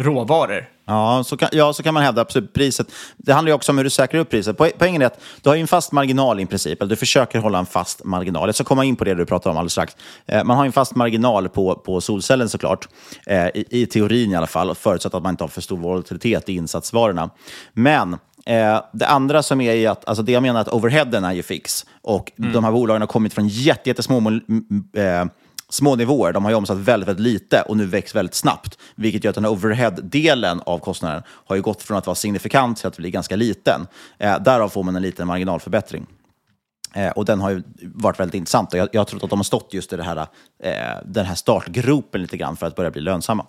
råvaror. 0.00 0.68
Ja 0.86 1.24
så, 1.24 1.36
kan, 1.36 1.48
ja, 1.52 1.72
så 1.72 1.82
kan 1.82 1.94
man 1.94 2.02
hävda. 2.02 2.20
Absolut. 2.20 2.52
Priset, 2.52 2.86
det 3.16 3.32
handlar 3.32 3.50
ju 3.50 3.54
också 3.54 3.72
om 3.72 3.78
hur 3.78 3.84
du 3.84 3.90
säkrar 3.90 4.20
upp 4.20 4.30
priset. 4.30 4.56
Poängen 4.78 5.02
är 5.02 5.06
att 5.06 5.20
du 5.42 5.48
har 5.48 5.56
en 5.56 5.66
fast 5.66 5.92
marginal 5.92 6.40
i 6.40 6.46
princip, 6.46 6.82
eller 6.82 6.90
du 6.90 6.96
försöker 6.96 7.38
hålla 7.38 7.58
en 7.58 7.66
fast 7.66 8.04
marginal. 8.04 8.48
Jag 8.48 8.54
ska 8.54 8.64
komma 8.64 8.84
in 8.84 8.96
på 8.96 9.04
det 9.04 9.14
du 9.14 9.26
pratar 9.26 9.50
om 9.50 9.56
alldeles 9.56 9.72
strax. 9.72 9.96
Eh, 10.26 10.44
man 10.44 10.56
har 10.56 10.64
en 10.64 10.72
fast 10.72 10.94
marginal 10.94 11.48
på, 11.48 11.74
på 11.74 12.00
solcellen 12.00 12.48
såklart, 12.48 12.88
eh, 13.26 13.46
i, 13.46 13.64
i 13.70 13.86
teorin 13.86 14.32
i 14.32 14.36
alla 14.36 14.46
fall, 14.46 14.74
förutsatt 14.74 15.14
att 15.14 15.22
man 15.22 15.30
inte 15.30 15.44
har 15.44 15.48
för 15.48 15.60
stor 15.60 15.76
volatilitet 15.76 16.48
i 16.48 16.54
insatsvarorna. 16.54 17.30
Men 17.72 18.16
Eh, 18.46 18.80
det 18.92 19.06
andra 19.06 19.42
som 19.42 19.60
är 19.60 19.88
att, 19.88 20.08
alltså 20.08 20.22
det 20.22 20.32
jag 20.32 20.42
menar 20.42 20.60
att 20.60 20.68
overheaden 20.68 21.24
är 21.24 21.32
ju 21.32 21.42
fix 21.42 21.86
och 22.02 22.32
mm. 22.38 22.52
de 22.52 22.64
här 22.64 22.72
bolagen 22.72 23.02
har 23.02 23.06
kommit 23.06 23.34
från 23.34 23.48
jättesmå 23.48 24.18
eh, 24.96 25.24
små 25.70 25.96
nivåer. 25.96 26.32
De 26.32 26.44
har 26.44 26.50
ju 26.50 26.56
omsatt 26.56 26.78
väldigt, 26.78 27.08
väldigt 27.08 27.24
lite 27.24 27.62
och 27.62 27.76
nu 27.76 27.86
växt 27.86 28.14
väldigt 28.14 28.34
snabbt. 28.34 28.78
Vilket 28.94 29.24
gör 29.24 29.28
att 29.28 29.34
den 29.34 29.44
här 29.44 29.52
overhead-delen 29.52 30.60
av 30.66 30.78
kostnaden 30.78 31.22
har 31.28 31.56
ju 31.56 31.62
gått 31.62 31.82
från 31.82 31.96
att 31.96 32.06
vara 32.06 32.14
signifikant 32.14 32.78
till 32.78 32.86
att 32.86 32.96
bli 32.96 33.10
ganska 33.10 33.36
liten. 33.36 33.86
Eh, 34.18 34.42
därav 34.42 34.68
får 34.68 34.82
man 34.82 34.96
en 34.96 35.02
liten 35.02 35.26
marginalförbättring. 35.26 36.06
Eh, 36.94 37.10
och 37.10 37.24
den 37.24 37.40
har 37.40 37.50
ju 37.50 37.62
varit 37.80 38.20
väldigt 38.20 38.34
intressant. 38.34 38.72
Och 38.72 38.78
jag, 38.78 38.88
jag 38.92 39.00
har 39.00 39.04
trott 39.04 39.24
att 39.24 39.30
de 39.30 39.38
har 39.38 39.44
stått 39.44 39.74
just 39.74 39.92
i 39.92 39.96
det 39.96 40.02
här, 40.02 40.26
eh, 40.62 40.72
den 41.04 41.26
här 41.26 41.34
startgropen 41.34 42.22
lite 42.22 42.36
grann 42.36 42.56
för 42.56 42.66
att 42.66 42.76
börja 42.76 42.90
bli 42.90 43.00
lönsamma. 43.00 43.46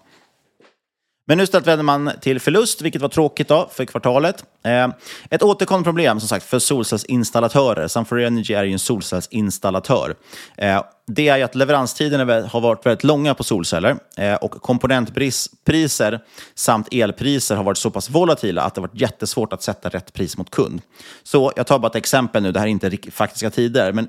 Men 1.32 1.38
nu 1.38 1.44
istället 1.44 1.68
vänder 1.68 1.84
man 1.84 2.12
till 2.22 2.40
förlust, 2.40 2.82
vilket 2.82 3.02
var 3.02 3.10
tråkigt 3.10 3.48
då 3.48 3.70
för 3.74 3.86
kvartalet. 3.86 4.46
Eh, 4.64 4.88
ett 5.30 5.44
återkommande 5.44 5.86
problem 5.86 6.20
som 6.20 6.30
sagt 6.30 6.46
för 6.46 6.60
solcellsinstallatörer. 6.60 7.88
Sunfor 7.88 8.20
Energy 8.20 8.54
är 8.54 8.64
ju 8.64 8.74
en 8.74 8.80
solcellsinstallatör. 8.80 10.16
Eh, 10.58 10.84
det 11.08 11.28
är 11.28 11.38
ju 11.38 11.44
att 11.44 11.56
leveranstiderna 11.56 12.48
har 12.48 12.62
varit 12.62 12.86
väldigt 12.86 13.04
långa 13.04 13.34
på 13.34 13.44
solceller 13.44 13.98
eh, 14.18 14.36
och 14.36 14.52
komponentpriser 14.52 16.20
samt 16.56 16.88
elpriser 16.94 17.56
har 17.56 17.64
varit 17.64 17.78
så 17.78 17.90
pass 17.90 18.10
volatila 18.10 18.62
att 18.62 18.76
det 18.76 18.82
har 18.82 18.88
varit 18.88 19.02
jättesvårt 19.02 19.54
att 19.54 19.64
sätta 19.64 19.90
rätt 19.90 20.14
pris 20.14 20.38
mot 20.38 20.50
kund. 20.50 20.82
Så 21.24 21.52
jag 21.56 21.68
tar 21.68 21.80
bara 21.80 21.88
ett 21.88 21.96
exempel 21.96 22.44
nu, 22.44 22.52
det 22.52 22.60
här 22.60 22.68
är 22.68 22.72
inte 22.72 22.98
faktiska 23.12 23.50
tider, 23.50 23.94
men 23.94 24.08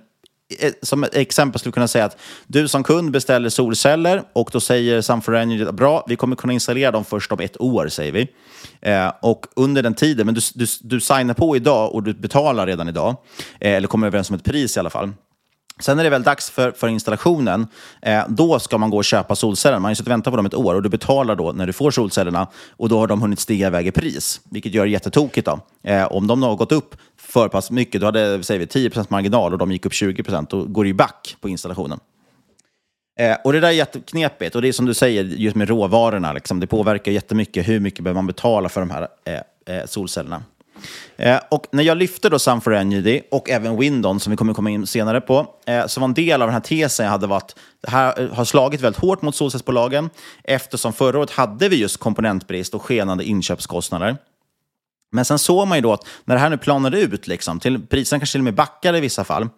Eh, 0.61 0.73
som 0.83 1.05
ett 1.05 1.15
exempel 1.15 1.59
skulle 1.59 1.73
kunna 1.73 1.89
säga 1.89 2.05
att 2.05 2.17
du 2.47 2.69
som 2.69 2.85
kund 2.85 3.11
beställer 3.11 3.49
solceller 3.49 4.23
och 4.33 4.51
då 4.53 4.61
säger 4.61 5.01
Sunfor 5.01 5.37
Energy 5.37 5.65
bra, 5.65 6.05
vi 6.09 6.17
kommer 6.17 6.37
kunna 6.37 6.53
installera 6.53 6.91
dem 6.91 7.05
först 7.05 7.33
om 7.33 7.41
ett 7.41 7.61
år, 7.61 7.89
säger 7.89 8.13
vi. 8.13 8.29
Eh, 8.81 9.13
och 9.23 9.47
under 9.57 9.83
den 9.83 9.95
tiden, 9.95 10.27
men 10.27 10.35
du, 10.35 10.41
du, 10.55 10.67
du 10.81 11.01
signar 11.01 11.35
på 11.35 11.57
idag 11.57 11.95
och 11.95 12.03
du 12.03 12.15
betalar 12.15 12.67
redan 12.67 12.89
idag, 12.89 13.17
eh, 13.61 13.73
eller 13.73 13.89
kommer 13.89 14.07
överens 14.07 14.31
om 14.31 14.37
ett 14.37 14.45
pris 14.45 14.77
i 14.77 14.81
alla 14.81 14.91
fall. 14.91 15.13
Sen 15.81 15.99
är 15.99 16.05
det 16.05 16.11
väl 16.11 16.23
dags 16.23 16.51
för, 16.51 16.71
för 16.71 16.89
installationen. 16.89 17.67
Eh, 18.03 18.23
då 18.29 18.59
ska 18.59 18.79
man 18.79 18.91
gå 18.91 18.97
och 18.97 19.05
köpa 19.05 19.37
solceller. 19.37 19.79
Man 19.79 19.85
har 19.85 19.95
ju 19.95 20.03
väntat 20.05 20.33
på 20.33 20.37
dem 20.37 20.47
ett 20.47 20.55
år 20.55 20.75
och 20.75 20.83
du 20.83 20.89
betalar 20.89 21.37
då 21.37 21.53
när 21.53 21.67
du 21.67 21.73
får 21.73 21.91
solcellerna 21.91 22.47
och 22.71 22.89
då 22.89 22.99
har 22.99 23.07
de 23.07 23.23
hunnit 23.23 23.41
stiga 23.41 23.67
iväg 23.67 23.87
i 23.87 23.91
pris, 23.91 24.41
vilket 24.51 24.75
gör 24.75 24.85
det 24.85 24.91
jättetokigt. 24.91 25.47
Då. 25.47 25.61
Eh, 25.83 26.05
om 26.05 26.27
de 26.27 26.43
har 26.43 26.57
gått 26.57 26.73
upp 26.73 26.97
för 27.33 27.49
pass 27.49 27.71
mycket, 27.71 28.01
då 28.01 28.07
hade 28.07 28.43
säger 28.43 28.61
vi, 28.61 28.67
10% 28.67 29.07
marginal 29.09 29.53
och 29.53 29.59
de 29.59 29.73
gick 29.73 29.87
upp 29.87 29.93
20% 29.93 30.47
då 30.51 30.65
går 30.65 30.85
det 30.85 30.89
ju 30.89 30.95
back 30.95 31.37
på 31.41 31.49
installationen. 31.49 32.01
Eh, 33.19 33.37
och 33.45 33.53
det 33.53 33.61
där 33.61 33.69
är 33.69 33.73
jätteknepigt 33.73 34.55
och 34.55 34.63
det 34.63 34.69
är 34.69 34.73
som 34.73 34.87
du 34.87 34.95
säger, 34.95 35.25
just 35.25 35.57
med 35.57 35.69
råvarorna, 35.69 36.33
liksom, 36.33 36.61
det 36.61 36.67
påverkar 36.67 37.13
jättemycket 37.13 37.69
hur 37.69 37.81
mycket 37.81 38.05
behöver 38.05 38.19
man 38.19 38.27
betala 38.27 38.69
för 38.69 38.81
de 38.81 38.91
här 38.91 39.09
eh, 39.25 39.77
eh 39.77 39.87
solcellerna. 39.87 40.43
Eh, 41.17 41.41
och 41.51 41.67
när 41.73 41.83
jag 41.83 41.97
lyfte 41.97 42.29
då 42.29 42.37
Sun4 42.37 42.81
Energy 42.81 43.21
och 43.31 43.51
även 43.51 43.79
Windon, 43.79 44.21
som 44.21 44.31
vi 44.31 44.37
kommer 44.37 44.55
komma 44.55 44.71
in 44.71 44.87
senare 44.87 45.21
på, 45.21 45.47
eh, 45.67 45.87
så 45.87 46.01
var 46.01 46.09
en 46.09 46.15
del 46.15 46.43
av 46.43 46.49
den 46.49 46.55
här 46.55 46.61
tesen 46.61 47.05
jag 47.05 47.11
hade 47.11 47.27
varit 47.27 47.57
det 47.83 47.91
här 47.91 48.21
eh, 48.21 48.35
har 48.35 48.45
slagit 48.45 48.81
väldigt 48.81 49.03
hårt 49.03 49.23
mot 49.23 49.37
solcellsbolagen 49.37 50.11
eftersom 50.45 50.93
förra 50.93 51.19
året 51.19 51.31
hade 51.31 51.69
vi 51.69 51.77
just 51.77 51.97
komponentbrist 51.97 52.75
och 52.75 52.83
skenande 52.83 53.25
inköpskostnader. 53.25 54.17
Men 55.15 55.25
sen 55.25 55.39
såg 55.39 55.69
man 55.69 55.79
ju 55.79 55.83
då 55.83 55.93
att 55.93 56.07
när 56.25 56.35
det 56.35 56.41
här 56.41 56.51
nu 56.51 56.59
planade 56.59 57.01
ut, 57.01 57.27
liksom, 57.27 57.61
till, 57.61 57.87
priserna 57.87 58.21
kanske 58.21 58.33
till 58.33 58.41
och 58.41 58.45
med 58.45 58.55
backade 58.55 58.99
i 58.99 59.01
vissa 59.01 59.25
fall, 59.25 59.49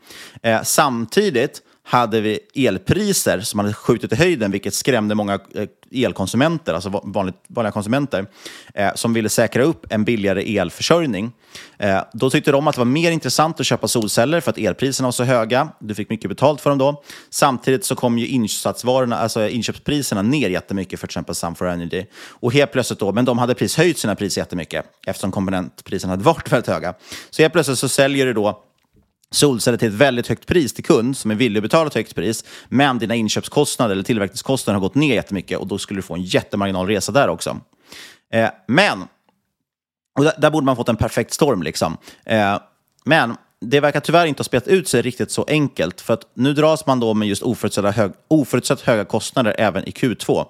eh, 0.42 0.62
samtidigt 0.62 1.62
hade 1.86 2.20
vi 2.20 2.38
elpriser 2.54 3.40
som 3.40 3.60
hade 3.60 3.72
skjutit 3.72 4.12
i 4.12 4.16
höjden, 4.16 4.50
vilket 4.50 4.74
skrämde 4.74 5.14
många 5.14 5.38
eh, 5.54 5.68
elkonsumenter, 5.92 6.74
alltså 6.74 7.00
vanligt, 7.04 7.36
vanliga 7.48 7.72
konsumenter, 7.72 8.26
eh, 8.74 8.94
som 8.94 9.12
ville 9.14 9.28
säkra 9.28 9.62
upp 9.62 9.86
en 9.90 10.04
billigare 10.04 10.58
elförsörjning. 10.58 11.32
Eh, 11.78 12.02
då 12.12 12.30
tyckte 12.30 12.52
de 12.52 12.68
att 12.68 12.74
det 12.74 12.80
var 12.80 12.84
mer 12.84 13.10
intressant 13.10 13.60
att 13.60 13.66
köpa 13.66 13.88
solceller 13.88 14.40
för 14.40 14.50
att 14.50 14.58
elpriserna 14.58 15.06
var 15.06 15.12
så 15.12 15.24
höga. 15.24 15.68
Du 15.78 15.94
fick 15.94 16.10
mycket 16.10 16.28
betalt 16.28 16.60
för 16.60 16.70
dem 16.70 16.78
då. 16.78 17.02
Samtidigt 17.30 17.84
så 17.84 17.94
kom 17.94 18.18
ju 18.18 18.26
insatsvarorna, 18.26 19.16
alltså 19.16 19.48
inköpspriserna 19.48 20.22
ner 20.22 20.50
jättemycket 20.50 21.00
för 21.00 21.06
till 21.06 21.12
exempel 21.12 21.34
Sun4 21.34 21.72
Energy. 21.72 22.04
Och 22.28 22.52
helt 22.52 22.72
plötsligt 22.72 22.98
då, 22.98 23.12
men 23.12 23.24
de 23.24 23.38
hade 23.38 23.54
precis 23.54 23.76
höjt 23.76 23.98
sina 23.98 24.14
priser 24.14 24.40
jättemycket 24.40 24.84
eftersom 25.06 25.32
komponentpriserna 25.32 26.12
hade 26.12 26.24
varit 26.24 26.52
väldigt 26.52 26.68
höga. 26.68 26.94
Så 27.30 27.42
helt 27.42 27.52
plötsligt 27.52 27.78
så 27.78 27.88
säljer 27.88 28.26
du 28.26 28.32
då 28.32 28.64
solceller 29.34 29.78
till 29.78 29.88
ett 29.88 29.94
väldigt 29.94 30.26
högt 30.26 30.46
pris 30.46 30.72
till 30.74 30.84
kund 30.84 31.16
som 31.16 31.30
är 31.30 31.34
villig 31.34 31.58
att 31.58 31.62
betala 31.62 31.86
ett 31.86 31.94
högt 31.94 32.14
pris, 32.14 32.44
men 32.68 32.98
dina 32.98 33.14
inköpskostnader 33.14 33.92
eller 33.92 34.02
tillverkningskostnader 34.02 34.74
har 34.74 34.80
gått 34.80 34.94
ner 34.94 35.14
jättemycket 35.14 35.58
och 35.58 35.66
då 35.66 35.78
skulle 35.78 35.98
du 35.98 36.02
få 36.02 36.14
en 36.14 36.22
jättemarginal 36.22 36.86
resa 36.86 37.12
där 37.12 37.28
också. 37.28 37.60
Eh, 38.32 38.48
men 38.68 39.02
Och 40.18 40.24
där, 40.24 40.32
där 40.38 40.50
borde 40.50 40.66
man 40.66 40.76
fått 40.76 40.88
en 40.88 40.96
perfekt 40.96 41.32
storm. 41.32 41.62
Liksom. 41.62 41.96
Eh, 42.24 42.58
men 43.04 43.36
det 43.60 43.80
verkar 43.80 44.00
tyvärr 44.00 44.26
inte 44.26 44.40
ha 44.40 44.44
spelat 44.44 44.68
ut 44.68 44.88
sig 44.88 45.02
riktigt 45.02 45.30
så 45.30 45.44
enkelt. 45.48 46.00
För 46.00 46.14
att 46.14 46.30
nu 46.34 46.52
dras 46.52 46.86
man 46.86 47.00
då 47.00 47.14
med 47.14 47.28
just 47.28 47.42
oförutsett, 47.42 47.94
hög, 47.94 48.12
oförutsett 48.28 48.80
höga 48.80 49.04
kostnader 49.04 49.54
även 49.58 49.88
i 49.88 49.90
Q2. 49.90 50.46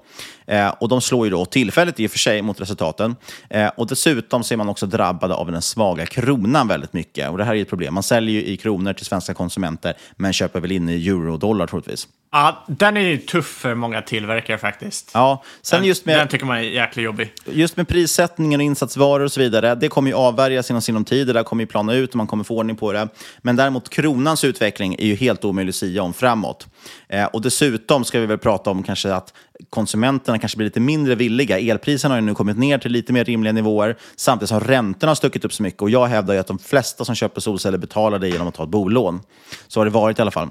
Eh, 0.47 0.69
och 0.69 0.89
de 0.89 1.01
slår 1.01 1.27
ju 1.27 1.31
då 1.31 1.45
tillfälligt 1.45 2.01
i 2.01 2.07
och 2.07 2.11
för 2.11 2.19
sig 2.19 2.43
mot 2.43 2.61
resultaten. 2.61 3.17
Eh, 3.51 3.69
och 3.77 3.87
dessutom 3.87 4.45
så 4.45 4.55
är 4.55 4.57
man 4.57 4.69
också 4.69 4.87
drabbade 4.87 5.35
av 5.35 5.53
den 5.53 5.63
svaga 5.63 6.07
kronan 6.07 6.69
väldigt 6.69 6.93
mycket. 6.93 7.31
Och 7.31 7.39
det 7.39 7.45
här 7.45 7.55
är 7.55 7.63
ett 7.63 7.69
problem. 7.69 7.95
Man 7.95 8.03
säljer 8.03 8.35
ju 8.35 8.47
i 8.47 8.57
kronor 8.57 8.93
till 8.93 9.07
svenska 9.07 9.35
konsumenter, 9.35 9.95
men 10.17 10.33
köper 10.33 10.61
väl 10.61 10.73
in 10.73 10.89
i 10.89 11.09
euro 11.09 11.33
och 11.33 11.39
dollar 11.39 11.67
troligtvis. 11.67 12.09
Ja, 12.33 12.65
den 12.67 12.97
är 12.97 13.01
ju 13.01 13.19
tuff 13.19 13.47
för 13.47 13.75
många 13.75 14.03
tillverkare 14.03 14.59
faktiskt. 14.59 15.11
Ja, 15.15 15.43
sen 15.63 15.81
den, 15.81 15.89
just 15.89 16.07
med, 16.07 16.19
den 16.19 16.29
tycker 16.29 16.47
man 16.47 16.57
är 16.57 16.63
jäkligt 16.63 17.05
jobbig. 17.05 17.33
Just 17.45 17.77
med 17.77 17.89
prissättningen 17.89 18.61
och 18.61 18.65
insatsvaror 18.65 19.25
och 19.25 19.33
så 19.33 19.41
vidare, 19.41 19.75
det 19.75 19.89
kommer 19.89 20.11
ju 20.11 20.17
avvärjas 20.17 20.71
inom 20.71 20.83
sinom 20.83 21.05
tid. 21.05 21.27
Det 21.27 21.33
där 21.33 21.43
kommer 21.43 21.63
ju 21.63 21.67
plana 21.67 21.95
ut 21.95 22.11
och 22.11 22.17
man 22.17 22.27
kommer 22.27 22.45
få 22.45 22.59
ordning 22.59 22.77
på 22.77 22.93
det. 22.93 23.09
Men 23.43 23.57
däremot 23.57 23.89
kronans 23.89 24.45
utveckling 24.45 24.97
är 24.99 25.07
ju 25.07 25.15
helt 25.15 25.45
omöjlig 25.45 25.71
att 25.71 25.77
sia 25.77 26.03
om 26.03 26.13
framåt. 26.13 26.67
Eh, 27.09 27.25
och 27.25 27.43
dessutom 27.43 28.05
ska 28.05 28.21
vi 28.21 28.27
väl 28.27 28.39
prata 28.39 28.71
om 28.71 28.83
kanske 28.83 29.15
att 29.15 29.33
konsumenterna 29.71 30.39
kanske 30.39 30.57
blir 30.57 30.65
lite 30.65 30.81
mindre 30.81 31.15
villiga. 31.15 31.59
Elpriserna 31.59 32.15
har 32.15 32.21
ju 32.21 32.27
nu 32.27 32.35
kommit 32.35 32.59
ner 32.59 32.79
till 32.79 32.93
lite 32.93 33.13
mer 33.13 33.25
rimliga 33.25 33.53
nivåer 33.53 33.97
samtidigt 34.17 34.49
som 34.49 34.61
räntorna 34.61 35.11
har 35.11 35.15
stuckit 35.15 35.45
upp 35.45 35.53
så 35.53 35.63
mycket. 35.63 35.83
Och 35.83 35.91
jag 35.91 36.07
hävdar 36.07 36.35
ju 36.35 36.41
att 36.41 36.47
de 36.47 36.59
flesta 36.59 37.05
som 37.05 37.15
köper 37.15 37.41
solceller 37.41 37.79
betalar 37.79 38.19
det 38.19 38.29
genom 38.29 38.49
att 38.49 38.55
ta 38.55 38.63
ett 38.63 38.69
bolån. 38.69 39.21
Så 39.69 39.81
har 39.81 39.85
det 39.85 39.91
varit 39.91 40.19
i 40.19 40.23
alla 40.23 40.31
fall. 40.31 40.49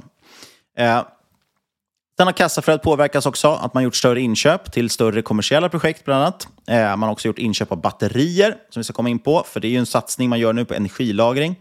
Eh, 0.77 1.01
Sen 2.17 2.27
har 2.27 2.33
kassaflödet 2.33 2.81
påverkats 2.81 3.25
också, 3.25 3.47
att 3.47 3.73
man 3.73 3.83
gjort 3.83 3.95
större 3.95 4.21
inköp 4.21 4.71
till 4.71 4.89
större 4.89 5.21
kommersiella 5.21 5.69
projekt 5.69 6.05
bland 6.05 6.21
annat. 6.21 6.47
Eh, 6.67 6.81
man 6.81 7.03
har 7.03 7.11
också 7.11 7.27
gjort 7.27 7.39
inköp 7.39 7.71
av 7.71 7.81
batterier, 7.81 8.57
som 8.69 8.79
vi 8.79 8.83
ska 8.83 8.93
komma 8.93 9.09
in 9.09 9.19
på, 9.19 9.43
för 9.47 9.59
det 9.59 9.67
är 9.67 9.69
ju 9.69 9.77
en 9.77 9.85
satsning 9.85 10.29
man 10.29 10.39
gör 10.39 10.53
nu 10.53 10.65
på 10.65 10.73
energilagring. 10.73 11.55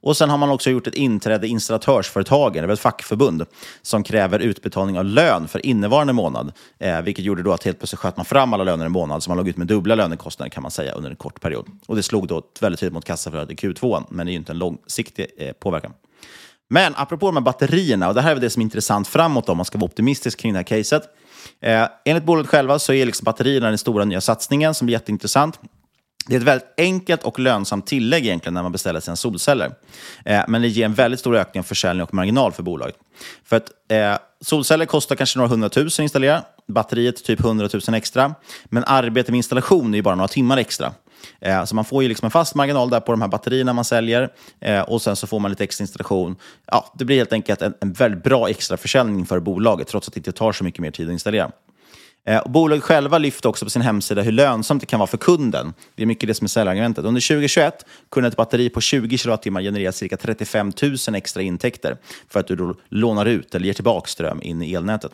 Och 0.00 0.16
sen 0.16 0.30
har 0.30 0.38
man 0.38 0.50
också 0.50 0.70
gjort 0.70 0.86
ett 0.86 0.94
inträde 0.94 1.46
i 1.46 1.50
installatörsföretagen, 1.50 2.62
det 2.64 2.70
är 2.70 2.72
ett 2.72 2.80
fackförbund, 2.80 3.44
som 3.82 4.02
kräver 4.02 4.38
utbetalning 4.38 4.98
av 4.98 5.04
lön 5.04 5.48
för 5.48 5.66
innevarande 5.66 6.12
månad. 6.12 6.52
Eh, 6.78 7.02
vilket 7.02 7.24
gjorde 7.24 7.42
då 7.42 7.52
att 7.52 7.64
helt 7.64 7.78
plötsligt 7.78 8.00
sköt 8.00 8.16
man 8.16 8.26
fram 8.26 8.54
alla 8.54 8.64
löner 8.64 8.86
en 8.86 8.92
månad, 8.92 9.22
så 9.22 9.30
man 9.30 9.36
låg 9.36 9.48
ut 9.48 9.56
med 9.56 9.66
dubbla 9.66 9.94
lönekostnader 9.94 10.50
kan 10.50 10.62
man 10.62 10.70
säga 10.70 10.92
under 10.92 11.10
en 11.10 11.16
kort 11.16 11.40
period. 11.40 11.66
Och 11.86 11.96
det 11.96 12.02
slog 12.02 12.28
då 12.28 12.42
väldigt 12.60 12.80
tydligt 12.80 12.94
mot 12.94 13.04
kassaflödet 13.04 13.50
i 13.50 13.66
Q2, 13.66 14.04
men 14.08 14.26
det 14.26 14.30
är 14.30 14.32
ju 14.32 14.38
inte 14.38 14.52
en 14.52 14.58
långsiktig 14.58 15.26
eh, 15.38 15.52
påverkan. 15.52 15.92
Men 16.70 16.92
apropå 16.96 17.26
de 17.26 17.36
här 17.36 17.42
batterierna, 17.42 18.08
och 18.08 18.14
det 18.14 18.20
här 18.20 18.30
är 18.30 18.34
väl 18.34 18.42
det 18.42 18.50
som 18.50 18.60
är 18.60 18.64
intressant 18.64 19.08
framåt 19.08 19.48
om 19.48 19.56
man 19.56 19.66
ska 19.66 19.78
vara 19.78 19.86
optimistisk 19.86 20.40
kring 20.40 20.52
det 20.52 20.58
här 20.58 20.64
caset. 20.64 21.02
Eh, 21.60 21.88
enligt 22.04 22.24
bolaget 22.24 22.50
själva 22.50 22.78
så 22.78 22.92
är 22.92 23.06
liksom 23.06 23.24
batterierna 23.24 23.68
den 23.68 23.78
stora 23.78 24.04
nya 24.04 24.20
satsningen 24.20 24.74
som 24.74 24.86
blir 24.86 24.94
jätteintressant. 24.94 25.60
Det 26.26 26.34
är 26.34 26.38
ett 26.38 26.46
väldigt 26.46 26.74
enkelt 26.76 27.22
och 27.22 27.38
lönsamt 27.38 27.86
tillägg 27.86 28.26
egentligen 28.26 28.54
när 28.54 28.62
man 28.62 28.72
beställer 28.72 29.00
sina 29.00 29.16
solceller. 29.16 29.72
Eh, 30.24 30.42
men 30.48 30.62
det 30.62 30.68
ger 30.68 30.84
en 30.84 30.94
väldigt 30.94 31.20
stor 31.20 31.36
ökning 31.36 31.60
av 31.60 31.64
försäljning 31.64 32.02
och 32.02 32.14
marginal 32.14 32.52
för 32.52 32.62
bolaget. 32.62 32.96
För 33.44 33.56
att 33.56 33.70
eh, 33.88 34.18
solceller 34.40 34.86
kostar 34.86 35.16
kanske 35.16 35.38
några 35.38 35.48
hundratusen 35.48 36.02
att 36.02 36.04
installera, 36.04 36.42
batteriet 36.68 37.24
typ 37.24 37.40
hundratusen 37.40 37.94
extra. 37.94 38.34
Men 38.64 38.84
arbete 38.86 39.32
med 39.32 39.36
installation 39.36 39.94
är 39.94 39.98
ju 39.98 40.02
bara 40.02 40.14
några 40.14 40.28
timmar 40.28 40.56
extra. 40.56 40.92
Eh, 41.40 41.64
så 41.64 41.74
man 41.74 41.84
får 41.84 42.02
ju 42.02 42.08
liksom 42.08 42.26
en 42.26 42.30
fast 42.30 42.54
marginal 42.54 42.90
där 42.90 43.00
på 43.00 43.12
de 43.12 43.20
här 43.20 43.28
batterierna 43.28 43.72
man 43.72 43.84
säljer 43.84 44.28
eh, 44.60 44.80
och 44.80 45.02
sen 45.02 45.16
så 45.16 45.26
får 45.26 45.40
man 45.40 45.50
lite 45.50 45.64
extra 45.64 45.82
installation. 45.82 46.36
Ja, 46.66 46.92
det 46.94 47.04
blir 47.04 47.16
helt 47.16 47.32
enkelt 47.32 47.62
en, 47.62 47.74
en 47.80 47.92
väldigt 47.92 48.24
bra 48.24 48.48
extra 48.48 48.76
försäljning 48.76 49.26
för 49.26 49.40
bolaget 49.40 49.88
trots 49.88 50.08
att 50.08 50.14
det 50.14 50.18
inte 50.18 50.32
tar 50.32 50.52
så 50.52 50.64
mycket 50.64 50.80
mer 50.80 50.90
tid 50.90 51.08
att 51.08 51.12
installera. 51.12 51.50
Eh, 52.26 52.38
och 52.38 52.50
bolaget 52.50 52.84
själva 52.84 53.18
lyfter 53.18 53.48
också 53.48 53.66
på 53.66 53.70
sin 53.70 53.82
hemsida 53.82 54.22
hur 54.22 54.32
lönsamt 54.32 54.80
det 54.80 54.86
kan 54.86 54.98
vara 54.98 55.06
för 55.06 55.18
kunden. 55.18 55.74
Det 55.94 56.02
är 56.02 56.06
mycket 56.06 56.28
det 56.28 56.34
som 56.34 56.44
är 56.44 56.48
säljargumentet. 56.48 57.04
Under 57.04 57.20
2021 57.20 57.86
kunde 58.10 58.28
ett 58.28 58.36
batteri 58.36 58.70
på 58.70 58.80
20 58.80 59.18
kWh 59.18 59.60
generera 59.60 59.92
cirka 59.92 60.16
35 60.16 60.72
000 60.82 60.96
extra 61.14 61.42
intäkter 61.42 61.96
för 62.28 62.40
att 62.40 62.46
du 62.46 62.56
då 62.56 62.74
lånar 62.88 63.26
ut 63.26 63.54
eller 63.54 63.66
ger 63.66 63.72
tillbaka 63.72 64.06
ström 64.06 64.42
in 64.42 64.62
i 64.62 64.74
elnätet. 64.74 65.12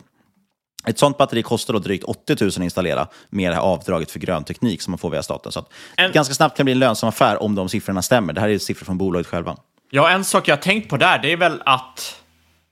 Ett 0.85 0.99
sånt 0.99 1.17
batteri 1.17 1.43
kostar 1.43 1.73
då 1.73 1.79
drygt 1.79 2.03
80 2.03 2.35
000 2.41 2.47
att 2.47 2.57
installera 2.57 3.07
med 3.29 3.51
det 3.51 3.55
här 3.55 3.61
avdraget 3.61 4.11
för 4.11 4.19
grön 4.19 4.43
teknik 4.43 4.81
som 4.81 4.91
man 4.91 4.97
får 4.97 5.09
via 5.09 5.23
staten. 5.23 5.51
Så 5.51 5.59
att 5.59 5.69
en... 5.97 6.11
ganska 6.11 6.33
snabbt 6.33 6.57
kan 6.57 6.63
det 6.63 6.65
bli 6.65 6.71
en 6.71 6.79
lönsam 6.79 7.09
affär 7.09 7.43
om 7.43 7.55
de 7.55 7.69
siffrorna 7.69 8.01
stämmer. 8.01 8.33
Det 8.33 8.41
här 8.41 8.49
är 8.49 8.57
siffror 8.57 8.85
från 8.85 8.97
bolaget 8.97 9.27
själva. 9.27 9.57
Ja, 9.89 10.09
en 10.09 10.23
sak 10.23 10.47
jag 10.47 10.55
har 10.55 10.61
tänkt 10.61 10.89
på 10.89 10.97
där, 10.97 11.19
det 11.19 11.31
är 11.31 11.37
väl 11.37 11.61
att 11.65 12.21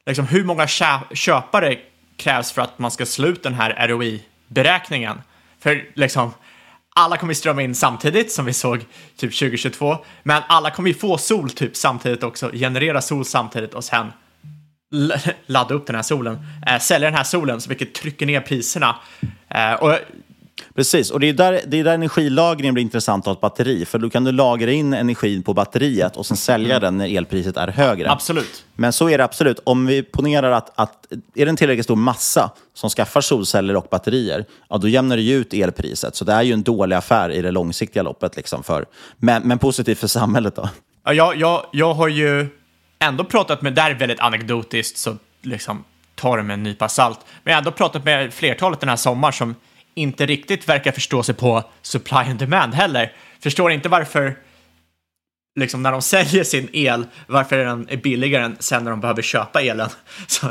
liksom, 0.06 0.28
hur 0.28 0.44
många 0.44 0.68
köpare 1.14 1.78
krävs 2.18 2.52
för 2.52 2.62
att 2.62 2.80
man 2.80 2.92
ska 2.92 3.06
slå 3.06 3.28
ut 3.28 3.44
den 3.44 3.54
här 3.54 3.88
ROI-beräkningen? 3.88 5.22
För 5.60 5.92
liksom, 5.96 6.34
alla 6.96 7.18
kommer 7.18 7.34
strömma 7.34 7.62
in 7.62 7.76
samtidigt 7.76 8.32
som 8.32 8.46
vi 8.46 8.54
såg 8.54 8.80
typ 9.18 9.40
2022, 9.40 9.98
men 10.24 10.44
alla 10.48 10.72
kommer 10.72 10.90
ju 10.90 10.96
få 10.96 11.18
sol 11.18 11.50
typ 11.50 11.76
samtidigt 11.76 12.24
också, 12.24 12.52
generera 12.54 13.02
sol 13.02 13.26
samtidigt 13.26 13.74
och 13.74 13.84
sen 13.84 14.12
ladda 15.46 15.74
upp 15.74 15.88
den 15.88 15.96
här 15.96 16.04
solen, 16.04 16.38
eh, 16.68 16.80
sälja 16.80 17.08
den 17.08 17.18
här 17.18 17.24
solen, 17.24 17.62
så 17.62 17.70
vilket 17.70 17.94
trycker 17.94 18.26
ner 18.26 18.42
priserna. 18.42 18.96
Eh, 19.50 19.74
och 19.74 19.96
Precis, 20.76 21.12
och 21.12 21.20
det 21.20 21.30
är, 21.30 21.34
där, 21.34 21.62
det 21.68 21.80
är 21.80 21.84
där 21.84 21.94
energilagringen 21.94 22.74
blir 22.74 22.84
intressant 22.84 23.26
ha 23.26 23.34
ett 23.34 23.42
batteri. 23.42 23.86
För 23.86 24.00
då 24.00 24.10
kan 24.10 24.24
du 24.24 24.32
lagra 24.32 24.72
in 24.72 24.94
energin 24.94 25.44
på 25.44 25.54
batteriet 25.54 26.18
och 26.18 26.26
sen 26.26 26.38
sälja 26.38 26.76
mm. 26.76 26.82
den 26.82 26.98
när 26.98 27.18
elpriset 27.18 27.58
är 27.58 27.68
högre. 27.68 28.12
Absolut. 28.12 28.66
Men 28.76 28.94
så 28.94 29.10
är 29.10 29.18
det 29.18 29.24
absolut. 29.24 29.60
Om 29.64 29.86
vi 29.86 30.04
ponerar 30.04 30.52
att, 30.52 30.80
att 30.80 31.06
är 31.36 31.46
det 31.46 31.50
en 31.50 31.56
tillräckligt 31.56 31.86
stor 31.86 31.96
massa 31.96 32.52
som 32.74 32.90
skaffar 32.90 33.22
solceller 33.22 33.76
och 33.76 33.88
batterier, 33.92 34.46
ja, 34.70 34.78
då 34.78 34.88
jämnar 34.88 35.18
det 35.18 35.32
ut 35.32 35.54
elpriset. 35.54 36.16
Så 36.16 36.26
det 36.26 36.34
är 36.34 36.42
ju 36.42 36.54
en 36.54 36.64
dålig 36.64 36.96
affär 36.96 37.30
i 37.30 37.42
det 37.42 37.52
långsiktiga 37.52 38.04
loppet. 38.04 38.36
Liksom 38.36 38.64
för, 38.64 38.86
men, 39.18 39.48
men 39.48 39.60
positivt 39.60 40.00
för 40.00 40.08
samhället 40.08 40.56
då. 40.56 40.70
Ja, 41.04 41.14
jag, 41.14 41.36
jag, 41.36 41.66
jag 41.72 41.94
har 41.94 42.08
ju 42.08 42.48
ändå 43.00 43.24
pratat 43.24 43.62
med, 43.62 43.74
där 43.74 43.92
är 43.92 43.96
väldigt 43.96 44.20
anekdotiskt, 44.20 44.98
så 44.98 45.18
liksom 45.42 45.84
ta 46.16 46.36
det 46.36 46.44
med 46.44 46.54
en 46.54 46.64
nypa 46.64 46.90
salt, 46.90 47.20
men 47.44 47.52
jag 47.52 47.58
har 47.58 47.62
ändå 47.62 47.72
pratat 47.72 48.06
med 48.06 48.34
flertalet 48.34 48.80
den 48.80 48.90
här 48.90 48.96
sommaren 48.96 49.34
som 49.34 49.56
inte 49.94 50.26
riktigt 50.26 50.70
verkar 50.70 50.92
förstå 50.92 51.24
sig 51.24 51.36
på 51.36 51.64
supply 51.82 52.18
and 52.18 52.40
demand 52.40 52.74
heller. 52.74 53.14
Förstår 53.40 53.72
inte 53.72 53.90
varför, 53.90 54.38
liksom 55.60 55.84
när 55.84 55.92
de 55.92 56.02
säljer 56.16 56.44
sin 56.44 56.70
el, 56.74 57.06
varför 57.28 57.58
den 57.58 57.90
är 57.90 57.98
billigare 57.98 58.44
än 58.44 58.58
sen 58.60 58.84
när 58.84 58.92
de 58.92 59.02
behöver 59.02 59.22
köpa 59.22 59.62
elen. 59.62 59.90
Så, 60.28 60.48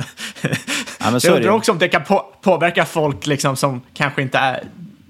ja, 1.01 1.19
jag 1.23 1.37
undrar 1.37 1.51
också 1.51 1.73
om 1.73 1.79
det 1.79 1.89
kan 1.89 2.05
på, 2.05 2.35
påverka 2.43 2.85
folk 2.85 3.27
liksom 3.27 3.57
som 3.57 3.83
kanske 3.95 4.23
inte 4.23 4.39
är 4.39 4.65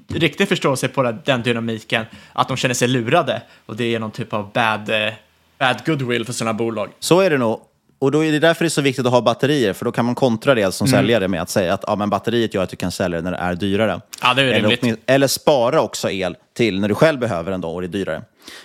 riktigt 0.09 0.49
förstår 0.49 0.76
sig 0.76 0.89
på 0.89 1.12
den 1.24 1.43
dynamiken, 1.43 2.05
att 2.32 2.49
de 2.49 2.57
känner 2.57 2.74
sig 2.74 2.89
lurade 2.89 3.43
och 3.66 3.76
det 3.76 3.95
är 3.95 3.99
någon 3.99 4.11
typ 4.11 4.32
av 4.32 4.53
bad 4.53 4.91
eh, 4.91 5.12
bad 5.59 5.82
goodwill 5.86 6.24
för 6.24 6.32
sina 6.32 6.54
bolag. 6.54 6.90
Så 7.00 7.20
är 7.20 7.30
det 7.30 7.38
nog. 7.38 7.61
Och 8.00 8.11
då 8.11 8.24
är 8.24 8.32
det 8.32 8.38
därför 8.38 8.64
det 8.64 8.68
är 8.68 8.70
så 8.70 8.82
viktigt 8.82 9.06
att 9.06 9.12
ha 9.12 9.20
batterier, 9.20 9.72
för 9.72 9.84
då 9.84 9.92
kan 9.92 10.04
man 10.04 10.14
kontra 10.14 10.54
det 10.54 10.72
som 10.72 10.86
mm. 10.86 10.98
säljare 10.98 11.28
med 11.28 11.42
att 11.42 11.50
säga 11.50 11.74
att 11.74 11.84
ja, 11.86 11.96
men 11.96 12.11
batteriet 12.11 12.54
gör 12.54 12.62
att 12.62 12.70
du 12.70 12.76
kan 12.76 12.90
sälja 12.90 13.20
det 13.20 13.30
när 13.30 13.30
det 13.30 13.36
är 13.44 13.54
dyrare. 13.54 14.00
Ja, 14.22 14.34
det 14.34 14.42
är 14.42 14.46
eller, 14.46 14.96
eller 15.06 15.26
spara 15.26 15.80
också 15.80 16.11
el 16.11 16.36
till 16.56 16.80
när 16.80 16.88
du 16.88 16.94
själv 16.94 17.20
behöver 17.20 17.50
den 17.50 17.61
då 17.61 17.68
och 17.68 17.80
det 17.80 17.86
är 17.86 17.88
dyrare. 17.88 18.22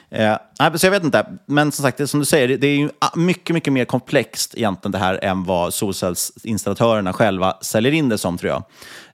Eh, 0.09 0.37
så 0.75 0.85
jag 0.85 0.91
vet 0.91 1.03
inte, 1.03 1.25
men 1.45 1.71
som 1.71 1.83
sagt, 1.83 1.97
det, 1.97 2.07
som 2.07 2.19
du 2.19 2.25
säger, 2.25 2.57
det 2.57 2.67
är 2.67 2.75
ju 2.75 2.89
mycket, 3.15 3.53
mycket 3.53 3.73
mer 3.73 3.85
komplext 3.85 4.57
egentligen 4.57 4.91
det 4.91 4.97
här 4.97 5.19
än 5.23 5.43
vad 5.43 5.73
solcellsinstallatörerna 5.73 7.13
själva 7.13 7.57
säljer 7.61 7.91
in 7.91 8.09
det 8.09 8.17
som, 8.17 8.37
tror 8.37 8.51
jag. 8.51 8.63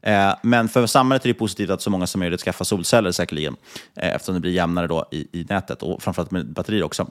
Eh, 0.01 0.35
men 0.43 0.69
för 0.69 0.85
samhället 0.85 1.25
är 1.25 1.29
det 1.29 1.33
positivt 1.33 1.69
att 1.69 1.81
så 1.81 1.89
många 1.89 2.07
som 2.07 2.19
möjligt 2.19 2.41
skaffar 2.41 2.65
solceller 2.65 3.11
säkerligen, 3.11 3.55
eh, 3.95 4.15
eftersom 4.15 4.35
det 4.35 4.41
blir 4.41 4.51
jämnare 4.51 4.87
då 4.87 5.07
i, 5.11 5.39
i 5.39 5.45
nätet 5.49 5.83
och 5.83 6.03
framförallt 6.03 6.31
med 6.31 6.53
batterier 6.53 6.83
också. 6.83 7.07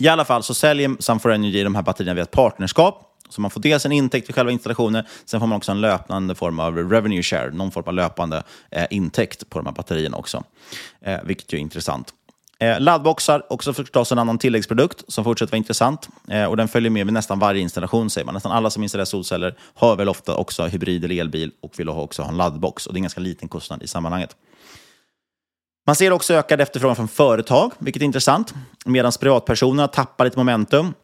I 0.00 0.08
alla 0.08 0.24
fall 0.24 0.42
så 0.42 0.54
säljer 0.54 0.88
Sun4 0.88 1.34
Energy 1.34 1.64
de 1.64 1.74
här 1.74 1.82
batterierna 1.82 2.14
via 2.14 2.22
ett 2.22 2.30
partnerskap. 2.30 3.06
Så 3.28 3.40
man 3.40 3.50
får 3.50 3.60
dels 3.60 3.86
en 3.86 3.92
intäkt 3.92 4.26
för 4.26 4.32
själva 4.32 4.52
installationen, 4.52 5.04
sen 5.24 5.40
får 5.40 5.46
man 5.46 5.56
också 5.56 5.72
en 5.72 5.80
löpande 5.80 6.34
form 6.34 6.60
av 6.60 6.76
revenue 6.76 7.22
share, 7.22 7.50
någon 7.50 7.70
form 7.70 7.84
av 7.86 7.94
löpande 7.94 8.42
eh, 8.70 8.86
intäkt 8.90 9.50
på 9.50 9.58
de 9.58 9.66
här 9.66 9.72
batterierna 9.72 10.16
också, 10.16 10.44
eh, 11.00 11.18
vilket 11.24 11.52
ju 11.52 11.56
är 11.56 11.60
intressant. 11.60 12.14
Eh, 12.58 12.80
laddboxar, 12.80 13.52
också 13.52 13.72
förstås 13.72 14.12
en 14.12 14.18
annan 14.18 14.38
tilläggsprodukt 14.38 15.04
som 15.08 15.24
fortsätter 15.24 15.52
vara 15.52 15.58
intressant. 15.58 16.08
Eh, 16.28 16.44
och 16.44 16.56
den 16.56 16.68
följer 16.68 16.90
med 16.90 17.06
vid 17.06 17.14
nästan 17.14 17.38
varje 17.38 17.60
installation, 17.60 18.10
säger 18.10 18.24
man. 18.24 18.34
Nästan 18.34 18.52
alla 18.52 18.70
som 18.70 18.82
installerar 18.82 19.04
solceller 19.04 19.54
har 19.74 19.96
väl 19.96 20.08
ofta 20.08 20.36
också 20.36 20.66
hybrid 20.66 21.04
eller 21.04 21.20
elbil 21.20 21.52
och 21.62 21.72
vill 21.78 21.88
också 21.88 22.22
ha 22.22 22.30
en 22.30 22.36
laddbox. 22.36 22.86
Och 22.86 22.92
det 22.92 22.96
är 22.96 22.98
en 22.98 23.02
ganska 23.02 23.20
liten 23.20 23.48
kostnad 23.48 23.82
i 23.82 23.86
sammanhanget. 23.86 24.36
Man 25.90 25.96
ser 25.96 26.12
också 26.12 26.34
ökad 26.34 26.60
efterfrågan 26.60 26.96
från 26.96 27.08
företag, 27.08 27.72
vilket 27.78 28.02
är 28.02 28.06
intressant, 28.06 28.54
medan 28.84 29.12
privatpersoner 29.20 29.86
tappar 29.86 30.24
lite 30.24 30.38
momentum. 30.38 30.94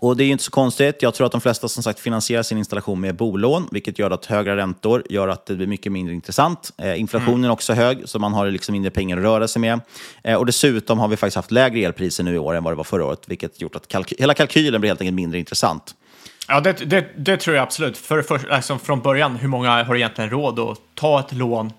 Och 0.00 0.16
det 0.16 0.24
är 0.24 0.28
inte 0.28 0.44
så 0.44 0.50
konstigt. 0.50 1.02
Jag 1.02 1.14
tror 1.14 1.26
att 1.26 1.32
de 1.32 1.40
flesta 1.40 1.68
som 1.68 1.82
sagt 1.82 2.00
finansierar 2.00 2.42
sin 2.42 2.58
installation 2.58 3.00
med 3.00 3.16
bolån, 3.16 3.68
vilket 3.72 3.98
gör 3.98 4.10
att 4.10 4.26
högre 4.26 4.56
räntor 4.56 5.02
gör 5.10 5.28
att 5.28 5.46
det 5.46 5.54
blir 5.54 5.66
mycket 5.66 5.92
mindre 5.92 6.14
intressant. 6.14 6.72
Eh, 6.78 7.00
inflationen 7.00 7.34
mm. 7.34 7.44
är 7.44 7.52
också 7.52 7.72
hög, 7.72 8.08
så 8.08 8.18
man 8.18 8.32
har 8.32 8.50
liksom 8.50 8.72
mindre 8.72 8.90
pengar 8.90 9.16
att 9.16 9.22
röra 9.22 9.48
sig 9.48 9.60
med. 9.60 9.80
Eh, 10.24 10.34
och 10.34 10.46
dessutom 10.46 10.98
har 10.98 11.08
vi 11.08 11.16
faktiskt 11.16 11.36
haft 11.36 11.50
lägre 11.50 11.80
elpriser 11.80 12.24
nu 12.24 12.34
i 12.34 12.38
år 12.38 12.54
än 12.54 12.64
vad 12.64 12.72
det 12.72 12.76
var 12.76 12.84
förra 12.84 13.04
året, 13.04 13.22
vilket 13.26 13.60
gjort 13.60 13.76
att 13.76 13.88
kalky 13.88 14.16
hela 14.18 14.34
kalkylen 14.34 14.80
blir 14.80 14.90
helt 14.90 15.00
enkelt 15.00 15.16
mindre 15.16 15.38
intressant. 15.38 15.94
Ja, 16.48 16.60
det, 16.60 16.72
det, 16.72 17.06
det 17.16 17.36
tror 17.36 17.56
jag 17.56 17.62
absolut. 17.62 17.98
För, 17.98 18.22
för, 18.22 18.48
alltså, 18.50 18.78
från 18.78 19.00
början, 19.00 19.36
hur 19.36 19.48
många 19.48 19.84
har 19.84 19.96
egentligen 19.96 20.30
råd 20.30 20.58
att 20.58 20.78
ta 20.94 21.20
ett 21.20 21.32
lån 21.32 21.72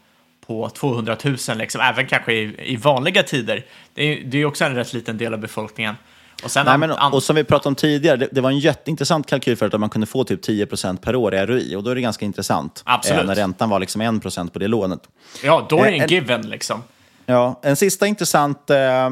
på 0.48 0.70
200 0.70 1.18
000, 1.24 1.38
liksom, 1.56 1.82
även 1.82 2.08
kanske 2.08 2.34
i, 2.34 2.56
i 2.74 2.76
vanliga 2.76 3.24
tider. 3.24 3.66
Det 3.94 4.04
är, 4.04 4.24
det 4.24 4.42
är 4.42 4.46
också 4.46 4.66
en 4.66 4.76
rätt 4.76 4.94
liten 4.94 5.18
del 5.18 5.34
av 5.34 5.40
befolkningen. 5.40 5.96
Och, 6.44 6.52
sen 6.52 6.66
Nej, 6.66 6.78
men, 6.78 6.92
och 6.92 7.24
som 7.24 7.36
vi 7.36 7.44
pratade 7.44 7.70
om 7.70 7.76
tidigare, 7.76 8.18
det, 8.18 8.30
det, 8.32 8.42
var 8.42 8.50
en 8.50 8.60
jätteintressant 8.60 9.28
kalkyl 9.28 9.58
för 9.58 9.66
att 9.66 9.80
man 9.80 9.90
kunde 9.90 10.08
få 10.08 10.24
typ 10.24 10.48
10% 10.48 10.98
per 10.98 11.16
år 11.16 11.36
i 11.36 11.46
ROI. 11.46 11.76
Och 11.76 11.84
då 11.84 11.92
är 11.92 11.96
det 11.96 12.02
ganska 12.02 12.26
intressant. 12.26 12.82
Absolut. 12.86 13.22
Eh, 13.22 13.28
när 13.28 13.36
räntan 13.36 13.70
var 13.70 13.80
liksom 13.80 14.02
1% 14.02 14.50
på 14.50 14.60
det 14.60 14.68
lånet. 14.68 15.00
Ja, 15.44 15.66
då 15.70 15.84
är 15.84 15.92
det 15.92 15.98
en 15.98 16.02
Eh, 16.02 16.12
given 16.12 16.50
liksom. 16.50 16.84
Ja, 17.26 17.60
en 17.64 17.76
sista 17.76 18.08
intressant... 18.08 18.70
Eh, 18.70 19.10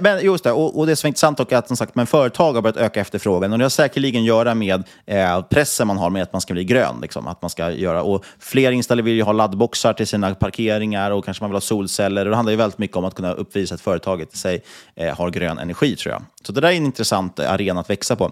men 0.00 0.24
just 0.24 0.44
det, 0.44 0.52
och, 0.52 0.78
och 0.78 0.86
det 0.86 0.96
som 0.96 1.06
är 1.06 1.08
intressant 1.08 1.40
är 1.40 1.56
att 1.56 1.66
som 1.66 1.76
sagt, 1.76 1.94
men 1.94 2.06
företag 2.06 2.52
har 2.52 2.62
börjat 2.62 2.76
öka 2.76 3.00
efterfrågan. 3.00 3.52
Och 3.52 3.58
det 3.58 3.64
har 3.64 3.70
säkerligen 3.70 4.22
att 4.22 4.26
göra 4.26 4.54
med 4.54 4.84
eh, 5.06 5.42
pressen 5.42 5.86
man 5.86 5.98
har 5.98 6.10
med 6.10 6.22
att 6.22 6.32
man 6.32 6.40
ska 6.40 6.54
bli 6.54 6.64
grön. 6.64 6.98
Liksom, 7.02 7.26
att 7.26 7.42
man 7.42 7.50
ska 7.50 7.70
göra, 7.70 8.02
och 8.02 8.24
fler 8.38 8.72
installer 8.72 9.02
vill 9.02 9.14
ju 9.14 9.22
ha 9.22 9.32
laddboxar 9.32 9.92
till 9.92 10.06
sina 10.06 10.34
parkeringar 10.34 11.10
och 11.10 11.24
kanske 11.24 11.42
man 11.42 11.50
vill 11.50 11.56
ha 11.56 11.60
solceller. 11.60 12.24
Och 12.24 12.30
det 12.30 12.36
handlar 12.36 12.50
ju 12.50 12.56
väldigt 12.56 12.78
mycket 12.78 12.96
om 12.96 13.04
att 13.04 13.14
kunna 13.14 13.32
uppvisa 13.32 13.74
att 13.74 13.80
företaget 13.80 14.34
i 14.34 14.36
sig 14.36 14.62
eh, 14.96 15.16
har 15.16 15.30
grön 15.30 15.58
energi, 15.58 15.96
tror 15.96 16.12
jag. 16.12 16.22
Så 16.46 16.52
det 16.52 16.60
där 16.60 16.68
är 16.68 16.72
en 16.72 16.84
intressant 16.84 17.38
eh, 17.38 17.52
arena 17.52 17.80
att 17.80 17.90
växa 17.90 18.16
på. 18.16 18.30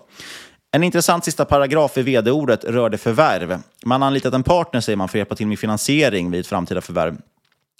En 0.72 0.82
intressant 0.82 1.24
sista 1.24 1.44
paragraf 1.44 1.98
i 1.98 2.02
vd-ordet 2.02 2.64
rörde 2.64 2.98
förvärv. 2.98 3.58
Man 3.84 4.02
har 4.02 4.06
anlitat 4.06 4.34
en 4.34 4.42
partner, 4.42 4.80
säger 4.80 4.96
man, 4.96 5.08
för 5.08 5.18
att 5.18 5.20
hjälpa 5.20 5.34
till 5.34 5.46
med 5.46 5.58
finansiering 5.58 6.30
vid 6.30 6.40
ett 6.40 6.46
framtida 6.46 6.80
förvärv. 6.80 7.16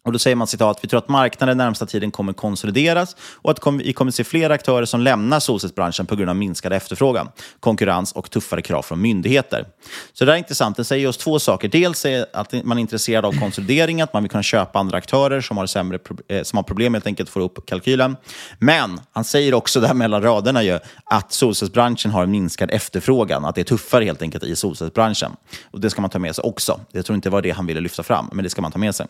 Och 0.04 0.12
då 0.12 0.18
säger 0.18 0.36
man 0.36 0.46
citat, 0.46 0.78
vi 0.82 0.88
tror 0.88 0.98
att 0.98 1.08
marknaden 1.08 1.58
närmsta 1.58 1.86
tiden 1.86 2.10
kommer 2.10 2.32
konsolideras 2.32 3.16
och 3.34 3.50
att 3.50 3.58
vi 3.80 3.92
kommer 3.92 4.10
se 4.10 4.24
fler 4.24 4.50
aktörer 4.50 4.84
som 4.84 5.00
lämnar 5.00 5.40
solcellsbranschen 5.40 6.06
på 6.06 6.16
grund 6.16 6.30
av 6.30 6.36
minskad 6.36 6.72
efterfrågan, 6.72 7.28
konkurrens 7.60 8.12
och 8.12 8.30
tuffare 8.30 8.62
krav 8.62 8.82
från 8.82 9.00
myndigheter. 9.00 9.66
Så 10.12 10.24
det 10.24 10.32
är 10.32 10.36
intressant. 10.36 10.76
Det 10.76 10.84
säger 10.84 11.08
oss 11.08 11.16
två 11.16 11.38
saker. 11.38 11.68
Dels 11.68 12.04
är 12.04 12.26
att 12.32 12.64
man 12.64 12.78
är 12.78 12.80
intresserad 12.80 13.24
av 13.24 13.32
konsolidering, 13.40 14.00
att 14.00 14.12
man 14.12 14.22
vill 14.22 14.30
kunna 14.30 14.42
köpa 14.42 14.78
andra 14.78 14.98
aktörer 14.98 15.40
som 15.40 15.56
har, 15.56 15.66
sämre, 15.66 15.98
eh, 16.28 16.42
som 16.42 16.56
har 16.56 16.62
problem 16.62 16.94
helt 16.94 17.06
enkelt 17.06 17.28
att 17.28 17.32
få 17.32 17.40
upp 17.40 17.66
kalkylen. 17.66 18.16
Men 18.58 19.00
han 19.12 19.24
säger 19.24 19.54
också 19.54 19.80
där 19.80 19.94
mellan 19.94 20.22
raderna 20.22 20.62
ju, 20.62 20.78
att 21.04 21.32
solcellsbranschen 21.32 22.10
har 22.10 22.26
minskad 22.26 22.70
efterfrågan, 22.70 23.44
att 23.44 23.54
det 23.54 23.60
är 23.60 23.64
tuffare 23.64 24.04
helt 24.04 24.22
enkelt 24.22 24.44
i 24.44 24.56
solcellsbranschen. 24.56 25.32
Och 25.70 25.80
det 25.80 25.90
ska 25.90 26.00
man 26.00 26.10
ta 26.10 26.18
med 26.18 26.34
sig 26.34 26.42
också. 26.42 26.80
Jag 26.92 27.06
tror 27.06 27.14
inte 27.14 27.28
det 27.28 27.32
var 27.32 27.42
det 27.42 27.50
han 27.50 27.66
ville 27.66 27.80
lyfta 27.80 28.02
fram, 28.02 28.28
men 28.32 28.44
det 28.44 28.50
ska 28.50 28.62
man 28.62 28.72
ta 28.72 28.78
med 28.78 28.94
sig. 28.94 29.06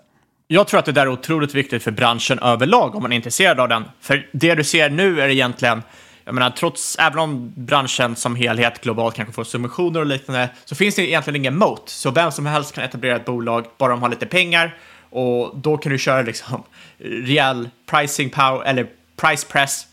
Jag 0.49 0.69
tror 0.69 0.81
att 0.81 0.87
det 0.87 0.93
där 0.93 1.03
är 1.03 1.09
otroligt 1.09 1.55
viktigt 1.55 1.83
för 1.83 1.91
branschen 1.91 2.39
överlag 2.39 2.95
om 2.95 3.03
man 3.03 3.13
är 3.13 3.17
intresserad 3.17 3.61
av 3.61 3.69
den. 3.69 3.85
För 4.01 4.29
det 4.33 4.55
du 4.55 4.65
ser 4.65 4.91
nu 4.91 5.21
är 5.21 5.29
egentligen, 5.29 5.83
jag 6.25 6.35
menar, 6.35 6.51
trots, 6.51 6.97
även 6.99 7.19
om 7.19 7.53
branschen 7.57 8.17
som 8.17 8.37
helhet 8.37 8.81
globalt 8.81 9.15
kanske 9.15 9.33
får 9.33 9.45
subventioner 9.45 10.01
och 10.01 10.07
liknande, 10.07 10.49
så 10.65 10.75
finns 10.75 10.95
det 10.95 11.09
egentligen 11.09 11.37
ingen 11.37 11.59
moat. 11.59 11.83
Så 11.87 12.11
vem 12.11 12.33
som 12.33 12.47
helst 12.47 12.75
kan 12.75 12.85
etablera 12.85 13.17
ett 13.17 13.25
bolag, 13.25 13.67
bara 13.79 13.91
de 13.91 14.03
har 14.03 14.09
lite 14.09 14.27
pengar. 14.27 14.77
Och 15.11 15.57
då 15.59 15.77
kan 15.77 15.93
du 15.93 15.99
köra 15.99 16.23
liksom 16.23 16.63
rejäl 16.99 17.69
pricing 17.91 18.31
power, 18.31 18.65
eller 18.65 18.87
price 19.17 19.47
press, 19.51 19.87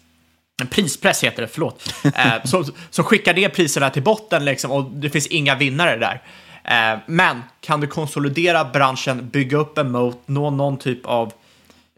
prispress 0.70 1.24
heter 1.24 1.42
det, 1.42 1.48
förlåt. 1.48 1.94
eh, 2.04 2.44
som, 2.44 2.66
som 2.90 3.06
skickar 3.06 3.34
ner 3.34 3.50
priserna 3.50 3.90
till 3.90 4.04
botten 4.04 4.46
liksom, 4.46 4.72
och 4.72 4.84
det 4.84 5.10
finns 5.10 5.28
inga 5.28 5.56
vinnare 5.56 5.98
där. 5.98 6.22
Eh, 6.64 7.00
men 7.06 7.44
kan 7.62 7.82
du 7.82 7.88
konsolidera 7.88 8.66
branschen, 8.66 9.30
bygga 9.30 9.58
upp 9.58 9.78
en 9.78 9.92
moat, 9.92 10.18
nå 10.26 10.50
någon 10.50 10.78
typ 10.78 11.06
av 11.06 11.34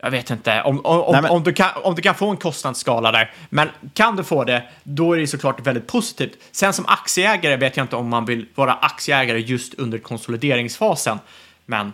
jag 0.04 0.12
vet 0.12 0.30
inte, 0.30 0.62
om, 0.62 0.86
om, 0.86 1.12
Nej, 1.12 1.22
men- 1.22 1.32
om, 1.32 1.44
du 1.44 1.54
kan, 1.54 1.70
om 1.84 1.96
du 1.96 2.02
kan 2.02 2.16
få 2.16 2.30
en 2.30 2.38
kostnadsskala 2.38 3.12
där, 3.12 3.32
men 3.50 3.70
kan 3.94 4.16
du 4.16 4.24
få 4.24 4.44
det, 4.44 4.64
då 4.84 5.14
är 5.14 5.18
det 5.20 5.28
såklart 5.28 5.68
väldigt 5.68 5.88
positivt. 5.88 6.38
Sen 6.52 6.74
som 6.74 6.86
aktieägare 6.88 7.56
vet 7.56 7.78
jag 7.78 7.84
inte 7.84 7.96
om 7.96 8.10
man 8.10 8.26
vill 8.26 8.46
vara 8.56 8.74
aktieägare 8.74 9.40
just 9.40 9.74
under 9.74 9.98
konsolideringsfasen, 9.98 11.20
men 11.66 11.94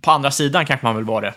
på 0.00 0.10
andra 0.10 0.30
sidan 0.30 0.66
kanske 0.66 0.86
man 0.86 0.96
vill 0.96 1.04
vara 1.04 1.20
det. 1.20 1.34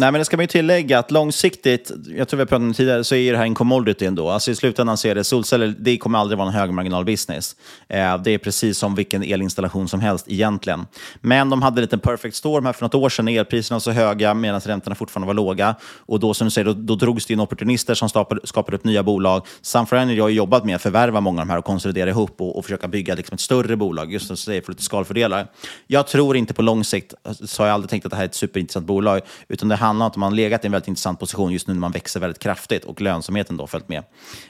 Nej, 0.00 0.12
men 0.12 0.18
det 0.18 0.24
ska 0.24 0.36
man 0.36 0.42
ju 0.42 0.46
tillägga 0.46 0.98
att 0.98 1.10
långsiktigt, 1.10 1.90
jag 2.16 2.28
tror 2.28 2.36
vi 2.36 2.40
har 2.40 2.46
pratat 2.46 2.62
om 2.62 2.68
det 2.68 2.74
tidigare, 2.74 3.04
så 3.04 3.14
är 3.14 3.32
det 3.32 3.38
här 3.38 3.44
en 3.44 3.54
commodity 3.54 4.06
ändå. 4.06 4.28
Alltså 4.28 4.50
i 4.50 4.54
slutändan 4.54 4.96
så 4.96 5.08
är 5.08 5.14
det 5.14 5.24
solceller, 5.24 5.74
det 5.78 5.96
kommer 5.96 6.18
aldrig 6.18 6.38
vara 6.38 6.48
en 6.48 6.54
högmarginal-business. 6.54 7.56
Eh, 7.88 8.22
det 8.22 8.30
är 8.30 8.38
precis 8.38 8.78
som 8.78 8.94
vilken 8.94 9.22
elinstallation 9.22 9.88
som 9.88 10.00
helst 10.00 10.24
egentligen. 10.28 10.86
Men 11.20 11.50
de 11.50 11.62
hade 11.62 11.80
en 11.80 11.82
liten 11.82 11.98
perfect 11.98 12.36
storm 12.36 12.66
här 12.66 12.72
för 12.72 12.84
något 12.84 12.94
år 12.94 13.08
sedan 13.08 13.24
när 13.24 13.32
elpriserna 13.32 13.74
var 13.74 13.80
så 13.80 13.90
höga 13.90 14.34
medan 14.34 14.60
räntorna 14.60 14.94
fortfarande 14.94 15.26
var 15.26 15.34
låga. 15.34 15.74
Och 15.82 16.20
då 16.20 16.34
som 16.34 16.46
du 16.46 16.50
säger, 16.50 16.64
då, 16.64 16.72
då 16.72 16.94
drogs 16.94 17.26
det 17.26 17.32
in 17.32 17.40
opportunister 17.40 17.94
som 17.94 18.08
skapade, 18.08 18.40
skapade 18.44 18.76
upp 18.76 18.84
nya 18.84 19.02
bolag. 19.02 19.46
Sunfire 19.62 20.00
Energy 20.00 20.20
har 20.20 20.28
ju 20.28 20.36
jobbat 20.36 20.64
med 20.64 20.76
att 20.76 20.82
förvärva 20.82 21.20
många 21.20 21.40
av 21.40 21.46
de 21.46 21.50
här 21.50 21.58
och 21.58 21.64
konsolidera 21.64 22.10
ihop 22.10 22.40
och, 22.40 22.58
och 22.58 22.64
försöka 22.64 22.88
bygga 22.88 23.14
liksom 23.14 23.34
ett 23.34 23.40
större 23.40 23.76
bolag, 23.76 24.12
just 24.12 24.26
som 24.26 24.34
du 24.34 24.40
säger, 24.40 24.62
för 24.62 24.72
lite 24.72 24.82
skalfördelar. 24.82 25.46
Jag 25.86 26.06
tror 26.06 26.36
inte 26.36 26.54
på 26.54 26.62
lång 26.62 26.84
sikt, 26.84 27.14
så 27.44 27.62
har 27.62 27.66
jag 27.66 27.74
aldrig 27.74 27.90
tänkt 27.90 28.06
att 28.06 28.10
det 28.10 28.16
här 28.16 28.24
är 28.24 28.28
ett 28.28 28.34
superintressant 28.34 28.86
bolag, 28.86 29.20
utan 29.48 29.68
det 29.68 29.76
handlar 29.76 29.89
annat. 29.90 30.16
man 30.16 30.32
har 30.32 30.36
legat 30.36 30.64
i 30.64 30.66
en 30.66 30.72
väldigt 30.72 30.88
intressant 30.88 31.20
position 31.20 31.52
just 31.52 31.68
nu 31.68 31.74
när 31.74 31.80
man 31.80 31.92
växer 31.92 32.20
väldigt 32.20 32.38
kraftigt 32.38 32.84
och 32.84 33.00
lönsamheten 33.00 33.56
då 33.56 33.66
följt 33.66 33.88
med. 33.88 34.04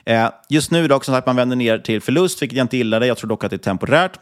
Eh, 0.05 0.31
just 0.49 0.71
nu 0.71 0.89
dock, 0.89 1.05
som 1.05 1.15
sagt, 1.15 1.27
man 1.27 1.37
vänder 1.37 1.57
ner 1.57 1.79
till 1.79 2.01
förlust, 2.01 2.43
vilket 2.43 2.57
jag 2.57 2.65
inte 2.65 2.77
gillade. 2.77 3.07
Jag 3.07 3.17
tror 3.17 3.29
dock 3.29 3.45
att 3.45 3.51
det 3.51 3.57
är 3.57 3.59
temporärt. 3.59 4.19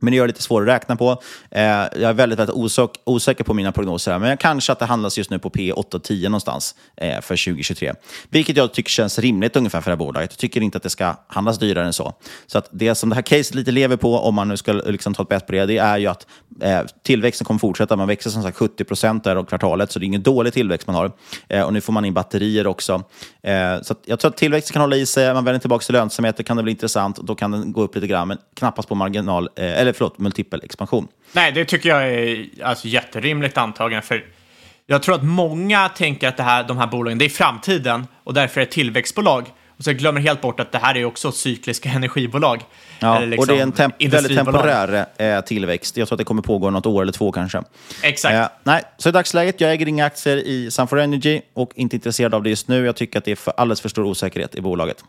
Men 0.00 0.10
det 0.10 0.16
gör 0.16 0.24
det 0.24 0.32
lite 0.32 0.42
svårare 0.42 0.70
att 0.70 0.82
räkna 0.82 0.96
på. 0.96 1.22
Eh, 1.50 1.62
jag 1.62 2.02
är 2.02 2.12
väldigt, 2.12 2.38
väldigt 2.38 2.56
osök, 2.56 2.90
osäker 3.04 3.44
på 3.44 3.54
mina 3.54 3.72
prognoser, 3.72 4.12
här, 4.12 4.18
men 4.18 4.30
jag 4.30 4.40
kanske 4.40 4.72
att 4.72 4.78
det 4.78 4.84
handlas 4.84 5.18
just 5.18 5.30
nu 5.30 5.38
på 5.38 5.50
P8 5.50 5.94
och 5.94 6.02
10 6.02 6.28
någonstans 6.28 6.74
eh, 6.96 7.20
för 7.20 7.44
2023. 7.44 7.94
Vilket 8.30 8.56
jag 8.56 8.72
tycker 8.72 8.90
känns 8.90 9.18
rimligt 9.18 9.56
ungefär 9.56 9.80
för 9.80 9.90
det 9.90 9.94
här 9.94 9.98
bolaget. 9.98 10.30
Jag 10.32 10.38
tycker 10.38 10.60
inte 10.60 10.76
att 10.76 10.82
det 10.82 10.90
ska 10.90 11.14
handlas 11.26 11.58
dyrare 11.58 11.86
än 11.86 11.92
så. 11.92 12.12
Så 12.46 12.58
att 12.58 12.68
det 12.70 12.94
som 12.94 13.08
det 13.08 13.14
här 13.14 13.22
caset 13.22 13.54
lite 13.54 13.70
lever 13.70 13.96
på, 13.96 14.18
om 14.18 14.34
man 14.34 14.48
nu 14.48 14.56
ska 14.56 14.72
liksom 14.72 15.14
ta 15.14 15.22
ett 15.22 15.28
bett 15.28 15.46
på 15.46 15.52
det, 15.52 15.66
det 15.66 15.78
är 15.78 15.98
ju 15.98 16.06
att 16.06 16.26
eh, 16.62 16.80
tillväxten 17.02 17.44
kommer 17.44 17.58
fortsätta. 17.58 17.96
Man 17.96 18.08
växer 18.08 18.30
som 18.30 18.42
sagt 18.42 18.56
70 18.56 18.84
procent 18.84 19.24
där 19.24 19.36
av 19.36 19.44
kvartalet, 19.44 19.92
så 19.92 19.98
det 19.98 20.04
är 20.04 20.06
ingen 20.06 20.22
dålig 20.22 20.52
tillväxt 20.52 20.86
man 20.86 20.96
har. 20.96 21.12
Eh, 21.48 21.62
och 21.62 21.72
nu 21.72 21.80
får 21.80 21.92
man 21.92 22.04
in 22.04 22.14
batterier 22.14 22.66
också. 22.66 23.02
Eh, 23.42 23.82
så 23.82 23.92
att 23.92 24.00
jag 24.04 24.20
tror 24.20 24.30
att 24.30 24.36
tillväxten 24.36 24.72
kan 24.72 24.82
hålla 24.82 24.96
i 24.96 25.06
sig. 25.06 25.34
Man 25.34 25.44
vänder 25.44 25.60
tillbaka 25.60 25.84
till 25.84 25.92
lönsamhet, 25.92 26.36
det 26.36 26.42
kan 26.42 26.56
det 26.56 26.62
bli 26.62 26.72
intressant. 26.72 27.16
Då 27.16 27.34
kan 27.34 27.50
den 27.50 27.72
gå 27.72 27.82
upp 27.82 27.94
lite 27.94 28.06
grann, 28.06 28.28
men 28.28 28.38
knappast 28.54 28.88
på 28.88 28.94
marginal, 28.94 29.48
eh, 29.56 29.80
eller 29.88 29.96
förlåt, 29.96 30.18
multipel 30.18 30.60
expansion. 30.64 31.08
Nej, 31.32 31.52
det 31.52 31.64
tycker 31.64 31.88
jag 31.88 32.08
är 32.08 32.46
alltså, 32.62 32.88
jätterimligt 32.88 33.58
antagande. 33.58 34.06
För 34.06 34.24
jag 34.86 35.02
tror 35.02 35.14
att 35.14 35.24
många 35.24 35.88
tänker 35.88 36.28
att 36.28 36.36
det 36.36 36.42
här, 36.42 36.64
de 36.64 36.78
här 36.78 36.86
bolagen 36.86 37.18
det 37.18 37.24
är 37.24 37.28
framtiden 37.28 38.06
och 38.24 38.34
därför 38.34 38.60
är 38.60 38.64
det 38.64 38.72
tillväxtbolag. 38.72 39.46
Och 39.78 39.84
så 39.84 39.92
glömmer 39.92 40.20
helt 40.20 40.40
bort 40.40 40.60
att 40.60 40.72
det 40.72 40.78
här 40.78 40.96
är 40.96 41.04
också 41.04 41.32
cykliska 41.32 41.88
energibolag. 41.94 42.62
Ja, 42.98 43.18
liksom 43.18 43.38
och 43.38 43.46
det 43.46 43.58
är 43.58 43.62
en 43.62 43.72
temp- 43.72 44.10
väldigt 44.10 44.36
temporär 44.36 45.06
eh, 45.16 45.40
tillväxt. 45.40 45.96
Jag 45.96 46.08
tror 46.08 46.16
att 46.16 46.18
det 46.18 46.24
kommer 46.24 46.42
pågå 46.42 46.70
något 46.70 46.86
år 46.86 47.02
eller 47.02 47.12
två 47.12 47.32
kanske. 47.32 47.62
Exakt. 48.02 48.34
Eh, 48.34 48.46
nej, 48.62 48.82
så 48.96 49.08
i 49.08 49.12
dagsläget, 49.12 49.60
jag 49.60 49.72
äger 49.72 49.88
inga 49.88 50.06
aktier 50.06 50.36
i 50.36 50.70
Sunfor 50.70 51.00
Energy 51.00 51.40
och 51.54 51.70
inte 51.74 51.96
intresserad 51.96 52.34
av 52.34 52.42
det 52.42 52.50
just 52.50 52.68
nu. 52.68 52.86
Jag 52.86 52.96
tycker 52.96 53.18
att 53.18 53.24
det 53.24 53.32
är 53.32 53.36
för, 53.36 53.52
alldeles 53.56 53.80
för 53.80 53.88
stor 53.88 54.04
osäkerhet 54.04 54.54
i 54.54 54.60
bolaget. 54.60 55.04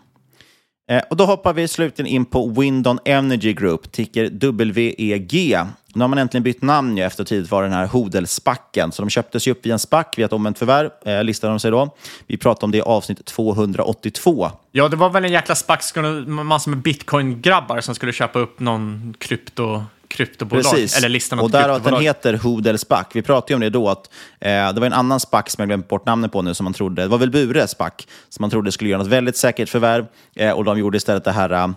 Eh, 0.90 1.02
och 1.10 1.18
då 1.18 1.26
hoppar 1.26 1.54
vi 1.54 1.68
slutligen 1.68 2.12
in 2.12 2.26
på 2.26 2.50
Windon 2.50 3.00
Energy 3.06 3.54
Group, 3.54 3.92
ticker 3.92 4.30
WEG. 4.74 5.58
Nu 5.94 6.02
har 6.02 6.08
man 6.08 6.18
äntligen 6.18 6.44
bytt 6.44 6.62
namn 6.62 6.98
ju 6.98 7.04
efter 7.04 7.24
tidigt 7.24 7.52
var 7.52 7.64
den 7.64 7.72
här 7.72 7.86
Hodelspacken. 7.86 8.92
Så 8.92 9.02
de 9.02 9.10
köptes 9.10 9.48
ju 9.48 9.52
upp 9.52 9.66
via 9.66 9.74
en 9.74 9.80
spack 9.80 10.14
via 10.18 10.26
ett 10.26 10.34
omvänt 10.34 10.60
förvärv, 10.60 10.90
eh, 11.06 11.24
listade 11.24 11.54
de 11.54 11.60
sig 11.60 11.72
då. 11.72 11.96
Vi 12.28 12.38
pratade 12.38 12.66
om 12.66 12.72
det 12.72 12.78
i 12.78 12.82
avsnitt 12.82 13.26
282. 13.26 14.52
Ja, 14.72 14.88
det 14.88 14.96
var 14.96 15.10
väl 15.10 15.26
en 15.26 15.32
jäkla 15.32 15.56
spack, 15.56 15.84
massor 16.28 16.72
med 16.72 16.80
bitcoin-grabbar 16.80 17.82
som 17.82 17.96
skulle 17.96 18.14
köpa 18.14 18.40
upp 18.40 18.60
någon 18.60 19.14
krypto, 19.18 19.84
kryptobolag. 20.10 20.64
Precis, 20.64 20.98
Eller 20.98 21.10
lista 21.10 21.36
något 21.36 21.44
och 21.44 21.52
därav 21.52 21.76
att 21.76 21.84
den 21.84 22.02
heter 22.02 22.34
Hodelsback. 22.34 23.12
Vi 23.14 23.22
pratade 23.22 23.52
ju 23.54 23.56
om 23.56 23.62
det 23.62 23.70
då, 23.70 23.90
att 23.90 24.10
eh, 24.40 24.50
det 24.50 24.80
var 24.80 24.86
en 24.86 24.94
annan 24.94 25.20
spack 25.20 25.50
som 25.50 25.62
jag 25.62 25.70
glömt 25.70 25.88
bort 25.88 26.06
namnet 26.06 26.32
på 26.32 26.42
nu, 26.42 26.54
som 26.54 26.64
man 26.64 26.74
trodde, 26.74 27.02
det 27.02 27.08
var 27.08 27.18
väl 27.18 27.32
Bure 27.32 27.68
spack, 27.68 28.08
som 28.30 28.44
man 28.44 28.50
trodde 28.50 28.72
skulle 28.72 28.90
göra 28.90 29.02
något 29.02 29.12
väldigt 29.12 29.38
säkert 29.38 29.70
förvärv. 29.70 30.06
Eh, 30.36 30.52
och 30.52 30.64
de 30.64 30.80
gjorde 30.80 30.98
istället 30.98 31.24
det 31.24 31.32
här, 31.32 31.50
eh, 31.50 31.68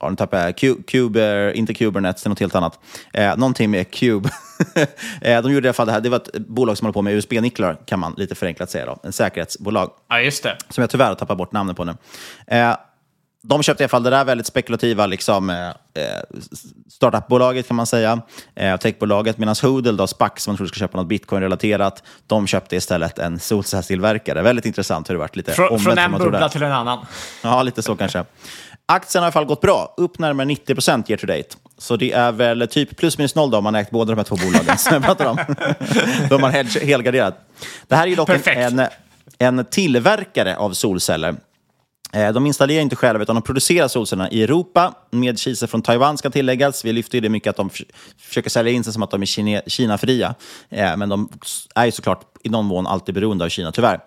ja 0.00 0.10
nu 0.10 0.16
tappade 0.16 0.42
jag, 0.42 0.54
Cu- 0.54 0.82
Cuber, 0.86 1.52
inte 1.56 1.74
Kubernetes, 1.74 2.22
det 2.22 2.26
är 2.26 2.28
något 2.28 2.40
helt 2.40 2.54
annat. 2.54 2.78
Eh, 3.12 3.36
någonting 3.36 3.70
med 3.70 3.90
Cube. 3.90 4.30
eh, 5.20 5.42
de 5.42 5.52
gjorde 5.52 5.66
i 5.66 5.68
alla 5.68 5.72
fall 5.72 5.86
det 5.86 5.92
här, 5.92 6.00
det 6.00 6.08
var 6.08 6.16
ett 6.16 6.38
bolag 6.38 6.78
som 6.78 6.84
håller 6.86 6.92
på 6.92 7.02
med 7.02 7.14
USB-nycklar, 7.14 7.76
kan 7.86 7.98
man 8.00 8.14
lite 8.16 8.34
förenklat 8.34 8.70
säga 8.70 8.86
då. 8.86 8.98
En 9.02 9.12
säkerhetsbolag. 9.12 9.90
Ja, 10.08 10.20
just 10.20 10.42
det. 10.42 10.56
Som 10.68 10.82
jag 10.82 10.90
tyvärr 10.90 11.06
har 11.06 11.14
tappat 11.14 11.38
bort 11.38 11.52
namnet 11.52 11.76
på 11.76 11.84
nu. 11.84 11.94
De 13.42 13.62
köpte 13.62 13.82
i 13.82 13.84
alla 13.84 13.88
fall 13.88 14.02
det 14.02 14.10
där 14.10 14.24
väldigt 14.24 14.46
spekulativa 14.46 15.06
liksom, 15.06 15.50
eh, 15.50 15.68
eh, 15.68 16.22
startupbolaget 16.90 17.68
kan 17.68 17.76
man 17.76 17.86
säga, 17.86 18.20
eh, 18.54 18.76
techbolaget, 18.76 19.38
medan 19.38 19.54
Hodel, 19.62 19.96
då, 19.96 20.06
SPAC, 20.06 20.32
som 20.36 20.50
man 20.50 20.56
trodde 20.56 20.68
skulle 20.68 20.86
köpa 20.86 20.98
något 20.98 21.08
bitcoin-relaterat, 21.08 22.02
de 22.26 22.46
köpte 22.46 22.76
istället 22.76 23.18
en 23.18 23.38
solcellstillverkare. 23.38 24.42
Väldigt 24.42 24.64
intressant 24.64 25.10
hur 25.10 25.14
det 25.14 25.18
varit 25.18 25.36
lite 25.36 25.52
Frå, 25.52 25.78
från 25.78 25.98
en 25.98 26.12
bubbla 26.12 26.48
till 26.48 26.62
en 26.62 26.72
annan. 26.72 27.06
Ja, 27.42 27.62
lite 27.62 27.82
så 27.82 27.96
kanske. 27.96 28.24
Aktien 28.86 29.22
har 29.22 29.26
i 29.26 29.28
alla 29.28 29.32
fall 29.32 29.44
gått 29.44 29.60
bra, 29.60 29.94
upp 29.96 30.18
närmare 30.18 30.46
90 30.46 30.74
procent 30.74 31.10
year 31.10 31.18
to 31.18 31.26
date. 31.26 31.48
Så 31.78 31.96
det 31.96 32.12
är 32.12 32.32
väl 32.32 32.68
typ 32.68 32.96
plus 32.96 33.18
minus 33.18 33.34
noll 33.34 33.50
då 33.50 33.58
om 33.58 33.64
man 33.64 33.74
ägt 33.74 33.90
båda 33.90 34.12
de 34.12 34.16
här 34.16 34.24
två 34.24 34.36
bolagen 34.36 34.78
som 34.78 34.94
jag 34.94 35.02
pratar 35.02 35.26
om. 35.26 35.36
då 36.28 36.34
är 36.34 36.38
man 36.38 36.52
helgarderad. 36.82 37.34
Det 37.88 37.96
här 37.96 38.02
är 38.02 38.06
ju 38.06 38.16
dock 38.16 38.26
Perfekt. 38.26 38.58
en, 38.58 38.86
en 39.38 39.64
tillverkare 39.64 40.56
av 40.56 40.72
solceller. 40.72 41.36
Eh, 42.12 42.32
de 42.32 42.46
installerar 42.46 42.82
inte 42.82 42.96
själva, 42.96 43.22
utan 43.22 43.34
de 43.36 43.42
producerar 43.42 43.88
solcellerna 43.88 44.30
i 44.30 44.42
Europa 44.42 44.94
med 45.10 45.38
kisel 45.38 45.68
från 45.68 45.82
Taiwan, 45.82 46.18
ska 46.18 46.30
tilläggas. 46.30 46.84
Vi 46.84 46.92
lyfter 46.92 47.14
ju 47.14 47.20
det 47.20 47.28
mycket 47.28 47.50
att 47.50 47.56
de 47.56 47.70
försöker 48.18 48.50
sälja 48.50 48.72
in 48.72 48.84
sig 48.84 48.92
som 48.92 49.02
att 49.02 49.10
de 49.10 49.22
är 49.22 49.68
Kina-fria. 49.68 50.34
Eh, 50.68 50.96
men 50.96 51.08
de 51.08 51.28
är 51.74 51.84
ju 51.84 51.92
såklart 51.92 52.20
i 52.42 52.48
någon 52.48 52.64
mån 52.64 52.86
alltid 52.86 53.14
beroende 53.14 53.44
av 53.44 53.48
Kina, 53.48 53.72
tyvärr. 53.72 54.00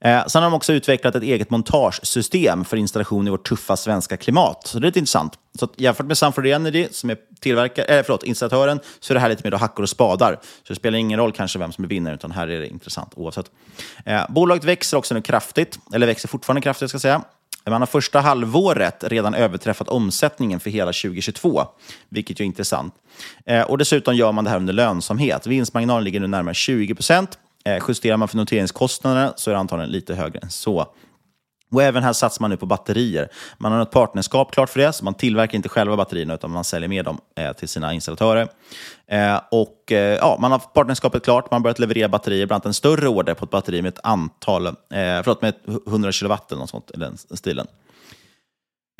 Eh, 0.00 0.26
Sen 0.26 0.42
har 0.42 0.50
de 0.50 0.56
också 0.56 0.72
utvecklat 0.72 1.14
ett 1.14 1.22
eget 1.22 1.50
montagesystem 1.50 2.64
för 2.64 2.76
installation 2.76 3.26
i 3.26 3.30
vårt 3.30 3.48
tuffa 3.48 3.76
svenska 3.76 4.16
klimat. 4.16 4.66
Så 4.66 4.78
det 4.78 4.84
är 4.84 4.86
lite 4.86 4.98
intressant. 4.98 5.38
Så 5.58 5.68
jämfört 5.76 6.06
med 6.06 6.18
Sunford 6.18 6.46
Energy, 6.46 6.88
som 6.90 7.10
är 7.10 7.16
tillverkare, 7.40 7.86
eh, 7.86 8.02
förlåt, 8.06 8.22
installatören, 8.22 8.80
så 9.00 9.12
är 9.12 9.14
det 9.14 9.20
här 9.20 9.28
lite 9.28 9.40
mer 9.44 9.50
då 9.50 9.56
hackor 9.56 9.82
och 9.82 9.88
spadar. 9.88 10.38
Så 10.42 10.72
det 10.72 10.74
spelar 10.74 10.98
ingen 10.98 11.18
roll 11.18 11.32
kanske 11.32 11.58
vem 11.58 11.72
som 11.72 11.84
är 11.84 11.88
vinnare, 11.88 12.14
utan 12.14 12.32
här 12.32 12.48
är 12.48 12.60
det 12.60 12.68
intressant 12.68 13.12
oavsett. 13.16 13.50
Eh, 14.04 14.22
bolaget 14.28 14.64
växer 14.64 14.96
också 14.96 15.14
nu 15.14 15.22
kraftigt, 15.22 15.78
eller 15.94 16.06
växer 16.06 16.28
fortfarande 16.28 16.60
kraftigt 16.60 16.88
ska 16.88 16.96
jag 16.96 17.02
säga. 17.02 17.22
Man 17.70 17.82
har 17.82 17.86
första 17.86 18.20
halvåret 18.20 19.04
redan 19.04 19.34
överträffat 19.34 19.88
omsättningen 19.88 20.60
för 20.60 20.70
hela 20.70 20.92
2022, 20.92 21.64
vilket 22.08 22.40
ju 22.40 22.42
är 22.42 22.46
intressant. 22.46 22.94
Eh, 23.46 23.62
och 23.62 23.78
dessutom 23.78 24.16
gör 24.16 24.32
man 24.32 24.44
det 24.44 24.50
här 24.50 24.56
under 24.56 24.72
lönsamhet. 24.72 25.46
Vinstmarginalen 25.46 26.04
ligger 26.04 26.20
nu 26.20 26.26
närmare 26.26 26.54
20 26.54 26.94
procent. 26.94 27.38
Eh, 27.64 27.78
justerar 27.88 28.16
man 28.16 28.28
för 28.28 28.36
noteringskostnaderna 28.36 29.32
så 29.36 29.50
är 29.50 29.54
det 29.54 29.60
antagligen 29.60 29.90
lite 29.92 30.14
högre 30.14 30.38
än 30.38 30.50
så. 30.50 30.86
Och 31.72 31.82
även 31.82 32.02
här 32.02 32.12
satsar 32.12 32.42
man 32.42 32.50
nu 32.50 32.56
på 32.56 32.66
batterier. 32.66 33.28
Man 33.58 33.72
har 33.72 33.82
ett 33.82 33.90
partnerskap 33.90 34.52
klart 34.52 34.70
för 34.70 34.80
det, 34.80 34.92
så 34.92 35.04
man 35.04 35.14
tillverkar 35.14 35.56
inte 35.56 35.68
själva 35.68 35.96
batterierna 35.96 36.34
utan 36.34 36.50
man 36.50 36.64
säljer 36.64 36.88
med 36.88 37.04
dem 37.04 37.20
eh, 37.36 37.52
till 37.52 37.68
sina 37.68 37.92
installatörer. 37.92 38.48
Eh, 39.06 39.40
och 39.50 39.92
eh, 39.92 39.98
ja, 39.98 40.38
Man 40.40 40.52
har 40.52 40.58
partnerskapet 40.58 41.24
klart, 41.24 41.50
man 41.50 41.58
har 41.58 41.62
börjat 41.62 41.78
leverera 41.78 42.08
batterier, 42.08 42.46
bland 42.46 42.56
annat 42.56 42.66
en 42.66 42.74
större 42.74 43.08
order 43.08 43.34
på 43.34 43.44
ett 43.44 43.50
batteri 43.50 43.82
med 43.82 43.88
ett 43.88 44.00
antal, 44.02 44.66
eh, 44.66 44.72
förlåt, 44.90 45.42
med 45.42 45.54
100 45.86 46.12
kilowatt 46.12 46.52
eller 46.52 46.60
något 46.60 46.70
sånt 46.70 46.90
i 46.94 46.98
den 46.98 47.16
stilen. 47.16 47.66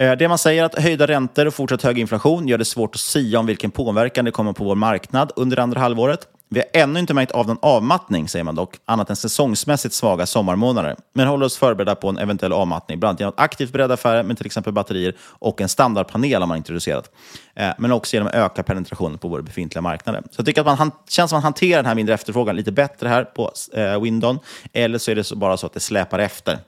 Eh, 0.03 0.13
det 0.13 0.29
man 0.29 0.39
säger 0.39 0.63
är 0.63 0.67
att 0.67 0.83
höjda 0.83 1.07
räntor 1.07 1.47
och 1.47 1.55
fortsatt 1.55 1.83
hög 1.83 1.99
inflation 1.99 2.49
gör 2.49 2.59
det 2.59 2.65
svårt 2.65 2.95
att 2.95 3.01
sia 3.01 3.39
om 3.39 3.47
vilken 3.47 3.71
påverkan 3.71 4.25
det 4.25 4.31
kommer 4.31 4.53
på 4.53 4.65
vår 4.65 4.75
marknad 4.75 5.33
under 5.37 5.59
andra 5.59 5.81
halvåret. 5.81 6.29
Vi 6.53 6.61
har 6.61 6.83
ännu 6.83 7.01
inte 7.01 7.15
märkt 7.15 7.33
av 7.33 7.47
någon 7.47 7.59
avmattning, 7.63 8.29
säger 8.29 8.45
man 8.45 8.55
dock, 8.55 8.77
annat 8.85 9.11
än 9.11 9.17
säsongsmässigt 9.17 9.95
svaga 9.95 10.27
sommarmånader. 10.27 10.97
Men 11.13 11.27
håller 11.27 11.47
oss 11.47 11.57
förberedda 11.57 11.95
på 11.95 12.09
en 12.09 12.19
eventuell 12.19 12.53
avmattning, 12.53 13.01
bland 13.01 13.11
annat 13.11 13.21
genom 13.21 13.35
att 13.37 13.41
aktivt 13.41 13.73
bredda 13.73 13.95
affärer 13.95 14.23
med 14.23 14.37
till 14.37 14.47
exempel 14.47 14.73
batterier 14.73 15.17
och 15.21 15.61
en 15.61 15.69
standardpanel 15.69 16.43
har 16.43 16.47
man 16.47 16.57
introducerat. 16.57 17.11
Eh, 17.55 17.71
men 17.79 17.93
också 17.93 18.17
genom 18.17 18.29
att 18.29 18.35
öka 18.35 18.63
penetrationen 18.63 19.19
på 19.19 19.29
våra 19.29 19.43
befintliga 19.43 19.83
marknader. 19.83 20.23
Så 20.31 20.35
jag 20.37 20.47
tycker 20.47 20.61
att 20.61 20.79
man 20.79 20.91
känns 21.09 21.31
som 21.31 21.37
att 21.37 21.43
man 21.43 21.43
hanterar 21.43 21.77
den 21.77 21.87
här 21.87 21.95
mindre 21.95 22.15
efterfrågan 22.15 22.57
lite 22.57 22.73
bättre 22.73 23.09
här 23.09 23.25
på 23.25 23.53
eh, 23.73 24.01
Windon, 24.01 24.39
eller 24.73 24.99
så 24.99 25.11
är 25.11 25.15
det 25.15 25.25
så 25.25 25.37
bara 25.37 25.57
så 25.57 25.67
att 25.67 25.73
det 25.73 25.81
släpar 25.81 26.19
efter. 26.19 26.59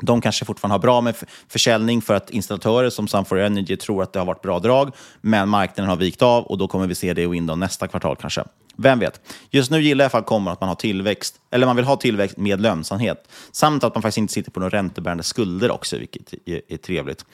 De 0.00 0.20
kanske 0.20 0.44
fortfarande 0.44 0.74
har 0.74 0.78
bra 0.78 1.00
med 1.00 1.14
försäljning 1.48 2.02
för 2.02 2.14
att 2.14 2.30
installatörer 2.30 2.90
som 2.90 3.06
Sun4 3.06 3.46
Energy 3.46 3.76
tror 3.76 4.02
att 4.02 4.12
det 4.12 4.18
har 4.18 4.26
varit 4.26 4.42
bra 4.42 4.58
drag, 4.58 4.92
men 5.20 5.48
marknaden 5.48 5.88
har 5.88 5.96
vikt 5.96 6.22
av 6.22 6.44
och 6.44 6.58
då 6.58 6.68
kommer 6.68 6.86
vi 6.86 6.94
se 6.94 7.14
det 7.14 7.22
i 7.22 7.26
Windows 7.26 7.58
nästa 7.58 7.88
kvartal 7.88 8.16
kanske. 8.16 8.44
Vem 8.82 8.98
vet? 8.98 9.20
Just 9.50 9.70
nu 9.70 9.80
gillar 9.82 10.04
jag 10.04 10.10
i 10.10 10.14
alla 10.14 10.20
fall 10.20 10.22
kommer 10.28 10.50
att 10.50 10.60
man 10.60 10.68
har 10.68 10.76
tillväxt, 10.76 11.34
eller 11.50 11.66
man 11.66 11.76
vill 11.76 11.84
ha 11.84 11.96
tillväxt 11.96 12.36
med 12.36 12.60
lönsamhet, 12.60 13.28
samt 13.52 13.84
att 13.84 13.94
man 13.94 14.02
faktiskt 14.02 14.18
inte 14.18 14.32
sitter 14.32 14.50
på 14.50 14.60
några 14.60 14.78
räntebärande 14.78 15.22
skulder 15.22 15.70
också, 15.70 15.98
vilket 15.98 16.32
är, 16.46 16.60
är 16.68 16.76
trevligt. 16.76 17.24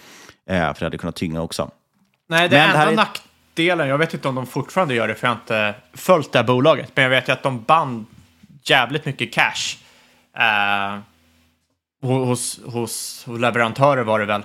Eh, 0.51 0.57
för 0.57 0.75
det 0.81 0.87
hade 0.87 0.99
kunnat 0.99 1.17
tynga 1.17 1.43
också. 1.43 1.71
Nej, 2.29 2.49
det 2.49 2.57
Men 2.57 2.69
det 2.71 2.75
enda 2.79 2.91
är- 2.93 2.97
nackdelen, 2.97 3.89
jag 3.89 3.99
vet 3.99 4.15
inte 4.15 4.29
om 4.29 4.35
de 4.35 4.47
fortfarande 4.47 4.95
gör 4.95 5.09
det 5.09 5.15
för 5.15 5.27
jag 5.27 5.35
har 5.35 5.41
inte 5.41 5.75
följt 5.95 6.33
det 6.33 6.39
här 6.39 6.47
bolaget, 6.47 6.91
men 6.95 7.03
jag 7.03 7.11
vet 7.11 7.29
ju 7.29 7.33
att 7.33 7.43
de 7.43 7.63
band 7.63 8.07
jävligt 8.65 9.05
mycket 9.05 9.33
cash. 9.33 9.77
Eh, 10.39 10.99
ho- 12.03 12.25
hos, 12.25 12.61
hos, 12.65 13.25
hos 13.27 13.39
leverantörer 13.41 14.03
var 14.03 14.19
det 14.21 14.25
väl 14.27 14.43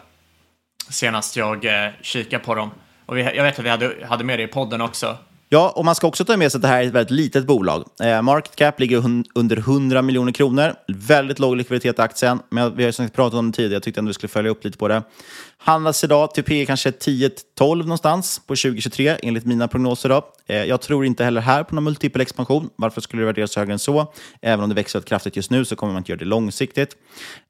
senast 0.90 1.36
jag 1.36 1.66
eh, 1.86 1.92
kikade 2.02 2.44
på 2.44 2.56
dem. 2.56 2.72
Och 3.06 3.18
vi, 3.18 3.22
jag 3.22 3.44
vet 3.44 3.60
att 3.60 3.66
vi 3.66 3.70
hade, 3.70 4.06
hade 4.10 4.24
med 4.24 4.40
det 4.40 4.44
i 4.44 4.48
podden 4.48 4.82
också. 4.82 5.18
Ja, 5.54 5.70
och 5.70 5.86
man 5.86 5.96
ska 5.96 6.08
också 6.08 6.26
ta 6.26 6.38
med 6.38 6.52
sig 6.52 6.58
att 6.58 6.62
det 6.62 6.68
här 6.68 6.84
är 6.84 6.88
ett 6.88 6.94
väldigt 6.94 7.12
litet 7.12 7.46
bolag. 7.46 7.86
Eh, 8.02 8.22
market 8.22 8.56
cap 8.56 8.80
ligger 8.80 9.04
under 9.36 9.58
100 9.58 10.02
miljoner 10.02 10.32
kronor. 10.32 10.74
Väldigt 10.88 11.40
låg 11.40 11.56
likviditet 11.56 12.00
i 12.00 12.02
aktien, 12.02 12.40
men 12.50 12.76
vi 12.76 12.84
har 12.84 13.02
ju 13.02 13.10
pratat 13.10 13.40
om 13.40 13.52
det 13.52 13.56
tidigare. 13.56 13.74
Jag 13.74 13.84
tyckte 13.84 14.00
ändå 14.00 14.10
vi 14.10 14.14
skulle 14.14 14.30
följa 14.30 14.52
upp 14.52 14.64
lite 14.64 14.78
på 14.78 14.88
det. 14.88 15.04
Handlas 15.64 16.04
idag 16.04 16.34
till 16.34 16.44
P 16.44 16.66
kanske 16.66 16.92
10-12 16.92 17.76
någonstans 17.76 18.40
på 18.40 18.56
2023 18.56 19.18
enligt 19.24 19.46
mina 19.46 19.68
prognoser. 19.68 20.10
Då. 20.10 20.28
Eh, 20.48 20.64
jag 20.64 20.82
tror 20.82 21.06
inte 21.06 21.24
heller 21.24 21.42
här 21.42 21.64
på 21.64 21.76
någon 21.76 21.84
multipel 21.84 22.22
expansion. 22.22 22.70
Varför 22.76 23.02
skulle 23.02 23.22
det 23.22 23.26
värderas 23.26 23.56
högre 23.56 23.74
än 23.74 23.80
så? 23.80 24.14
Även 24.42 24.64
om 24.64 24.70
det 24.70 24.76
växer 24.76 25.02
kraftigt 25.02 25.36
just 25.36 25.52
nu 25.52 25.66
så 25.66 25.76
kommer 25.76 25.94
man 25.94 26.00
inte 26.00 26.12
göra 26.12 26.20
det 26.20 26.26
långsiktigt. 26.26 26.96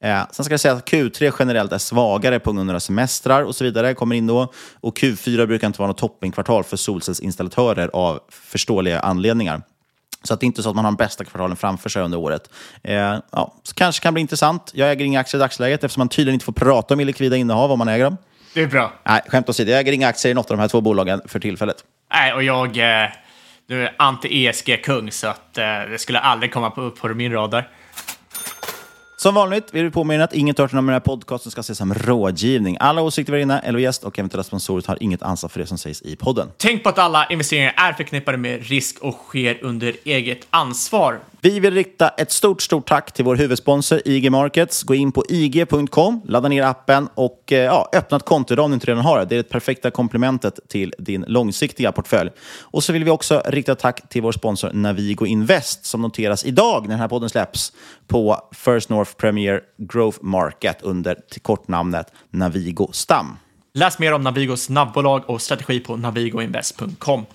Eh, 0.03 0.21
sen 0.31 0.45
ska 0.45 0.53
jag 0.53 0.59
säga 0.59 0.73
att 0.73 0.89
Q3 0.89 1.33
generellt 1.39 1.71
är 1.71 1.77
svagare 1.77 2.39
på 2.39 2.51
grund 2.51 2.71
av 2.71 2.79
semestrar 2.79 3.43
och 3.43 3.55
så 3.55 3.63
vidare. 3.63 3.93
kommer 3.93 4.15
in 4.15 4.27
då. 4.27 4.53
Och 4.81 4.97
Q4 4.97 5.45
brukar 5.45 5.67
inte 5.67 5.79
vara 5.79 5.87
något 5.87 5.97
toppingkvartal 5.97 6.63
för 6.63 6.77
solcellsinstallatörer 6.77 7.89
av 7.93 8.19
förståeliga 8.29 8.99
anledningar. 8.99 9.61
Så 10.23 10.33
att 10.33 10.39
det 10.39 10.43
är 10.43 10.47
inte 10.47 10.63
så 10.63 10.69
att 10.69 10.75
man 10.75 10.85
har 10.85 10.91
de 10.91 10.95
bästa 10.95 11.23
kvartalen 11.23 11.57
framför 11.57 11.89
sig 11.89 12.01
under 12.01 12.17
året. 12.17 12.49
Eh, 12.83 12.95
ja, 13.31 13.53
så 13.63 13.75
kanske 13.75 14.03
kan 14.03 14.13
bli 14.13 14.21
intressant. 14.21 14.71
Jag 14.73 14.91
äger 14.91 15.05
inga 15.05 15.19
aktier 15.19 15.39
i 15.39 15.41
dagsläget 15.41 15.83
eftersom 15.83 16.01
man 16.01 16.09
tydligen 16.09 16.33
inte 16.33 16.45
får 16.45 16.53
prata 16.53 16.93
om 16.93 16.99
illikvida 16.99 17.37
innehav 17.37 17.71
om 17.71 17.79
man 17.79 17.87
äger 17.87 18.03
dem. 18.03 18.17
Det 18.53 18.61
är 18.61 18.67
bra. 18.67 18.93
Nej, 19.03 19.21
skämt 19.27 19.49
åsido. 19.49 19.71
Jag 19.71 19.79
äger 19.79 19.91
inga 19.91 20.07
aktier 20.07 20.31
i 20.31 20.33
något 20.33 20.51
av 20.51 20.57
de 20.57 20.61
här 20.61 20.67
två 20.67 20.81
bolagen 20.81 21.21
för 21.25 21.39
tillfället. 21.39 21.77
Nej, 22.13 22.33
och 22.33 22.43
jag 22.43 22.77
eh, 22.77 23.09
du 23.67 23.83
är 23.83 23.95
anti-ESG-kung, 23.97 25.11
så 25.11 25.27
att 25.27 25.57
eh, 25.57 25.63
det 25.91 25.97
skulle 25.99 26.19
aldrig 26.19 26.53
komma 26.53 26.69
på, 26.69 26.81
upp 26.81 26.99
på 26.99 27.07
min 27.07 27.31
radar. 27.31 27.69
Som 29.21 29.35
vanligt 29.35 29.73
vill 29.73 29.83
vi 29.83 29.91
påminna 29.91 30.23
att 30.23 30.33
inget 30.33 30.57
hört 30.57 30.73
om 30.73 30.85
den 30.85 30.93
här 30.93 30.99
podcasten 30.99 31.51
ska 31.51 31.61
ses 31.61 31.77
som 31.77 31.93
rådgivning. 31.93 32.77
Alla 32.79 33.01
åsikter 33.01 33.33
vi 33.33 33.39
har 33.39 33.41
inne, 33.41 33.59
eller 33.59 33.79
gäst 33.79 34.03
och 34.03 34.19
eventuella 34.19 34.43
sponsorer 34.43 34.83
har 34.87 35.03
inget 35.03 35.21
ansvar 35.21 35.49
för 35.49 35.59
det 35.59 35.65
som 35.65 35.77
sägs 35.77 36.01
i 36.01 36.15
podden. 36.15 36.47
Tänk 36.57 36.83
på 36.83 36.89
att 36.89 36.99
alla 36.99 37.25
investeringar 37.29 37.73
är 37.77 37.93
förknippade 37.93 38.37
med 38.37 38.67
risk 38.67 38.99
och 38.99 39.13
sker 39.13 39.63
under 39.63 39.95
eget 40.03 40.47
ansvar. 40.49 41.19
Vi 41.43 41.59
vill 41.59 41.73
rikta 41.73 42.09
ett 42.09 42.31
stort, 42.31 42.61
stort 42.61 42.87
tack 42.87 43.11
till 43.11 43.25
vår 43.25 43.35
huvudsponsor 43.35 44.01
IG 44.05 44.31
Markets. 44.31 44.83
Gå 44.83 44.95
in 44.95 45.11
på 45.11 45.23
ig.com, 45.29 46.21
ladda 46.25 46.49
ner 46.49 46.63
appen 46.63 47.09
och 47.15 47.51
eh, 47.51 47.57
ja, 47.57 47.89
öppna 47.93 48.17
ett 48.17 48.25
konto 48.25 48.53
idag 48.53 48.65
om 48.65 48.71
du 48.71 48.75
inte 48.75 48.87
redan 48.87 49.03
har 49.03 49.19
det. 49.19 49.25
Det 49.25 49.35
är 49.35 49.37
det 49.37 49.49
perfekta 49.49 49.91
komplementet 49.91 50.59
till 50.69 50.93
din 50.97 51.25
långsiktiga 51.27 51.91
portfölj. 51.91 52.29
Och 52.61 52.83
så 52.83 52.93
vill 52.93 53.03
vi 53.03 53.09
också 53.09 53.41
rikta 53.45 53.71
ett 53.71 53.79
tack 53.79 54.09
till 54.09 54.21
vår 54.21 54.31
sponsor 54.31 54.71
Navigo 54.73 55.25
Invest 55.25 55.85
som 55.85 56.01
noteras 56.01 56.45
idag 56.45 56.81
när 56.83 56.89
den 56.89 56.99
här 56.99 57.07
podden 57.07 57.29
släpps 57.29 57.73
på 58.07 58.49
First 58.51 58.89
North 58.89 59.11
Premier 59.17 59.61
Growth 59.77 60.17
Market 60.21 60.81
under 60.81 61.17
kortnamnet 61.41 62.07
Navigo 62.29 62.89
Stam. 62.91 63.37
Läs 63.73 63.99
mer 63.99 64.13
om 64.13 64.21
Navigos 64.21 64.61
snabbbolag 64.61 65.29
och 65.29 65.41
strategi 65.41 65.79
på 65.79 65.97
navigoinvest.com. 65.97 67.25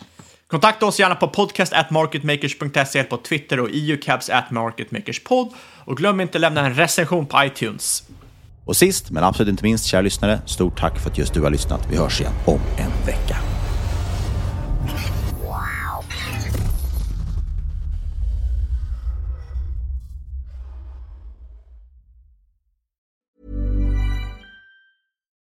Kontakta 0.48 0.86
oss 0.86 0.98
gärna 1.00 1.14
på 1.14 1.28
podcast@marketmakers.se 1.28 3.04
på 3.04 3.16
Twitter 3.16 3.60
och 3.60 3.68
eucabs 3.68 4.30
at 4.30 4.50
marketmakerspod. 4.50 5.52
Och 5.84 5.96
glöm 5.96 6.20
inte 6.20 6.38
lämna 6.38 6.66
en 6.66 6.74
recension 6.74 7.26
på 7.26 7.44
iTunes. 7.44 8.02
Och 8.64 8.76
sist, 8.76 9.10
men 9.10 9.24
absolut 9.24 9.50
inte 9.50 9.64
minst, 9.64 9.84
kära 9.84 10.00
lyssnare, 10.00 10.40
stort 10.46 10.78
tack 10.78 10.98
för 10.98 11.10
att 11.10 11.18
just 11.18 11.34
du 11.34 11.40
har 11.40 11.50
lyssnat. 11.50 11.86
Vi 11.90 11.96
hörs 11.96 12.20
igen 12.20 12.32
om 12.46 12.60
en 12.78 13.06
vecka. 13.06 13.36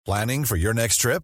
Planning 0.06 0.45
for 0.45 0.58
your 0.58 0.74
next 0.74 1.02
trip? 1.02 1.24